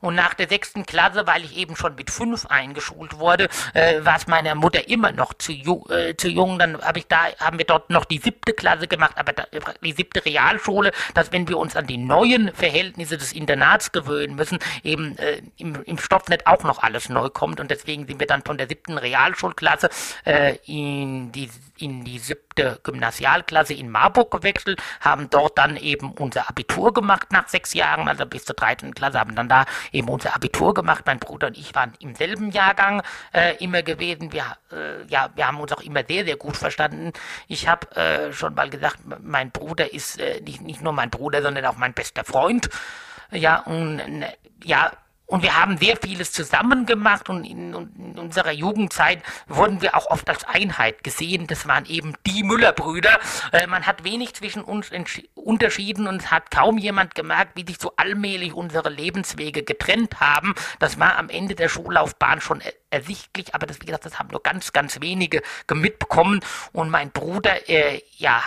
und 0.00 0.14
nach 0.14 0.34
der 0.34 0.48
sechsten 0.48 0.84
Klasse, 0.84 1.26
weil 1.26 1.44
ich 1.44 1.56
eben 1.56 1.76
schon 1.76 1.94
mit 1.94 2.10
fünf 2.10 2.46
eingeschult 2.46 3.18
wurde, 3.18 3.48
äh, 3.74 4.04
war 4.04 4.16
es 4.16 4.26
meiner 4.26 4.54
Mutter 4.54 4.88
immer 4.88 5.12
noch 5.12 5.34
zu, 5.34 5.52
ju 5.52 5.84
äh, 5.88 6.16
zu 6.16 6.28
jung. 6.28 6.58
Dann 6.58 6.78
hab 6.80 6.96
ich 6.96 7.06
da, 7.06 7.26
haben 7.40 7.58
wir 7.58 7.64
dort 7.64 7.90
noch 7.90 8.04
die 8.04 8.18
siebte 8.18 8.52
Klasse 8.52 8.88
gemacht, 8.88 9.12
aber 9.16 9.32
da, 9.32 9.46
die 9.82 9.92
siebte 9.92 10.24
Realschule, 10.24 10.92
dass 11.14 11.32
wenn 11.32 11.48
wir 11.48 11.58
uns 11.58 11.76
an 11.76 11.86
die 11.86 11.96
neuen 11.96 12.52
Verhältnisse 12.52 13.16
des 13.16 13.32
Internats 13.32 13.92
gewöhnen 13.92 14.34
müssen, 14.34 14.58
eben 14.82 15.16
äh, 15.18 15.42
im, 15.56 15.82
im 15.84 15.98
Stoff 15.98 16.28
nicht 16.28 16.46
auch 16.46 16.62
noch 16.62 16.82
alles 16.82 17.08
neu 17.08 17.30
kommt. 17.30 17.60
Und 17.60 17.70
deswegen 17.70 18.06
sind 18.06 18.20
wir 18.20 18.26
dann 18.26 18.42
von 18.42 18.58
der 18.58 18.68
siebten 18.68 18.98
Realschulklasse 18.98 19.88
äh, 20.24 20.56
in 20.66 21.32
die 21.32 21.48
in 21.78 22.04
die 22.04 22.18
siebte 22.18 22.80
Gymnasialklasse 22.82 23.74
in 23.74 23.90
Marburg 23.90 24.30
gewechselt, 24.30 24.82
haben 25.00 25.30
dort 25.30 25.58
dann 25.58 25.76
eben 25.76 26.12
unser 26.12 26.48
Abitur 26.48 26.92
gemacht 26.92 27.32
nach 27.32 27.48
sechs 27.48 27.74
Jahren, 27.74 28.08
also 28.08 28.26
bis 28.26 28.44
zur 28.44 28.54
13. 28.54 28.94
Klasse, 28.94 29.18
haben 29.18 29.34
dann 29.34 29.48
da 29.48 29.64
eben 29.92 30.08
unser 30.08 30.34
Abitur 30.34 30.74
gemacht. 30.74 31.04
Mein 31.06 31.18
Bruder 31.18 31.48
und 31.48 31.58
ich 31.58 31.74
waren 31.74 31.92
im 32.00 32.14
selben 32.14 32.50
Jahrgang 32.50 33.02
äh, 33.32 33.56
immer 33.62 33.82
gewesen. 33.82 34.32
Wir, 34.32 34.56
äh, 34.72 35.04
ja, 35.08 35.30
wir 35.34 35.46
haben 35.46 35.60
uns 35.60 35.72
auch 35.72 35.82
immer 35.82 36.02
sehr, 36.06 36.24
sehr 36.24 36.36
gut 36.36 36.56
verstanden. 36.56 37.12
Ich 37.46 37.68
habe 37.68 37.94
äh, 37.96 38.32
schon 38.32 38.54
mal 38.54 38.70
gesagt, 38.70 38.98
mein 39.22 39.50
Bruder 39.50 39.92
ist 39.92 40.18
äh, 40.20 40.40
nicht, 40.40 40.60
nicht 40.62 40.82
nur 40.82 40.92
mein 40.92 41.10
Bruder, 41.10 41.42
sondern 41.42 41.64
auch 41.66 41.76
mein 41.76 41.94
bester 41.94 42.24
Freund. 42.24 42.68
Ja, 43.30 43.60
und 43.60 44.00
ja, 44.64 44.92
und 45.28 45.42
wir 45.42 45.60
haben 45.60 45.76
sehr 45.76 45.98
vieles 45.98 46.32
zusammen 46.32 46.86
gemacht 46.86 47.28
und 47.28 47.44
in, 47.44 47.74
in, 47.74 48.18
unserer 48.18 48.50
Jugendzeit 48.50 49.22
wurden 49.46 49.82
wir 49.82 49.94
auch 49.94 50.06
oft 50.06 50.26
als 50.30 50.44
Einheit 50.44 51.04
gesehen. 51.04 51.46
Das 51.46 51.68
waren 51.68 51.84
eben 51.84 52.14
die 52.26 52.42
Müllerbrüder. 52.42 53.20
Äh, 53.52 53.66
man 53.66 53.86
hat 53.86 54.04
wenig 54.04 54.32
zwischen 54.32 54.64
uns 54.64 54.90
unterschieden 55.34 56.06
und 56.06 56.22
es 56.22 56.30
hat 56.30 56.50
kaum 56.50 56.78
jemand 56.78 57.14
gemerkt, 57.14 57.56
wie 57.56 57.66
sich 57.66 57.78
so 57.78 57.92
allmählich 57.98 58.54
unsere 58.54 58.88
Lebenswege 58.88 59.64
getrennt 59.64 60.18
haben. 60.18 60.54
Das 60.78 60.98
war 60.98 61.18
am 61.18 61.28
Ende 61.28 61.54
der 61.54 61.68
Schullaufbahn 61.68 62.40
schon 62.40 62.62
er 62.62 62.72
ersichtlich, 62.90 63.54
aber 63.54 63.66
das, 63.66 63.82
wie 63.82 63.84
gesagt, 63.84 64.06
das 64.06 64.18
haben 64.18 64.30
nur 64.30 64.42
ganz, 64.42 64.72
ganz 64.72 65.02
wenige 65.02 65.42
mitbekommen. 65.70 66.40
Und 66.72 66.88
mein 66.88 67.10
Bruder, 67.10 67.68
äh, 67.68 68.00
ja, 68.16 68.42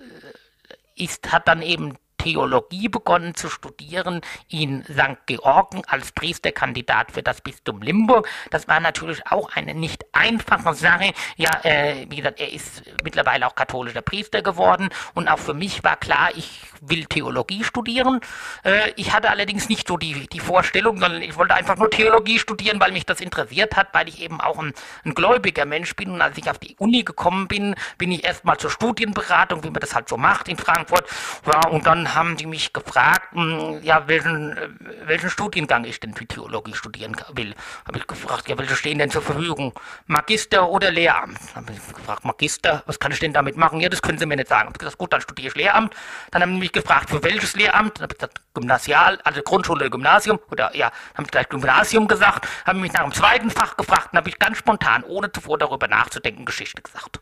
äh, 0.00 1.04
ist, 1.04 1.30
hat 1.30 1.46
dann 1.46 1.62
eben 1.62 1.96
Theologie 2.26 2.88
begonnen 2.88 3.36
zu 3.36 3.48
studieren 3.48 4.20
in 4.48 4.82
St. 4.82 5.26
Georgen 5.26 5.82
als 5.86 6.10
Priesterkandidat 6.10 7.12
für 7.12 7.22
das 7.22 7.40
Bistum 7.40 7.80
Limburg. 7.82 8.28
Das 8.50 8.66
war 8.66 8.80
natürlich 8.80 9.24
auch 9.30 9.54
eine 9.54 9.74
nicht 9.74 10.04
einfache 10.10 10.74
Sache. 10.74 11.12
Ja, 11.36 11.50
äh, 11.62 12.04
wie 12.08 12.16
gesagt, 12.16 12.40
er 12.40 12.52
ist 12.52 12.82
mittlerweile 13.04 13.46
auch 13.46 13.54
katholischer 13.54 14.02
Priester 14.02 14.42
geworden 14.42 14.88
und 15.14 15.28
auch 15.28 15.38
für 15.38 15.54
mich 15.54 15.84
war 15.84 15.96
klar, 15.96 16.30
ich 16.34 16.62
will 16.80 17.04
Theologie 17.06 17.64
studieren. 17.64 18.20
Äh, 18.64 18.92
ich 18.96 19.12
hatte 19.12 19.30
allerdings 19.30 19.68
nicht 19.68 19.88
so 19.88 19.96
die, 19.96 20.26
die 20.28 20.40
Vorstellung, 20.40 20.98
sondern 20.98 21.22
ich 21.22 21.36
wollte 21.36 21.54
einfach 21.54 21.76
nur 21.76 21.90
Theologie 21.90 22.38
studieren, 22.38 22.80
weil 22.80 22.92
mich 22.92 23.06
das 23.06 23.20
interessiert 23.20 23.76
hat, 23.76 23.88
weil 23.92 24.08
ich 24.08 24.20
eben 24.20 24.40
auch 24.40 24.58
ein, 24.58 24.72
ein 25.04 25.14
gläubiger 25.14 25.64
Mensch 25.64 25.94
bin. 25.96 26.10
Und 26.10 26.22
als 26.22 26.36
ich 26.38 26.50
auf 26.50 26.58
die 26.58 26.76
Uni 26.78 27.02
gekommen 27.02 27.48
bin, 27.48 27.74
bin 27.98 28.12
ich 28.12 28.24
erstmal 28.24 28.56
zur 28.56 28.70
Studienberatung, 28.70 29.64
wie 29.64 29.70
man 29.70 29.80
das 29.80 29.94
halt 29.94 30.08
so 30.08 30.16
macht 30.16 30.48
in 30.48 30.56
Frankfurt. 30.56 31.08
Ja, 31.46 31.68
und 31.68 31.86
dann 31.86 32.14
haben 32.14 32.36
die 32.36 32.46
mich 32.46 32.72
gefragt, 32.72 33.32
hm, 33.32 33.80
ja, 33.82 34.06
welchen, 34.08 34.56
äh, 34.56 34.68
welchen 35.06 35.30
Studiengang 35.30 35.84
ich 35.84 36.00
denn 36.00 36.14
für 36.14 36.26
Theologie 36.26 36.74
studieren 36.74 37.16
will. 37.34 37.54
Habe 37.86 37.98
ich 37.98 38.06
gefragt, 38.06 38.48
ja, 38.48 38.58
welche 38.58 38.76
stehen 38.76 38.98
denn 38.98 39.10
zur 39.10 39.22
Verfügung? 39.22 39.72
Magister 40.06 40.68
oder 40.68 40.90
Lehramt? 40.90 41.38
Habe 41.54 41.72
ich 41.72 41.94
gefragt, 41.94 42.24
Magister, 42.24 42.82
was 42.86 42.98
kann 42.98 43.12
ich 43.12 43.20
denn 43.20 43.32
damit 43.32 43.56
machen? 43.56 43.80
Ja, 43.80 43.88
das 43.88 44.02
können 44.02 44.18
Sie 44.18 44.26
mir 44.26 44.36
nicht 44.36 44.48
sagen. 44.48 44.68
Habe 44.68 44.78
gesagt, 44.78 44.98
gut, 44.98 45.12
dann 45.12 45.20
studiere 45.20 45.48
ich 45.48 45.54
Lehramt. 45.54 45.94
Dann 46.30 46.42
haben 46.42 46.54
die 46.54 46.60
mich 46.60 46.65
gefragt, 46.72 47.10
für 47.10 47.22
welches 47.22 47.54
Lehramt? 47.56 47.96
Dann 47.96 48.04
habe 48.04 48.14
ich 48.14 48.18
gesagt, 48.18 48.40
Gymnasial, 48.54 49.18
also 49.24 49.42
Grundschule 49.42 49.90
Gymnasium. 49.90 50.38
Oder 50.50 50.74
ja, 50.76 50.90
dann 50.90 51.18
habe 51.18 51.24
ich 51.24 51.30
gleich 51.30 51.48
Gymnasium 51.48 52.08
gesagt. 52.08 52.48
Haben 52.64 52.80
mich 52.80 52.92
nach 52.92 53.02
dem 53.02 53.12
zweiten 53.12 53.50
Fach 53.50 53.76
gefragt. 53.76 54.08
Dann 54.12 54.18
habe 54.18 54.28
ich 54.28 54.38
ganz 54.38 54.58
spontan, 54.58 55.04
ohne 55.04 55.30
zuvor 55.32 55.58
darüber 55.58 55.88
nachzudenken, 55.88 56.44
Geschichte 56.44 56.82
gesagt. 56.82 57.20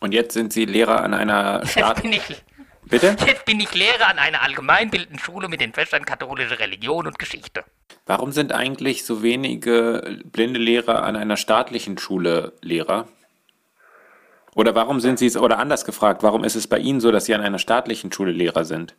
Und 0.00 0.12
jetzt 0.12 0.34
sind 0.34 0.52
Sie 0.52 0.64
Lehrer 0.64 1.02
an 1.02 1.14
einer 1.14 1.66
Staat... 1.66 2.02
Bitte? 2.86 3.16
Jetzt 3.26 3.46
bin 3.46 3.60
ich 3.60 3.74
Lehrer 3.74 4.08
an 4.08 4.18
einer 4.18 4.42
allgemeinbildenden 4.42 5.18
Schule 5.18 5.48
mit 5.48 5.60
den 5.60 5.72
Fächern 5.72 6.04
katholische 6.04 6.58
Religion 6.58 7.06
und 7.06 7.18
Geschichte. 7.18 7.64
Warum 8.04 8.30
sind 8.30 8.52
eigentlich 8.52 9.06
so 9.06 9.22
wenige 9.22 10.18
blinde 10.24 10.60
Lehrer 10.60 11.02
an 11.02 11.16
einer 11.16 11.38
staatlichen 11.38 11.96
Schule 11.96 12.52
Lehrer? 12.60 13.08
Oder 14.54 14.74
warum 14.74 15.00
sind 15.00 15.18
Sie 15.18 15.26
es, 15.26 15.36
oder 15.36 15.58
anders 15.58 15.84
gefragt, 15.84 16.22
warum 16.22 16.44
ist 16.44 16.54
es 16.54 16.66
bei 16.66 16.78
Ihnen 16.78 17.00
so, 17.00 17.10
dass 17.10 17.24
Sie 17.24 17.34
an 17.34 17.40
einer 17.40 17.58
staatlichen 17.58 18.12
Schule 18.12 18.32
Lehrer 18.32 18.64
sind? 18.64 18.94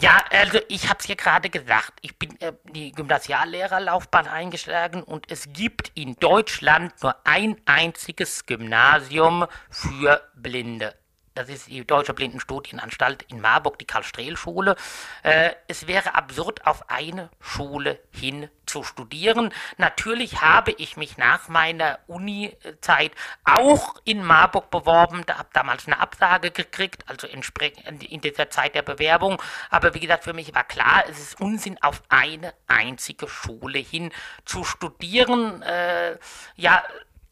Ja, 0.00 0.24
also 0.30 0.58
ich 0.68 0.88
habe 0.88 0.98
es 1.00 1.06
ja 1.06 1.14
gerade 1.14 1.50
gesagt, 1.50 1.92
ich 2.00 2.18
bin 2.18 2.40
äh, 2.40 2.52
die 2.72 2.90
Gymnasiallehrerlaufbahn 2.90 4.26
eingeschlagen 4.26 5.04
und 5.04 5.30
es 5.30 5.52
gibt 5.52 5.92
in 5.94 6.16
Deutschland 6.16 6.92
nur 7.00 7.14
ein 7.24 7.56
einziges 7.64 8.44
Gymnasium 8.46 9.46
für 9.70 10.20
Blinde 10.34 10.94
das 11.34 11.48
ist 11.48 11.68
die 11.68 11.84
Deutsche 11.84 12.14
Blindenstudienanstalt 12.14 13.22
in 13.24 13.40
Marburg, 13.40 13.78
die 13.78 13.86
Karl-Strehl-Schule. 13.86 14.76
Äh, 15.22 15.50
es 15.66 15.86
wäre 15.86 16.14
absurd, 16.14 16.66
auf 16.66 16.88
eine 16.88 17.30
Schule 17.40 17.98
hin 18.12 18.48
zu 18.66 18.84
studieren. 18.84 19.52
Natürlich 19.76 20.40
habe 20.40 20.72
ich 20.72 20.96
mich 20.96 21.16
nach 21.16 21.48
meiner 21.48 21.98
Uni-Zeit 22.06 23.12
auch 23.44 23.96
in 24.04 24.24
Marburg 24.24 24.70
beworben, 24.70 25.24
da 25.26 25.38
habe 25.38 25.48
damals 25.52 25.86
eine 25.86 25.98
Absage 25.98 26.50
gekriegt, 26.50 27.04
also 27.08 27.26
in 27.26 28.20
dieser 28.20 28.50
Zeit 28.50 28.74
der 28.74 28.82
Bewerbung. 28.82 29.42
Aber 29.70 29.94
wie 29.94 30.00
gesagt, 30.00 30.24
für 30.24 30.32
mich 30.32 30.54
war 30.54 30.64
klar, 30.64 31.04
es 31.08 31.18
ist 31.18 31.40
Unsinn, 31.40 31.82
auf 31.82 32.02
eine 32.08 32.54
einzige 32.66 33.28
Schule 33.28 33.78
hin 33.78 34.12
zu 34.44 34.64
studieren. 34.64 35.62
Äh, 35.62 36.18
ja, 36.56 36.82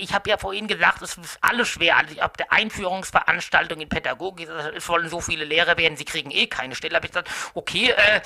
ich 0.02 0.12
habe 0.12 0.28
ja 0.28 0.36
vorhin 0.36 0.66
gesagt, 0.66 1.00
es 1.02 1.16
ist 1.16 1.38
alles 1.40 1.68
schwer. 1.68 1.96
Also 1.96 2.20
ab 2.20 2.36
der 2.36 2.52
Einführungsveranstaltung 2.52 3.80
in 3.80 3.88
Pädagogik, 3.88 4.48
es 4.76 4.88
wollen 4.88 5.08
so 5.08 5.20
viele 5.20 5.44
Lehrer 5.44 5.76
werden, 5.76 5.96
sie 5.96 6.04
kriegen 6.04 6.30
eh 6.30 6.46
keine 6.46 6.74
Stelle. 6.74 6.96
Habe 6.96 7.06
ich 7.06 7.12
gesagt, 7.12 7.30
okay, 7.54 7.90
äh, 7.90 8.20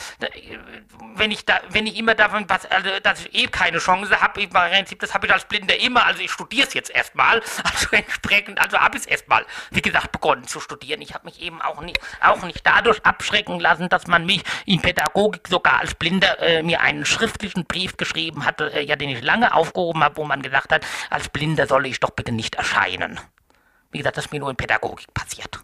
wenn 1.14 1.31
ich 1.31 1.45
da, 1.45 1.61
wenn 1.70 1.87
ich 1.87 1.97
immer 1.97 2.14
davon, 2.14 2.49
was, 2.49 2.66
also, 2.66 2.89
dass 3.03 3.27
ich 3.27 3.35
eh 3.35 3.47
keine 3.47 3.79
Chance 3.79 4.20
habe, 4.20 4.43
im 4.43 4.51
Prinzip, 4.51 5.01
das 5.01 5.12
habe 5.12 5.27
ich 5.27 5.33
als 5.33 5.45
Blinder 5.45 5.79
immer. 5.79 6.07
Also 6.07 6.22
ich 6.22 6.31
studiere 6.31 6.66
es 6.66 6.74
jetzt 6.74 6.91
erstmal. 6.91 7.43
Also 7.77 7.89
entsprechend, 7.91 8.59
also 8.61 8.79
habe 8.79 8.97
ich 8.97 9.03
es 9.03 9.07
erstmal, 9.07 9.45
wie 9.70 9.83
gesagt, 9.83 10.12
begonnen 10.12 10.47
zu 10.47 10.61
studieren. 10.61 11.03
Ich 11.03 11.12
habe 11.14 11.27
mich 11.27 11.43
eben 11.43 11.61
auch 11.61 11.83
nicht, 11.83 11.99
auch 12.22 12.43
nicht 12.43 12.61
dadurch 12.64 13.05
abschrecken 13.05 13.61
lassen, 13.61 13.89
dass 13.89 14.07
man 14.07 14.24
mich 14.24 14.43
in 14.64 14.81
Pädagogik 14.81 15.49
sogar 15.49 15.81
als 15.81 15.95
Blinder 15.95 16.39
äh, 16.39 16.62
mir 16.62 16.81
einen 16.81 17.05
schriftlichen 17.05 17.66
Brief 17.66 17.97
geschrieben 17.97 18.47
hatte, 18.47 18.72
äh, 18.72 18.83
ja, 18.83 18.97
den 18.97 19.11
ich 19.11 19.22
lange 19.22 19.53
aufgehoben 19.53 20.03
habe, 20.03 20.16
wo 20.16 20.24
man 20.24 20.43
gesagt 20.43 20.72
hat, 20.72 20.87
als 21.11 21.29
Blinder 21.29 21.66
soll 21.67 21.87
ich 21.87 22.01
doch 22.01 22.11
bitte 22.11 22.33
nicht 22.33 22.55
erscheinen. 22.55 23.21
Wie 23.91 23.99
gesagt, 23.99 24.17
das 24.17 24.27
ist 24.27 24.33
mir 24.33 24.41
nur 24.41 24.51
in 24.51 24.57
Pädagogik 24.57 25.12
passiert. 25.14 25.61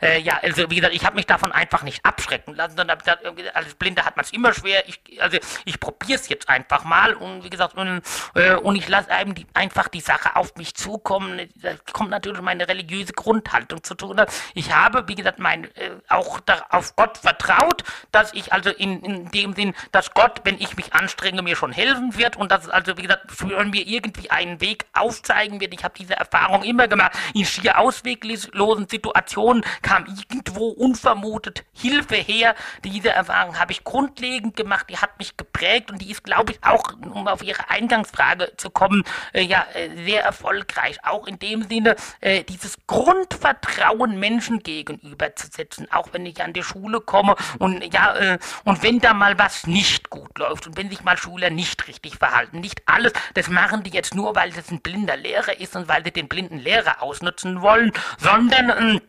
Äh, 0.00 0.20
ja, 0.20 0.38
also 0.42 0.70
wie 0.70 0.76
gesagt, 0.76 0.94
ich 0.94 1.04
habe 1.04 1.16
mich 1.16 1.26
davon 1.26 1.52
einfach 1.52 1.82
nicht 1.82 2.04
abschrecken 2.04 2.54
lassen, 2.54 2.76
sondern 2.76 2.98
gesagt, 2.98 3.24
als 3.54 3.74
Blinde 3.74 4.04
hat 4.04 4.16
man 4.16 4.24
es 4.24 4.32
immer 4.32 4.54
schwer. 4.54 4.88
Ich, 4.88 5.00
also 5.20 5.38
ich 5.64 5.78
probiere 5.78 6.18
es 6.18 6.28
jetzt 6.28 6.48
einfach 6.48 6.84
mal 6.84 7.14
und 7.14 7.44
wie 7.44 7.50
gesagt, 7.50 7.74
und, 7.74 8.02
äh, 8.34 8.54
und 8.54 8.76
ich 8.76 8.88
lasse 8.88 9.08
einfach 9.54 9.88
die 9.88 10.00
Sache 10.00 10.36
auf 10.36 10.56
mich 10.56 10.74
zukommen. 10.74 11.48
Da 11.56 11.74
kommt 11.92 12.10
natürlich 12.10 12.40
meine 12.40 12.68
religiöse 12.68 13.12
Grundhaltung 13.12 13.82
zu 13.82 13.94
tun. 13.94 14.20
Ich 14.54 14.72
habe, 14.74 15.06
wie 15.08 15.14
gesagt, 15.14 15.38
mein, 15.38 15.64
äh, 15.76 15.90
auch 16.08 16.40
auf 16.70 16.96
Gott 16.96 17.18
vertraut, 17.18 17.84
dass 18.12 18.32
ich 18.32 18.52
also 18.52 18.70
in, 18.70 19.02
in 19.02 19.30
dem 19.30 19.54
Sinn, 19.54 19.74
dass 19.92 20.12
Gott, 20.14 20.40
wenn 20.44 20.60
ich 20.60 20.76
mich 20.76 20.92
anstrenge, 20.94 21.42
mir 21.42 21.56
schon 21.56 21.72
helfen 21.72 22.16
wird 22.16 22.36
und 22.36 22.50
dass 22.50 22.64
es 22.64 22.70
also, 22.70 22.96
wie 22.96 23.02
gesagt, 23.02 23.30
für 23.30 23.46
mir 23.46 23.86
irgendwie 23.86 24.30
einen 24.30 24.60
Weg 24.60 24.86
aufzeigen 24.92 25.60
wird. 25.60 25.74
Ich 25.74 25.84
habe 25.84 25.94
diese 25.96 26.14
Erfahrung 26.14 26.62
immer 26.62 26.88
gemacht. 26.88 27.12
In 27.34 27.44
schier 27.44 27.78
ausweglosen 27.78 28.88
Situationen 28.88 29.64
kam 29.90 30.06
irgendwo 30.06 30.68
unvermutet 30.68 31.64
Hilfe 31.72 32.14
her. 32.14 32.54
Diese 32.84 33.10
Erfahrung 33.10 33.58
habe 33.58 33.72
ich 33.72 33.82
grundlegend 33.82 34.54
gemacht, 34.54 34.86
die 34.88 34.98
hat 34.98 35.18
mich 35.18 35.36
geprägt 35.36 35.90
und 35.90 36.00
die 36.00 36.12
ist, 36.12 36.22
glaube 36.22 36.52
ich, 36.52 36.62
auch, 36.62 36.92
um 37.02 37.26
auf 37.26 37.42
Ihre 37.42 37.68
Eingangsfrage 37.70 38.52
zu 38.56 38.70
kommen, 38.70 39.02
äh, 39.32 39.42
ja, 39.42 39.66
äh, 39.74 39.90
sehr 40.04 40.22
erfolgreich. 40.22 40.98
Auch 41.02 41.26
in 41.26 41.40
dem 41.40 41.64
Sinne, 41.68 41.96
äh, 42.20 42.44
dieses 42.44 42.76
Grundvertrauen 42.86 44.20
Menschen 44.20 44.60
gegenüberzusetzen, 44.60 45.90
auch 45.90 46.10
wenn 46.12 46.24
ich 46.24 46.40
an 46.40 46.52
die 46.52 46.62
Schule 46.62 47.00
komme 47.00 47.34
und 47.58 47.82
ja, 47.92 48.14
äh, 48.14 48.38
und 48.64 48.84
wenn 48.84 49.00
da 49.00 49.12
mal 49.12 49.40
was 49.40 49.66
nicht 49.66 50.08
gut 50.08 50.38
läuft 50.38 50.68
und 50.68 50.76
wenn 50.76 50.88
sich 50.88 51.02
mal 51.02 51.16
Schüler 51.16 51.50
nicht 51.50 51.88
richtig 51.88 52.14
verhalten, 52.18 52.60
nicht 52.60 52.82
alles, 52.86 53.12
das 53.34 53.48
machen 53.48 53.82
die 53.82 53.90
jetzt 53.90 54.14
nur, 54.14 54.36
weil 54.36 54.52
das 54.52 54.70
ein 54.70 54.82
blinder 54.82 55.16
Lehrer 55.16 55.58
ist 55.58 55.74
und 55.74 55.88
weil 55.88 56.04
sie 56.04 56.12
den 56.12 56.28
blinden 56.28 56.60
Lehrer 56.60 57.02
ausnutzen 57.02 57.60
wollen, 57.60 57.92
sondern 58.18 59.00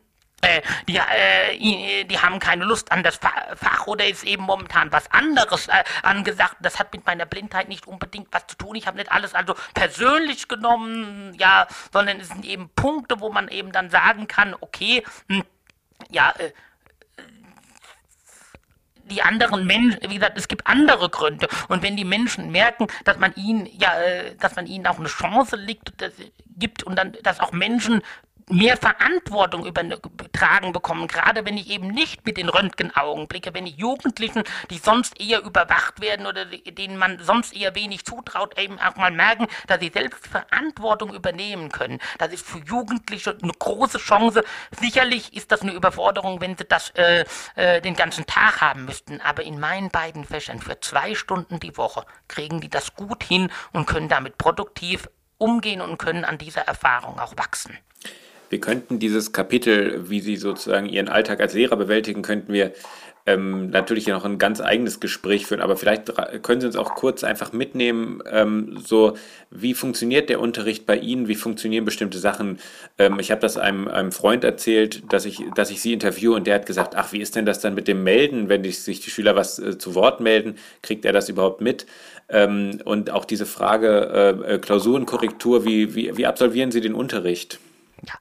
äh, 0.41 0.51
äh, 0.51 0.61
die, 0.87 0.97
äh, 0.97 2.03
die 2.05 2.19
haben 2.19 2.39
keine 2.39 2.65
Lust 2.65 2.91
an 2.91 3.03
das 3.03 3.17
Fach 3.17 3.87
oder 3.87 4.07
ist 4.07 4.23
eben 4.23 4.43
momentan 4.43 4.91
was 4.91 5.09
anderes 5.11 5.67
äh, 5.67 5.83
angesagt. 6.03 6.57
Das 6.61 6.79
hat 6.79 6.93
mit 6.93 7.05
meiner 7.05 7.25
Blindheit 7.25 7.69
nicht 7.69 7.87
unbedingt 7.87 8.27
was 8.31 8.47
zu 8.47 8.57
tun. 8.57 8.75
Ich 8.75 8.87
habe 8.87 8.97
nicht 8.97 9.11
alles 9.11 9.33
also 9.33 9.55
persönlich 9.73 10.47
genommen, 10.47 11.33
ja, 11.39 11.67
sondern 11.93 12.19
es 12.19 12.29
sind 12.29 12.45
eben 12.45 12.69
Punkte, 12.69 13.19
wo 13.19 13.31
man 13.31 13.47
eben 13.47 13.71
dann 13.71 13.89
sagen 13.89 14.27
kann, 14.27 14.55
okay, 14.59 15.03
hm, 15.29 15.43
ja, 16.09 16.33
äh, 16.37 16.51
die 19.05 19.21
anderen 19.21 19.65
Menschen, 19.65 19.99
wie 20.09 20.15
gesagt, 20.15 20.37
es 20.37 20.47
gibt 20.47 20.67
andere 20.67 21.09
Gründe. 21.09 21.49
Und 21.67 21.83
wenn 21.83 21.97
die 21.97 22.05
Menschen 22.05 22.51
merken, 22.51 22.87
dass 23.03 23.17
man 23.17 23.33
ihnen, 23.35 23.67
ja, 23.77 23.99
äh, 23.99 24.35
dass 24.37 24.55
man 24.55 24.67
ihnen 24.67 24.87
auch 24.87 24.99
eine 24.99 25.09
Chance 25.09 25.55
liegt, 25.55 26.01
das, 26.01 26.13
gibt 26.57 26.83
und 26.83 26.95
dann, 26.95 27.13
dass 27.23 27.39
auch 27.39 27.51
Menschen 27.51 28.01
mehr 28.49 28.77
Verantwortung 28.77 29.65
übertragen 29.65 30.71
bekommen, 30.71 31.07
gerade 31.07 31.45
wenn 31.45 31.57
ich 31.57 31.69
eben 31.69 31.87
nicht 31.87 32.25
mit 32.25 32.37
den 32.37 32.49
Röntgenaugen 32.49 33.27
blicke, 33.27 33.53
wenn 33.53 33.65
die 33.65 33.75
Jugendlichen, 33.75 34.43
die 34.69 34.77
sonst 34.77 35.19
eher 35.19 35.43
überwacht 35.43 36.01
werden 36.01 36.25
oder 36.25 36.45
denen 36.45 36.97
man 36.97 37.19
sonst 37.19 37.55
eher 37.55 37.75
wenig 37.75 38.05
zutraut, 38.05 38.57
eben 38.59 38.79
auch 38.79 38.95
mal 38.95 39.11
merken, 39.11 39.47
dass 39.67 39.79
sie 39.79 39.91
selbst 39.93 40.27
Verantwortung 40.27 41.13
übernehmen 41.13 41.69
können. 41.69 41.99
Das 42.17 42.33
ist 42.33 42.45
für 42.45 42.59
Jugendliche 42.59 43.37
eine 43.41 43.51
große 43.51 43.97
Chance. 43.97 44.43
Sicherlich 44.79 45.35
ist 45.35 45.51
das 45.51 45.61
eine 45.61 45.73
Überforderung, 45.73 46.41
wenn 46.41 46.57
sie 46.57 46.65
das 46.65 46.91
äh, 46.91 47.25
äh, 47.55 47.81
den 47.81 47.95
ganzen 47.95 48.25
Tag 48.25 48.61
haben 48.61 48.85
müssten, 48.85 49.21
aber 49.21 49.43
in 49.43 49.59
meinen 49.59 49.89
beiden 49.89 50.25
Fächern 50.25 50.59
für 50.59 50.79
zwei 50.79 51.15
Stunden 51.15 51.59
die 51.59 51.77
Woche 51.77 52.05
kriegen 52.27 52.61
die 52.61 52.69
das 52.69 52.95
gut 52.95 53.23
hin 53.23 53.51
und 53.73 53.85
können 53.85 54.09
damit 54.09 54.37
produktiv 54.37 55.07
umgehen 55.37 55.81
und 55.81 55.97
können 55.97 56.23
an 56.23 56.37
dieser 56.37 56.61
Erfahrung 56.61 57.19
auch 57.19 57.35
wachsen. 57.37 57.77
Wir 58.51 58.59
könnten 58.59 58.99
dieses 58.99 59.31
Kapitel, 59.31 60.09
wie 60.09 60.19
Sie 60.19 60.35
sozusagen 60.35 60.85
Ihren 60.85 61.07
Alltag 61.07 61.39
als 61.39 61.53
Lehrer 61.53 61.77
bewältigen, 61.77 62.21
könnten 62.21 62.51
wir 62.51 62.73
ähm, 63.25 63.69
natürlich 63.69 64.07
noch 64.07 64.25
ein 64.25 64.39
ganz 64.39 64.59
eigenes 64.59 64.99
Gespräch 64.99 65.45
führen, 65.45 65.61
aber 65.61 65.77
vielleicht 65.77 66.11
können 66.43 66.59
Sie 66.59 66.67
uns 66.67 66.75
auch 66.75 66.95
kurz 66.95 67.23
einfach 67.23 67.53
mitnehmen, 67.53 68.21
ähm, 68.29 68.77
so 68.83 69.15
wie 69.51 69.73
funktioniert 69.73 70.27
der 70.27 70.41
Unterricht 70.41 70.85
bei 70.85 70.97
Ihnen, 70.97 71.29
wie 71.29 71.35
funktionieren 71.35 71.85
bestimmte 71.85 72.17
Sachen. 72.17 72.59
Ähm, 72.97 73.19
ich 73.19 73.31
habe 73.31 73.39
das 73.39 73.55
einem, 73.55 73.87
einem 73.87 74.11
Freund 74.11 74.43
erzählt, 74.43 75.01
dass 75.13 75.23
ich, 75.23 75.45
dass 75.55 75.71
ich 75.71 75.81
Sie 75.81 75.93
interviewe 75.93 76.33
und 76.33 76.45
der 76.45 76.55
hat 76.55 76.65
gesagt, 76.65 76.97
ach, 76.97 77.13
wie 77.13 77.21
ist 77.21 77.37
denn 77.37 77.45
das 77.45 77.61
dann 77.61 77.73
mit 77.73 77.87
dem 77.87 78.03
Melden, 78.03 78.49
wenn 78.49 78.63
die, 78.63 78.71
sich 78.71 78.99
die 78.99 79.11
Schüler 79.11 79.37
was 79.37 79.59
äh, 79.59 79.77
zu 79.77 79.95
Wort 79.95 80.19
melden, 80.19 80.55
kriegt 80.81 81.05
er 81.05 81.13
das 81.13 81.29
überhaupt 81.29 81.61
mit? 81.61 81.85
Ähm, 82.27 82.81
und 82.83 83.11
auch 83.11 83.23
diese 83.23 83.45
Frage 83.45 84.43
äh, 84.45 84.57
Klausurenkorrektur, 84.57 85.63
wie, 85.63 85.95
wie, 85.95 86.17
wie 86.17 86.25
absolvieren 86.25 86.73
Sie 86.73 86.81
den 86.81 86.95
Unterricht? 86.95 87.59
Ja. 88.07 88.15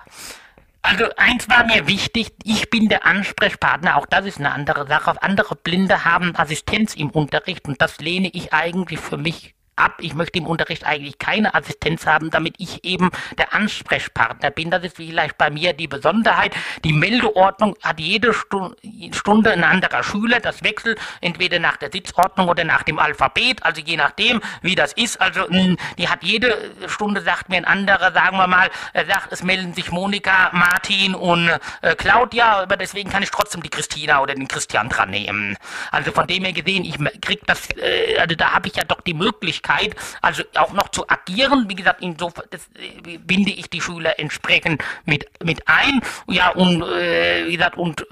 Also 0.83 1.05
eins 1.17 1.49
war 1.49 1.65
mir 1.67 1.87
wichtig, 1.87 2.33
ich 2.43 2.71
bin 2.71 2.89
der 2.89 3.05
Ansprechpartner, 3.05 3.97
auch 3.97 4.07
das 4.07 4.25
ist 4.25 4.39
eine 4.39 4.53
andere 4.53 4.87
Sache. 4.87 5.23
Andere 5.23 5.55
Blinde 5.55 6.05
haben 6.05 6.35
Assistenz 6.35 6.95
im 6.95 7.11
Unterricht 7.11 7.69
und 7.69 7.83
das 7.83 7.99
lehne 7.99 8.31
ich 8.33 8.55
eigentlich 8.55 8.99
für 8.99 9.19
mich 9.19 9.55
ab. 9.81 9.95
Ich 9.99 10.15
möchte 10.15 10.39
im 10.39 10.47
Unterricht 10.47 10.85
eigentlich 10.85 11.19
keine 11.19 11.55
Assistenz 11.55 12.07
haben, 12.07 12.31
damit 12.31 12.55
ich 12.59 12.85
eben 12.85 13.11
der 13.39 13.55
Ansprechpartner 13.55 14.51
bin. 14.51 14.71
Das 14.71 14.85
ist 14.85 14.97
vielleicht 14.97 15.39
bei 15.39 15.51
mir 15.51 15.73
die 15.73 15.89
Besonderheit. 15.89 16.55
Die 16.85 16.93
Meldeordnung 16.93 17.77
hat 17.83 17.99
jede 18.01 18.33
Stunde 18.33 19.51
ein 19.51 19.65
anderer 19.65 20.03
Schüler. 20.03 20.41
Das 20.41 20.63
wechselt 20.63 20.99
entweder 21.21 21.59
nach 21.59 21.77
der 21.77 21.91
Sitzordnung 21.91 22.49
oder 22.49 22.65
nach 22.65 22.83
dem 22.83 22.99
Alphabet, 22.99 23.63
also 23.65 23.81
je 23.81 23.97
nachdem, 23.97 24.41
wie 24.63 24.75
das 24.75 24.93
ist. 24.93 25.21
Also 25.21 25.49
hm, 25.49 25.77
die 25.99 26.09
hat 26.09 26.23
jede 26.23 26.73
Stunde, 26.87 27.23
sagt 27.23 27.49
mir 27.49 27.57
ein 27.57 27.65
anderer, 27.65 28.13
sagen 28.13 28.37
wir 28.37 28.47
mal, 28.47 28.71
sagt, 28.95 29.33
es 29.33 29.43
melden 29.43 29.75
sich 29.75 29.91
Monika, 29.91 30.51
Martin 30.53 31.15
und 31.15 31.51
äh, 31.83 31.95
Claudia, 31.97 32.63
aber 32.63 32.77
deswegen 32.77 33.11
kann 33.11 33.23
ich 33.23 33.31
trotzdem 33.31 33.63
die 33.63 33.71
Christina 33.71 34.21
oder 34.21 34.35
den 34.35 34.49
Christian 34.49 34.89
dran 34.89 35.11
nehmen. 35.11 35.57
Also 35.91 36.13
von 36.13 36.27
dem 36.27 36.45
her 36.45 36.53
gesehen, 36.53 36.85
ich 36.85 36.97
krieg 37.21 37.41
das, 37.47 37.69
äh, 37.77 38.19
also 38.19 38.35
da 38.35 38.53
habe 38.53 38.69
ich 38.69 38.77
ja 38.77 38.85
doch 38.85 39.01
die 39.01 39.15
Möglichkeit, 39.15 39.70
Möglichkeit, 39.71 39.97
also 40.23 40.43
auch 40.57 40.73
noch 40.73 40.89
zu 40.89 41.09
agieren. 41.09 41.69
Wie 41.69 41.75
gesagt, 41.75 42.03
insofern 42.03 42.47
das, 42.51 42.69
äh, 42.77 43.19
binde 43.19 43.51
ich 43.51 43.71
die 43.71 43.81
Schüler 43.81 44.19
entsprechend 44.19 44.83
mit, 45.05 45.29
mit 45.43 45.67
ein. 45.67 46.01
Ja, 46.29 46.51
und 46.51 46.83
äh, 46.83 47.47
wie 47.47 47.57
gesagt, 47.57 47.77
und 47.77 48.07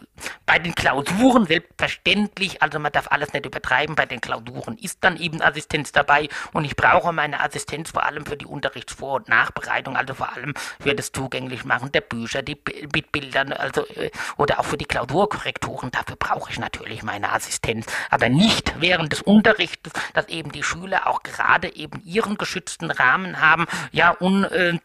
bei 0.46 0.58
den 0.58 0.74
Klausuren 0.74 1.46
selbstverständlich, 1.46 2.62
also 2.62 2.78
man 2.78 2.92
darf 2.92 3.08
alles 3.10 3.32
nicht 3.32 3.46
übertreiben, 3.46 3.94
bei 3.94 4.06
den 4.06 4.20
Klausuren 4.20 4.76
ist 4.78 4.98
dann 5.02 5.16
eben 5.16 5.42
Assistenz 5.42 5.92
dabei 5.92 6.28
und 6.52 6.64
ich 6.64 6.76
brauche 6.76 7.12
meine 7.12 7.40
Assistenz 7.40 7.90
vor 7.90 8.04
allem 8.04 8.26
für 8.26 8.36
die 8.36 8.46
Unterrichtsvor- 8.46 9.16
und 9.16 9.28
Nachbereitung, 9.28 9.96
also 9.96 10.14
vor 10.14 10.32
allem 10.34 10.54
für 10.80 10.94
das 10.94 11.12
Zugänglichmachen 11.12 11.92
der 11.92 12.00
Bücher, 12.00 12.42
die 12.42 12.58
mit 12.94 13.12
Bildern, 13.12 13.52
also 13.52 13.86
äh, 13.88 14.10
oder 14.36 14.60
auch 14.60 14.64
für 14.64 14.76
die 14.76 14.84
Klausurkorrekturen, 14.84 15.90
dafür 15.90 16.16
brauche 16.16 16.50
ich 16.50 16.58
natürlich 16.58 17.02
meine 17.02 17.32
Assistenz, 17.32 17.86
aber 18.10 18.28
nicht 18.28 18.74
während 18.80 19.12
des 19.12 19.22
Unterrichts, 19.22 19.90
dass 20.14 20.28
eben 20.28 20.52
die 20.52 20.62
Schüler 20.62 21.06
auch 21.06 21.22
gerade 21.22 21.74
eben 21.74 22.02
ihren 22.04 22.36
geschützten 22.38 22.90
Rahmen 22.90 23.40
haben, 23.40 23.66
ja, 23.92 24.10
und 24.10 24.44
äh, 24.44 24.78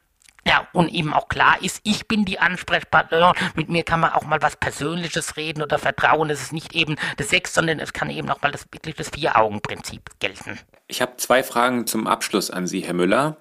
Ja, 0.45 0.67
und 0.73 0.89
eben 0.89 1.13
auch 1.13 1.29
klar 1.29 1.57
ist, 1.61 1.79
ich 1.83 2.07
bin 2.07 2.25
die 2.25 2.39
Ansprechpartnerin, 2.39 3.33
mit 3.55 3.69
mir 3.69 3.83
kann 3.83 4.01
man 4.01 4.11
auch 4.11 4.25
mal 4.25 4.41
was 4.41 4.57
Persönliches 4.57 5.37
reden 5.37 5.61
oder 5.61 5.79
vertrauen. 5.79 6.29
Es 6.29 6.41
ist 6.41 6.53
nicht 6.53 6.75
eben 6.75 6.95
das 7.17 7.29
Sechs, 7.29 7.53
sondern 7.53 7.79
es 7.79 7.93
kann 7.93 8.09
eben 8.09 8.29
auch 8.29 8.41
mal 8.41 8.51
das, 8.51 8.65
wirklich 8.71 8.95
das 8.95 9.09
Vier-Augen-Prinzip 9.09 10.01
gelten. 10.19 10.59
Ich 10.87 11.01
habe 11.01 11.13
zwei 11.17 11.43
Fragen 11.43 11.87
zum 11.87 12.07
Abschluss 12.07 12.51
an 12.51 12.67
Sie, 12.67 12.81
Herr 12.81 12.93
Müller. 12.93 13.37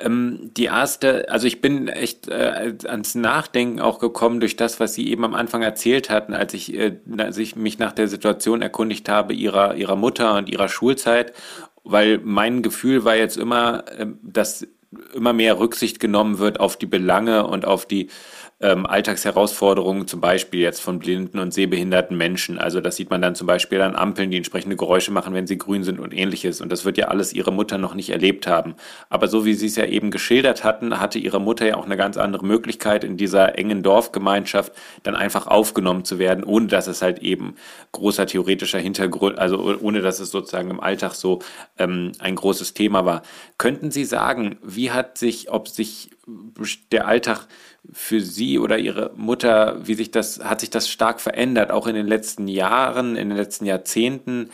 Ähm, 0.00 0.50
die 0.56 0.64
erste, 0.64 1.28
also 1.30 1.46
ich 1.46 1.60
bin 1.60 1.86
echt 1.86 2.26
äh, 2.26 2.74
ans 2.86 3.14
Nachdenken 3.14 3.80
auch 3.80 4.00
gekommen 4.00 4.40
durch 4.40 4.56
das, 4.56 4.80
was 4.80 4.94
Sie 4.94 5.08
eben 5.08 5.24
am 5.24 5.34
Anfang 5.34 5.62
erzählt 5.62 6.10
hatten, 6.10 6.34
als 6.34 6.52
ich, 6.52 6.74
äh, 6.74 6.98
als 7.16 7.38
ich 7.38 7.54
mich 7.54 7.78
nach 7.78 7.92
der 7.92 8.08
Situation 8.08 8.60
erkundigt 8.60 9.08
habe 9.08 9.34
ihrer, 9.34 9.76
ihrer 9.76 9.94
Mutter 9.94 10.36
und 10.36 10.48
ihrer 10.48 10.68
Schulzeit, 10.68 11.32
weil 11.84 12.18
mein 12.24 12.62
Gefühl 12.62 13.04
war 13.04 13.14
jetzt 13.14 13.36
immer, 13.36 13.84
äh, 13.96 14.06
dass 14.22 14.66
immer 15.14 15.32
mehr 15.32 15.58
Rücksicht 15.58 16.00
genommen 16.00 16.38
wird 16.38 16.60
auf 16.60 16.76
die 16.76 16.86
Belange 16.86 17.46
und 17.46 17.64
auf 17.64 17.86
die 17.86 18.08
ähm, 18.60 18.86
Alltagsherausforderungen, 18.86 20.06
zum 20.06 20.20
Beispiel 20.20 20.60
jetzt 20.60 20.80
von 20.80 20.98
blinden 20.98 21.38
und 21.38 21.52
sehbehinderten 21.52 22.16
Menschen. 22.16 22.58
Also 22.58 22.80
das 22.80 22.96
sieht 22.96 23.10
man 23.10 23.20
dann 23.20 23.34
zum 23.34 23.46
Beispiel 23.46 23.80
an 23.80 23.96
Ampeln, 23.96 24.30
die 24.30 24.36
entsprechende 24.36 24.76
Geräusche 24.76 25.10
machen, 25.10 25.34
wenn 25.34 25.46
sie 25.46 25.58
grün 25.58 25.84
sind 25.84 25.98
und 25.98 26.14
ähnliches. 26.14 26.60
Und 26.60 26.70
das 26.70 26.84
wird 26.84 26.96
ja 26.96 27.08
alles 27.08 27.32
ihre 27.32 27.52
Mutter 27.52 27.78
noch 27.78 27.94
nicht 27.94 28.10
erlebt 28.10 28.46
haben. 28.46 28.74
Aber 29.10 29.28
so 29.28 29.44
wie 29.44 29.54
Sie 29.54 29.66
es 29.66 29.76
ja 29.76 29.84
eben 29.84 30.10
geschildert 30.10 30.64
hatten, 30.64 30.98
hatte 30.98 31.18
ihre 31.18 31.40
Mutter 31.40 31.66
ja 31.66 31.76
auch 31.76 31.84
eine 31.84 31.96
ganz 31.96 32.16
andere 32.16 32.46
Möglichkeit, 32.46 33.04
in 33.04 33.16
dieser 33.16 33.58
engen 33.58 33.82
Dorfgemeinschaft 33.82 34.72
dann 35.02 35.16
einfach 35.16 35.46
aufgenommen 35.46 36.04
zu 36.04 36.18
werden, 36.18 36.42
ohne 36.42 36.68
dass 36.68 36.86
es 36.86 37.02
halt 37.02 37.18
eben 37.18 37.56
großer 37.92 38.26
theoretischer 38.26 38.78
Hintergrund, 38.78 39.38
also 39.38 39.76
ohne 39.80 40.00
dass 40.00 40.20
es 40.20 40.30
sozusagen 40.30 40.70
im 40.70 40.80
Alltag 40.80 41.14
so 41.14 41.40
ähm, 41.78 42.12
ein 42.18 42.36
großes 42.36 42.72
Thema 42.72 43.04
war. 43.04 43.22
Könnten 43.58 43.90
Sie 43.90 44.04
sagen, 44.04 44.56
wie 44.62 44.83
hat 44.90 45.18
sich, 45.18 45.50
ob 45.50 45.68
sich 45.68 46.10
der 46.92 47.06
Alltag 47.06 47.46
für 47.92 48.20
Sie 48.20 48.58
oder 48.58 48.78
Ihre 48.78 49.12
Mutter, 49.16 49.86
wie 49.86 49.94
sich 49.94 50.10
das, 50.10 50.40
hat 50.42 50.60
sich 50.60 50.70
das 50.70 50.88
stark 50.88 51.20
verändert, 51.20 51.70
auch 51.70 51.86
in 51.86 51.94
den 51.94 52.06
letzten 52.06 52.48
Jahren, 52.48 53.16
in 53.16 53.28
den 53.28 53.38
letzten 53.38 53.66
Jahrzehnten? 53.66 54.50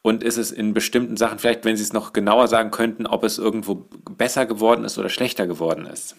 Und 0.00 0.22
ist 0.22 0.38
es 0.38 0.52
in 0.52 0.74
bestimmten 0.74 1.16
Sachen, 1.16 1.38
vielleicht 1.38 1.64
wenn 1.64 1.76
Sie 1.76 1.82
es 1.82 1.92
noch 1.92 2.12
genauer 2.12 2.48
sagen 2.48 2.70
könnten, 2.70 3.06
ob 3.06 3.24
es 3.24 3.36
irgendwo 3.36 3.86
besser 4.16 4.46
geworden 4.46 4.84
ist 4.84 4.96
oder 4.96 5.08
schlechter 5.08 5.46
geworden 5.46 5.86
ist? 5.86 6.16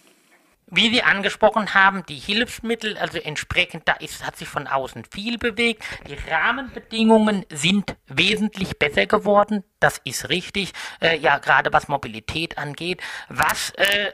Wie 0.70 0.90
Sie 0.90 1.02
angesprochen 1.02 1.74
haben, 1.74 2.04
die 2.06 2.16
Hilfsmittel, 2.16 2.96
also 2.96 3.18
entsprechend, 3.18 3.88
da 3.88 3.94
ist, 3.94 4.24
hat 4.24 4.36
sich 4.36 4.48
von 4.48 4.68
außen 4.68 5.04
viel 5.10 5.36
bewegt. 5.36 5.82
Die 6.08 6.16
Rahmenbedingungen 6.30 7.44
sind 7.50 7.96
wesentlich 8.06 8.78
besser 8.78 9.06
geworden. 9.06 9.64
Das 9.80 10.00
ist 10.04 10.28
richtig. 10.28 10.72
Äh, 11.00 11.18
ja, 11.18 11.38
gerade 11.38 11.72
was 11.72 11.88
Mobilität 11.88 12.56
angeht. 12.56 13.00
Was 13.28 13.70
äh, 13.76 14.12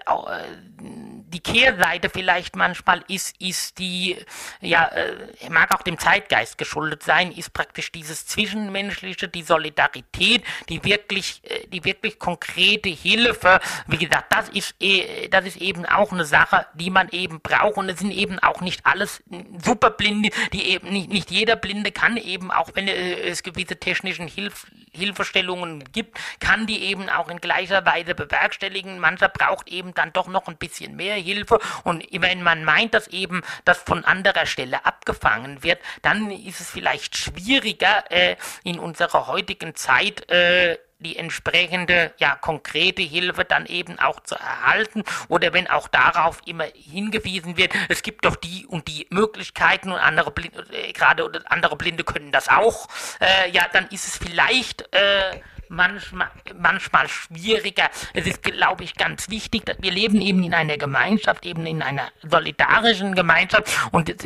die 1.29 1.41
Kehrseite 1.41 2.09
vielleicht 2.09 2.55
manchmal 2.57 3.03
ist, 3.09 3.41
ist 3.41 3.79
die, 3.79 4.17
ja, 4.61 4.87
äh, 4.87 5.51
mag 5.51 5.75
auch 5.75 5.83
dem 5.83 5.99
Zeitgeist 5.99 6.57
geschuldet 6.57 7.03
sein, 7.03 7.33
ist 7.33 7.53
praktisch 7.53 7.91
dieses 7.91 8.27
Zwischenmenschliche, 8.27 9.29
die 9.29 9.43
Solidarität, 9.43 10.45
die 10.69 10.85
wirklich, 10.85 11.43
äh, 11.45 11.67
die 11.69 11.85
wirklich 11.85 12.19
konkrete 12.19 12.89
Hilfe. 12.89 13.61
Wie 13.87 13.99
gesagt, 13.99 14.33
das 14.33 14.49
ist, 14.51 14.77
äh, 14.81 15.29
das 15.29 15.47
ist 15.47 15.57
eben 15.57 15.85
auch 15.85 16.13
eine 16.13 16.25
Sache, 16.25 16.67
die 16.75 16.91
man 16.91 17.09
eben 17.09 17.41
braucht 17.41 17.77
und 17.77 17.89
es 17.89 17.99
sind 17.99 18.13
eben 18.13 18.39
auch 18.39 18.61
nicht 18.61 18.87
alles 18.87 19.23
Superblinde, 19.63 20.31
die 20.53 20.71
eben 20.71 20.89
nicht, 20.91 21.11
nicht 21.11 21.31
jeder 21.31 21.57
Blinde 21.57 21.91
kann 21.91 22.17
eben 22.17 22.53
auch, 22.53 22.71
wenn 22.75 22.87
es 22.87 23.43
gewisse 23.43 23.77
technischen 23.77 24.29
Hilf, 24.29 24.67
Hilfestellungen 24.97 25.85
gibt, 25.93 26.19
kann 26.41 26.67
die 26.67 26.83
eben 26.85 27.09
auch 27.09 27.29
in 27.29 27.41
gleicher 27.41 27.85
Weise 27.85 28.15
bewerkstelligen. 28.15 28.99
Mancher 28.99 29.29
braucht 29.29 29.69
eben 29.69 29.95
dann 29.95 30.13
doch 30.13 30.29
noch 30.29 30.49
ein 30.49 30.57
bisschen 30.57 30.97
mehr 30.97 31.17
Hilfe 31.17 31.59
und 31.85 32.05
wenn 32.11 32.43
man 32.43 32.65
meint, 32.65 32.95
dass 32.95 33.09
eben 33.09 33.43
das 33.65 33.79
von 33.79 34.05
anderer 34.05 34.47
Stelle 34.47 34.85
abgefangen 34.85 35.63
wird, 35.63 35.81
dann 36.03 36.31
ist 36.31 36.61
es 36.61 36.71
vielleicht 36.71 37.17
schwieriger 37.17 38.11
äh, 38.11 38.37
in 38.65 38.79
unserer 38.79 39.27
heutigen 39.27 39.75
Zeit 39.75 40.29
äh, 40.31 40.79
die 40.99 41.17
entsprechende, 41.17 42.15
ja, 42.19 42.37
konkrete 42.37 43.03
Hilfe 43.03 43.45
dann 43.45 43.67
eben 43.67 43.99
auch 43.99 44.21
zu 44.21 44.35
erhalten 44.35 45.05
oder 45.29 45.53
wenn 45.53 45.69
auch 45.69 45.89
darauf 45.89 46.41
immer 46.47 46.65
hingewiesen 46.75 47.57
wird, 47.57 47.73
es 47.89 48.03
gibt 48.03 48.25
doch 48.25 48.37
die 48.37 48.67
und 48.67 48.89
die 48.89 49.07
Möglichkeiten 49.11 49.93
und 49.93 49.99
andere 49.99 50.31
Blinde, 50.31 50.65
äh, 50.73 50.93
gerade 50.93 51.31
andere 51.47 51.77
Blinde 51.77 52.05
können 52.05 52.33
das 52.33 52.49
auch, 52.49 52.89
äh, 53.21 53.51
ja, 53.51 53.67
dann 53.73 53.87
ist 53.89 54.07
es 54.07 54.17
vielleicht, 54.17 54.83
äh, 54.95 55.41
manchmal, 55.69 56.31
manchmal 56.59 57.09
schwieriger. 57.09 57.91
Es 58.15 58.27
ist, 58.27 58.43
glaube 58.43 58.85
ich, 58.85 58.95
ganz 58.95 59.29
wichtig, 59.31 59.65
dass 59.67 59.77
wir 59.81 59.91
leben 59.91 60.21
eben 60.21 60.43
in 60.43 60.55
einer 60.55 60.77
Gemeinschaft, 60.77 61.47
eben 61.47 61.67
in 61.67 61.83
einer 61.83 62.09
solidarischen 62.23 63.15
Gemeinschaft. 63.15 63.69
Und 63.93 64.09
das, 64.09 64.17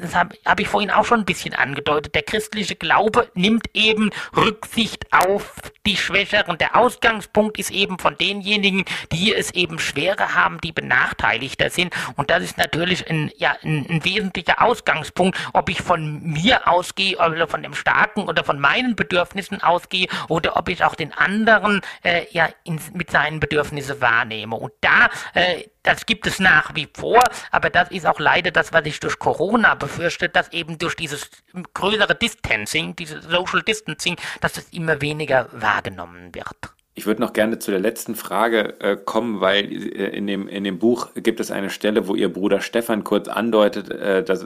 das 0.00 0.14
habe 0.14 0.36
hab 0.44 0.60
ich 0.60 0.68
vorhin 0.68 0.90
auch 0.90 1.04
schon 1.04 1.20
ein 1.20 1.24
bisschen 1.24 1.54
angedeutet. 1.54 2.14
Der 2.14 2.22
christliche 2.22 2.76
Glaube 2.76 3.30
nimmt 3.34 3.68
eben 3.74 4.10
Rücksicht 4.36 5.06
auf 5.12 5.54
die 5.86 5.96
Schwächeren. 5.96 6.58
Der 6.58 6.76
Ausgangspunkt 6.76 7.58
ist 7.58 7.70
eben 7.70 7.98
von 7.98 8.16
denjenigen, 8.18 8.84
die 9.12 9.34
es 9.34 9.50
eben 9.52 9.78
schwerer 9.78 10.34
haben, 10.34 10.60
die 10.60 10.72
benachteiligter 10.72 11.70
sind. 11.70 11.94
Und 12.16 12.30
das 12.30 12.42
ist 12.42 12.58
natürlich 12.58 13.08
ein, 13.08 13.30
ja, 13.36 13.56
ein, 13.62 13.86
ein 13.88 14.04
wesentlicher 14.04 14.62
Ausgangspunkt, 14.62 15.38
ob 15.52 15.68
ich 15.68 15.80
von 15.80 16.22
mir 16.22 16.68
ausgehe 16.68 17.16
oder 17.16 17.48
von 17.48 17.62
dem 17.62 17.74
Starken 17.74 18.24
oder 18.24 18.44
von 18.44 18.60
meinen 18.60 18.96
Bedürfnissen 18.96 19.62
ausgehe 19.62 20.08
oder 20.28 20.56
ob 20.56 20.68
ich 20.68 20.77
ich 20.78 20.84
auch 20.84 20.94
den 20.94 21.12
anderen 21.12 21.80
äh, 22.02 22.26
ja 22.30 22.48
in, 22.64 22.80
mit 22.94 23.10
seinen 23.10 23.40
Bedürfnissen 23.40 24.00
wahrnehme. 24.00 24.56
Und 24.56 24.72
da, 24.80 25.10
äh, 25.34 25.64
das 25.82 26.06
gibt 26.06 26.26
es 26.26 26.38
nach 26.38 26.74
wie 26.74 26.88
vor, 26.94 27.22
aber 27.50 27.70
das 27.70 27.90
ist 27.90 28.06
auch 28.06 28.18
leider 28.18 28.50
das, 28.50 28.72
was 28.72 28.84
ich 28.86 29.00
durch 29.00 29.18
Corona 29.18 29.74
befürchte, 29.74 30.28
dass 30.28 30.52
eben 30.52 30.78
durch 30.78 30.96
dieses 30.96 31.30
größere 31.74 32.14
Distancing, 32.14 32.96
dieses 32.96 33.24
Social 33.24 33.62
Distancing, 33.62 34.16
dass 34.40 34.56
es 34.56 34.68
immer 34.70 35.00
weniger 35.00 35.48
wahrgenommen 35.52 36.34
wird. 36.34 36.77
Ich 36.98 37.06
würde 37.06 37.20
noch 37.20 37.32
gerne 37.32 37.60
zu 37.60 37.70
der 37.70 37.78
letzten 37.78 38.16
Frage 38.16 38.80
äh, 38.80 38.96
kommen, 38.96 39.40
weil 39.40 39.66
äh, 39.66 40.16
in, 40.16 40.26
dem, 40.26 40.48
in 40.48 40.64
dem 40.64 40.80
Buch 40.80 41.10
gibt 41.14 41.38
es 41.38 41.52
eine 41.52 41.70
Stelle, 41.70 42.08
wo 42.08 42.16
Ihr 42.16 42.32
Bruder 42.32 42.60
Stefan 42.60 43.04
kurz 43.04 43.28
andeutet, 43.28 43.88
äh, 43.88 44.24
dass, 44.24 44.44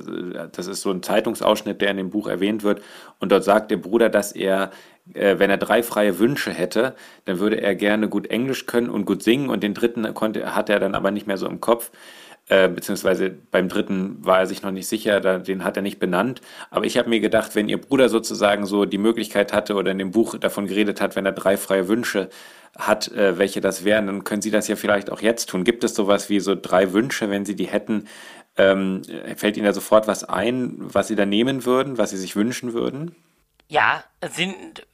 das 0.53 0.67
ist 0.67 0.83
so 0.83 0.91
ein 0.91 1.03
Zeitungsausschnitt, 1.03 1.81
der 1.81 1.93
in 1.93 1.97
dem 1.97 2.11
Buch 2.11 2.27
erwähnt 2.27 2.63
wird. 2.63 2.83
Und 3.21 3.33
dort 3.33 3.45
sagt 3.45 3.71
der 3.71 3.79
Bruder, 3.79 4.11
dass 4.11 4.33
er 4.33 4.71
äh, 5.15 5.39
wenn 5.39 5.49
er 5.49 5.57
drei 5.57 5.83
freie 5.83 6.19
Wünsche 6.19 6.51
hätte, 6.51 6.95
dann 7.25 7.39
würde 7.39 7.59
er 7.59 7.75
gerne 7.75 8.11
gut 8.11 8.27
Englisch 8.27 8.67
können 8.67 8.91
und 8.91 9.07
gut 9.07 9.23
singen 9.23 9.49
und 9.49 9.63
den 9.63 9.73
dritten 9.73 10.13
konnte, 10.13 10.55
hat 10.55 10.69
er 10.69 10.79
dann 10.79 10.95
aber 10.95 11.11
nicht 11.11 11.27
mehr 11.27 11.39
so 11.39 11.47
im 11.47 11.63
Kopf. 11.63 11.91
Äh, 12.49 12.69
beziehungsweise 12.69 13.31
beim 13.31 13.69
dritten 13.69 14.25
war 14.25 14.41
er 14.41 14.47
sich 14.47 14.63
noch 14.63 14.73
nicht 14.73 14.89
sicher, 14.89 15.21
da, 15.21 15.39
den 15.39 15.63
hat 15.63 15.77
er 15.77 15.83
nicht 15.83 16.01
benannt. 16.01 16.41
Aber 16.71 16.85
ich 16.85 16.99
habe 16.99 17.09
mir 17.09 17.21
gedacht, 17.21 17.55
wenn 17.55 17.69
ihr 17.69 17.81
Bruder 17.81 18.09
sozusagen 18.09 18.67
so 18.67 18.85
die 18.85 18.99
Möglichkeit 18.99 19.53
hatte 19.53 19.75
oder 19.75 19.93
in 19.93 19.99
dem 19.99 20.11
Buch 20.11 20.37
davon 20.39 20.67
geredet 20.67 21.01
hat, 21.01 21.15
wenn 21.15 21.25
er 21.25 21.33
drei 21.33 21.57
freie 21.57 21.87
Wünsche 21.89 22.31
hat, 22.77 23.09
äh, 23.13 23.39
welche 23.39 23.61
das 23.61 23.85
wären, 23.85 24.07
dann 24.07 24.25
können 24.25 24.43
Sie 24.43 24.51
das 24.51 24.67
ja 24.67 24.77
vielleicht 24.77 25.11
auch 25.11 25.21
jetzt 25.21 25.51
tun. 25.51 25.63
Gibt 25.63 25.85
es 25.85 25.95
sowas 25.95 26.31
wie 26.31 26.41
so 26.41 26.55
drei 26.55 26.93
Wünsche, 26.93 27.31
wenn 27.31 27.45
Sie 27.45 27.55
die 27.55 27.69
hätten? 27.69 28.09
Ähm, 28.57 29.03
fällt 29.37 29.57
Ihnen 29.57 29.67
da 29.67 29.73
sofort 29.73 30.09
was 30.09 30.25
ein, 30.25 30.75
was 30.79 31.09
Sie 31.09 31.17
da 31.17 31.25
nehmen 31.25 31.65
würden, 31.65 31.97
was 31.97 32.11
Sie 32.11 32.19
sich 32.19 32.35
wünschen 32.35 32.75
würden? 32.75 33.15
Ja, 33.69 34.05
sind 34.35 34.85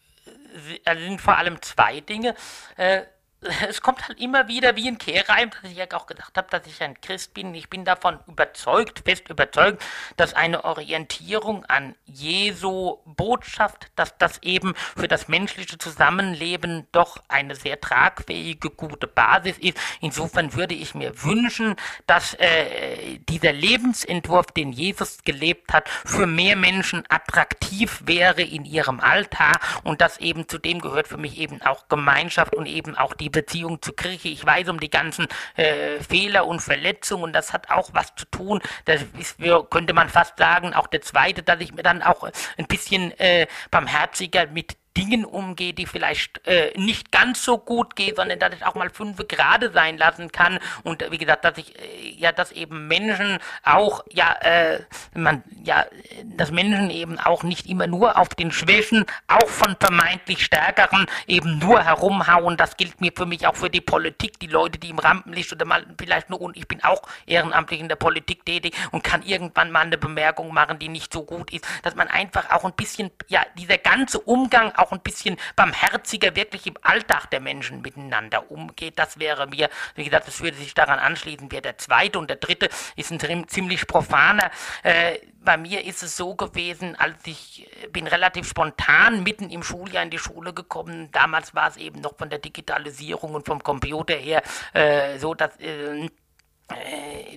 sind 0.85 1.21
vor 1.21 1.37
allem 1.37 1.61
zwei 1.63 2.01
Dinge. 2.01 2.35
Äh, 2.77 3.03
es 3.69 3.81
kommt 3.83 4.09
halt 4.09 4.21
immer 4.21 4.49
wieder 4.49 4.75
wie 4.77 4.89
ein 4.89 4.99
Kehrreim, 4.99 5.51
dass 5.51 5.71
ich 5.71 5.77
ja 5.77 5.87
auch 5.93 6.07
gedacht 6.07 6.37
habe, 6.37 6.49
dass 6.51 6.67
ich 6.67 6.83
ein 6.83 7.01
Christ 7.01 7.35
bin. 7.35 7.55
Ich 7.55 7.71
bin 7.71 7.85
davon 7.85 8.19
überzeugt, 8.27 9.03
fest 9.05 9.29
überzeugt, 9.29 9.83
dass 10.17 10.35
eine 10.35 10.65
Orientierung 10.65 11.65
an 11.67 11.95
Jesu 12.07 12.99
Botschaft, 13.05 13.91
dass 13.95 14.17
das 14.19 14.43
eben 14.43 14.75
für 14.97 15.07
das 15.07 15.29
menschliche 15.29 15.79
Zusammenleben 15.79 16.87
doch 16.91 17.19
eine 17.29 17.55
sehr 17.55 17.81
tragfähige, 17.81 18.71
gute 18.71 19.07
Basis 19.07 19.57
ist. 19.59 19.79
Insofern 20.01 20.55
würde 20.55 20.75
ich 20.75 20.95
mir 20.95 21.23
wünschen, 21.23 21.77
dass 22.07 22.35
äh, 22.35 23.19
dieser 23.29 23.53
Lebensentwurf, 23.53 24.47
den 24.47 24.73
Jesus 24.73 25.19
gelebt 25.25 25.73
hat, 25.73 25.89
für 25.89 26.27
mehr 26.27 26.57
Menschen 26.57 27.05
attraktiv 27.09 28.03
wäre 28.05 28.43
in 28.43 28.65
ihrem 28.65 28.99
Alltag 28.99 29.61
und 29.85 30.01
das 30.01 30.19
eben 30.19 30.49
zu 30.49 30.59
dem 30.59 30.81
gehört 30.81 31.07
für 31.07 31.19
mich 31.19 31.39
eben 31.39 31.63
auch 31.63 31.89
Gemeinschaft 31.89 32.55
und 32.55 32.67
eben 32.67 32.97
auch 32.97 33.15
die 33.15 33.28
die 33.29 33.41
Beziehung 33.41 33.81
zur 33.83 33.95
Kirche. 33.95 34.29
Ich 34.29 34.45
weiß 34.45 34.69
um 34.69 34.81
die 34.81 34.91
ganzen 34.91 35.29
äh, 35.57 36.01
Fehler 36.01 36.47
und 36.47 36.61
Verletzungen 36.61 37.25
und 37.25 37.33
das 37.33 37.53
hat 37.53 37.71
auch 37.71 37.91
was 37.93 38.15
zu 38.17 38.25
tun. 38.27 38.61
Das 38.87 39.03
ist, 39.19 39.37
könnte 39.71 39.93
man 39.93 40.09
fast 40.09 40.39
sagen, 40.39 40.75
auch 40.75 40.87
der 40.87 41.03
zweite, 41.03 41.43
dass 41.43 41.61
ich 41.61 41.75
mir 41.75 41.83
dann 41.83 42.03
auch 42.03 42.29
ein 42.57 42.67
bisschen 42.67 43.13
äh, 43.19 43.47
barmherziger 43.71 44.47
mit 44.47 44.77
Dingen 44.99 45.25
umgehe, 45.25 45.73
die 45.73 45.87
vielleicht 45.87 46.47
äh, 46.47 46.73
nicht 46.77 47.13
ganz 47.13 47.45
so 47.45 47.59
gut 47.59 47.95
gehen, 47.95 48.17
sondern 48.17 48.39
dass 48.39 48.53
ich 48.55 48.65
auch 48.67 48.75
mal 48.75 48.91
fünf 48.91 49.17
gerade 49.29 49.71
sein 49.71 49.97
lassen 49.97 50.33
kann 50.33 50.59
und 50.83 51.03
äh, 51.03 51.13
wie 51.13 51.19
gesagt, 51.19 51.45
dass 51.45 51.57
ich 51.57 51.79
äh, 51.79 52.11
ja, 52.17 52.33
dass 52.33 52.51
eben 52.51 52.89
Menschen 52.89 53.39
auch 53.63 54.05
ja, 54.11 54.33
äh, 54.41 54.81
man 55.15 55.45
ja, 55.63 55.87
dass 56.25 56.51
Menschen 56.51 56.91
eben 56.91 57.19
auch 57.19 57.45
nicht 57.45 57.67
immer 57.67 57.87
nur 57.87 58.19
auf 58.19 58.31
den 58.31 58.51
Schwächen, 58.51 59.05
auch 59.29 59.49
von 59.49 59.77
vermeintlich 59.79 60.45
Stärkeren 60.45 61.07
eben 61.27 61.59
nur 61.59 61.85
herumhauen. 61.85 62.57
Das 62.57 62.77
gilt 62.77 63.01
mir 63.01 63.13
für 63.15 63.27
mich 63.27 63.47
auch 63.47 63.57
für 63.57 63.71
die 63.71 63.81
Politik, 63.81 64.41
die 64.41 64.47
Leute, 64.49 64.79
die 64.79 64.91
im 64.91 64.99
Rampenlicht 64.99 65.53
oder 65.53 65.65
mal 65.65 65.87
vielleicht 65.99 66.29
nur 66.29 66.41
und 66.41 66.57
ich 66.57 66.67
bin 66.67 66.83
auch 66.83 67.03
ehrenamtlich 67.27 67.81
in 67.81 67.89
der 67.89 67.97
Politik 67.97 68.45
tätig 68.45 68.75
und 68.91 69.05
kann 69.05 69.23
irgendwann 69.23 69.71
mal 69.71 69.83
eine 69.83 69.99
Bemerkung 69.99 70.53
machen, 70.53 70.79
die 70.79 70.89
nicht 70.89 71.13
so 71.13 71.23
gut 71.23 71.53
ist, 71.53 71.67
dass 71.83 71.95
man 71.95 72.09
einfach 72.09 72.51
auch 72.51 72.65
ein 72.65 72.73
bisschen 72.73 73.11
ja 73.29 73.43
dieser 73.57 73.79
ganze 73.79 74.19
Umgang 74.21 74.73
auch 74.77 74.88
ein 74.93 75.01
bisschen 75.01 75.37
barmherziger 75.57 76.35
wirklich 76.37 76.67
im 76.67 76.77
Alltag 76.83 77.31
der 77.31 77.41
Menschen 77.41 77.83
miteinander 77.83 78.51
umgeht. 78.51 78.99
Das 78.99 79.19
wäre 79.19 79.47
mir, 79.47 79.69
wie 79.95 80.05
gesagt, 80.05 80.29
das 80.29 80.41
würde 80.41 80.57
sich 80.57 80.75
daran 80.75 80.99
anschließen, 80.99 81.51
wer 81.51 81.61
der 81.61 81.79
zweite 81.79 82.19
und 82.19 82.29
der 82.29 82.37
dritte 82.37 82.69
ist 82.97 83.11
ein 83.11 83.49
ziemlich 83.49 83.87
profaner. 83.87 84.51
Äh, 84.83 85.19
bei 85.49 85.57
mir 85.57 85.85
ist 85.85 86.03
es 86.03 86.17
so 86.17 86.35
gewesen, 86.35 86.97
als 86.97 87.17
ich 87.25 87.67
äh, 87.83 87.89
bin 87.89 88.07
relativ 88.07 88.49
spontan 88.49 89.23
mitten 89.23 89.51
im 89.51 89.63
Schuljahr 89.63 90.03
in 90.03 90.11
die 90.11 90.19
Schule 90.19 90.53
gekommen. 90.53 91.11
Damals 91.13 91.55
war 91.55 91.69
es 91.69 91.77
eben 91.77 92.01
noch 92.01 92.17
von 92.19 92.29
der 92.29 92.39
Digitalisierung 92.39 93.35
und 93.35 93.47
vom 93.47 93.63
Computer 93.63 94.15
her 94.15 94.43
äh, 94.75 95.19
so, 95.19 95.35
dass 95.35 95.59
äh, 95.61 96.09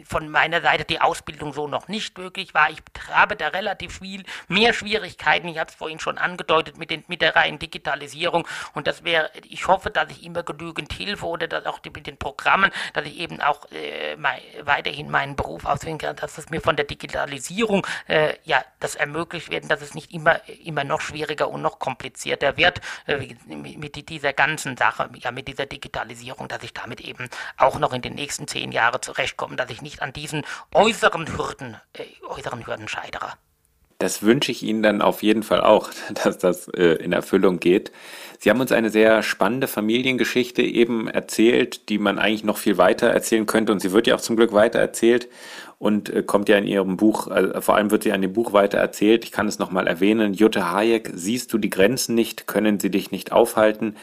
von 0.06 0.28
meiner 0.30 0.62
Seite 0.62 0.84
die 0.84 1.00
Ausbildung 1.00 1.54
so 1.54 1.68
noch 1.68 1.88
nicht 1.88 2.18
möglich 2.18 2.54
war. 2.54 2.70
Ich 2.70 2.80
habe 3.10 3.36
da 3.38 3.48
relativ 3.48 4.00
viel 4.00 4.24
mehr 4.50 4.74
Schwierigkeiten. 4.74 5.48
Ich 5.48 5.58
habe 5.58 5.70
es 5.70 5.76
vorhin 5.76 6.00
schon 6.00 6.18
angedeutet 6.18 6.78
mit, 6.78 6.90
den, 6.90 7.06
mit 7.08 7.22
der 7.22 7.36
reinen 7.36 7.58
Digitalisierung. 7.58 8.46
Und 8.74 8.88
das 8.88 9.06
wäre, 9.06 9.32
ich 9.50 9.68
hoffe, 9.68 9.90
dass 9.90 10.12
ich 10.12 10.26
immer 10.26 10.44
genügend 10.44 10.92
Hilfe 10.92 11.26
oder 11.26 11.48
dass 11.48 11.66
auch 11.66 11.80
die, 11.80 11.92
mit 11.92 12.08
den 12.08 12.18
Programmen, 12.18 12.72
dass 12.94 13.06
ich 13.06 13.20
eben 13.20 13.42
auch 13.42 13.72
äh, 13.72 14.18
mein, 14.18 14.40
weiterhin 14.64 15.10
meinen 15.10 15.38
Beruf 15.38 15.66
ausführen 15.66 15.98
kann, 15.98 16.18
dass 16.18 16.38
es 16.38 16.50
mir 16.50 16.60
von 16.60 16.76
der 16.76 16.86
Digitalisierung 16.86 17.88
äh, 18.08 18.34
ja 18.44 18.64
das 18.82 18.96
ermöglicht 18.96 19.50
werden, 19.50 19.70
dass 19.70 19.82
es 19.82 19.94
nicht 19.94 20.14
immer 20.14 20.42
immer 20.66 20.84
noch 20.84 21.00
schwieriger 21.00 21.50
und 21.50 21.62
noch 21.62 21.80
komplizierter 21.80 22.58
wird 22.58 22.82
äh, 23.08 23.18
mit, 23.48 23.78
mit 23.78 24.10
dieser 24.10 24.34
ganzen 24.34 24.76
Sache, 24.76 25.10
ja 25.16 25.32
mit 25.32 25.48
dieser 25.48 25.66
Digitalisierung, 25.66 26.50
dass 26.50 26.64
ich 26.64 26.74
damit 26.74 27.00
eben 27.00 27.30
auch 27.58 27.80
noch 27.80 27.94
in 27.94 28.02
den 28.02 28.16
nächsten 28.16 28.48
zehn 28.48 28.72
Jahren 28.72 29.02
zurecht 29.02 29.21
zurechtkommen, 29.22 29.58
dass 29.58 29.70
ich 29.70 29.82
nicht 29.82 30.02
an 30.02 30.14
diesen 30.14 30.44
äußeren 30.74 31.38
Hürden, 31.38 31.78
äh, 31.94 32.04
äußeren 32.28 32.66
Hürden 32.66 32.88
scheidere. 32.88 33.34
Das 34.00 34.24
wünsche 34.24 34.52
ich 34.52 34.64
Ihnen 34.64 34.82
dann 34.82 35.00
auf 35.04 35.22
jeden 35.22 35.44
Fall 35.44 35.62
auch, 35.62 35.90
dass 36.24 36.40
das 36.40 36.68
äh, 36.70 36.96
in 36.96 37.14
Erfüllung 37.14 37.60
geht. 37.60 37.92
Sie 38.40 38.50
haben 38.50 38.60
uns 38.60 38.72
eine 38.72 38.90
sehr 38.90 39.22
spannende 39.22 39.68
Familiengeschichte 39.68 40.64
eben 40.64 41.08
erzählt, 41.08 41.90
die 41.90 42.00
man 42.00 42.18
eigentlich 42.18 42.44
noch 42.44 42.58
viel 42.58 42.80
weiter 42.80 43.08
erzählen 43.08 43.46
könnte 43.46 43.72
und 43.72 43.80
sie 43.80 43.92
wird 43.92 44.08
ja 44.08 44.16
auch 44.16 44.22
zum 44.22 44.36
Glück 44.36 44.54
weiter 44.54 44.80
erzählt 44.80 45.30
und 45.78 46.10
äh, 46.10 46.24
kommt 46.24 46.50
ja 46.50 46.58
in 46.58 46.66
Ihrem 46.66 46.98
Buch, 46.98 47.28
äh, 47.28 47.62
vor 47.62 47.76
allem 47.76 47.92
wird 47.92 48.02
sie 48.04 48.12
an 48.12 48.24
dem 48.24 48.34
Buch 48.34 48.54
weiter 48.54 48.80
erzählt. 48.80 49.24
Ich 49.24 49.32
kann 49.32 49.48
es 49.48 49.60
nochmal 49.60 49.88
erwähnen. 49.88 50.34
Jutta 50.34 50.72
Hayek, 50.72 51.12
siehst 51.14 51.54
du 51.54 51.60
die 51.60 51.70
Grenzen 51.70 52.16
nicht, 52.16 52.48
können 52.48 52.80
sie 52.80 52.90
dich 52.90 53.12
nicht 53.12 53.32
aufhalten 53.32 53.96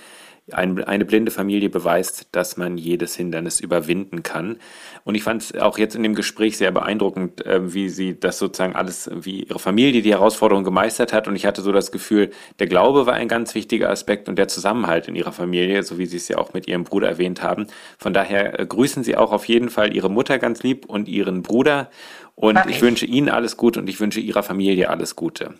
ein, 0.53 0.83
eine 0.85 1.05
blinde 1.05 1.31
Familie 1.31 1.71
beweist, 1.71 2.29
dass 2.33 2.57
man 2.57 2.79
jedes 2.79 3.15
Hindernis 3.17 3.61
überwinden 3.61 4.23
kann. 4.23 4.59
Und 5.05 5.15
ich 5.15 5.23
fand 5.23 5.43
es 5.43 5.55
auch 5.57 5.79
jetzt 5.79 5.95
in 5.95 6.03
dem 6.03 6.15
Gespräch 6.15 6.57
sehr 6.57 6.71
beeindruckend, 6.71 7.45
äh, 7.47 7.73
wie 7.73 7.89
sie 7.89 8.19
das 8.19 8.39
sozusagen 8.39 8.77
alles, 8.77 9.11
wie 9.13 9.45
ihre 9.45 9.59
Familie 9.59 10.03
die 10.03 10.13
Herausforderung 10.13 10.65
gemeistert 10.65 11.13
hat. 11.13 11.29
Und 11.29 11.37
ich 11.37 11.47
hatte 11.47 11.63
so 11.63 11.73
das 11.73 11.93
Gefühl, 11.93 12.31
der 12.59 12.67
Glaube 12.67 13.07
war 13.07 13.15
ein 13.15 13.29
ganz 13.29 13.55
wichtiger 13.55 13.91
Aspekt 13.91 14.29
und 14.29 14.37
der 14.37 14.49
Zusammenhalt 14.49 15.09
in 15.09 15.15
ihrer 15.15 15.33
Familie, 15.33 15.83
so 15.83 15.99
wie 15.99 16.07
sie 16.07 16.17
es 16.17 16.29
ja 16.29 16.39
auch 16.39 16.53
mit 16.53 16.69
ihrem 16.69 16.85
Bruder 16.85 17.09
erwähnt 17.09 17.43
haben. 17.43 17.67
Von 17.99 18.13
daher 18.13 18.61
äh, 18.61 18.67
grüßen 18.67 19.05
Sie 19.05 19.17
auch 19.17 19.33
auf 19.33 19.47
jeden 19.47 19.71
Fall 19.71 19.95
Ihre 19.95 20.11
Mutter 20.11 20.39
ganz 20.39 20.63
lieb 20.63 20.87
und 20.87 21.09
Ihren 21.09 21.43
Bruder. 21.43 21.91
Und 22.35 22.59
ich 22.69 22.83
wünsche 22.83 23.05
Ihnen 23.05 23.29
alles 23.29 23.57
Gute 23.57 23.81
und 23.81 23.89
ich 23.89 23.99
wünsche 23.99 24.21
Ihrer 24.21 24.43
Familie 24.43 24.91
alles 24.91 25.17
Gute. 25.17 25.55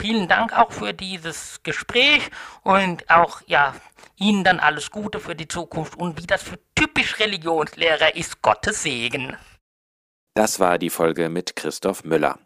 Vielen 0.00 0.28
Dank 0.28 0.56
auch 0.56 0.70
für 0.70 0.94
dieses 0.94 1.60
Gespräch 1.64 2.30
und 2.62 3.10
auch, 3.10 3.40
ja, 3.46 3.74
Ihnen 4.16 4.44
dann 4.44 4.60
alles 4.60 4.90
Gute 4.90 5.20
für 5.20 5.34
die 5.34 5.48
Zukunft 5.48 5.96
und 5.96 6.20
wie 6.20 6.26
das 6.26 6.42
für 6.42 6.58
typisch 6.74 7.18
Religionslehrer 7.18 8.16
ist, 8.16 8.42
Gottes 8.42 8.82
Segen. 8.82 9.36
Das 10.34 10.60
war 10.60 10.78
die 10.78 10.90
Folge 10.90 11.30
mit 11.30 11.56
Christoph 11.56 12.04
Müller. 12.04 12.38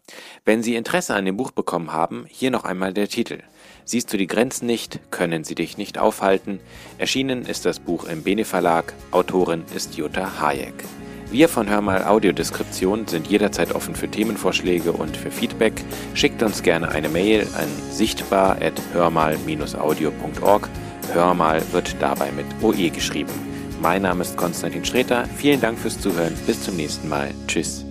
Wenn 0.44 0.62
Sie 0.62 0.76
Interesse 0.76 1.14
an 1.14 1.26
dem 1.26 1.36
Buch 1.36 1.50
bekommen 1.50 1.92
haben, 1.92 2.24
hier 2.26 2.50
noch 2.50 2.64
einmal 2.64 2.94
der 2.94 3.08
Titel. 3.08 3.42
Siehst 3.84 4.12
du 4.12 4.16
die 4.16 4.26
Grenzen 4.26 4.66
nicht, 4.66 4.98
können 5.10 5.44
sie 5.44 5.54
dich 5.54 5.76
nicht 5.76 5.98
aufhalten. 5.98 6.58
Erschienen 6.98 7.44
ist 7.44 7.66
das 7.66 7.80
Buch 7.80 8.04
im 8.04 8.22
Bene 8.22 8.44
Verlag, 8.44 8.94
Autorin 9.10 9.64
ist 9.74 9.96
Jutta 9.96 10.40
Hayek. 10.40 10.84
Wir 11.30 11.48
von 11.48 11.68
Hörmal 11.68 12.04
Audiodeskription 12.04 13.08
sind 13.08 13.26
jederzeit 13.26 13.74
offen 13.74 13.94
für 13.94 14.10
Themenvorschläge 14.10 14.92
und 14.92 15.16
für 15.16 15.30
Feedback. 15.30 15.72
Schickt 16.14 16.42
uns 16.42 16.62
gerne 16.62 16.90
eine 16.90 17.08
Mail 17.08 17.46
an 17.56 17.68
sichtbar.hörmal-audio.org. 17.90 20.68
Hörmal 21.12 21.62
wird 21.72 21.96
dabei 22.00 22.30
mit 22.32 22.46
OE 22.62 22.90
geschrieben. 22.90 23.32
Mein 23.80 24.02
Name 24.02 24.22
ist 24.22 24.36
Konstantin 24.36 24.84
Schreter. 24.84 25.24
Vielen 25.36 25.60
Dank 25.60 25.78
fürs 25.78 26.00
Zuhören. 26.00 26.34
Bis 26.46 26.62
zum 26.62 26.76
nächsten 26.76 27.08
Mal. 27.08 27.30
Tschüss. 27.46 27.84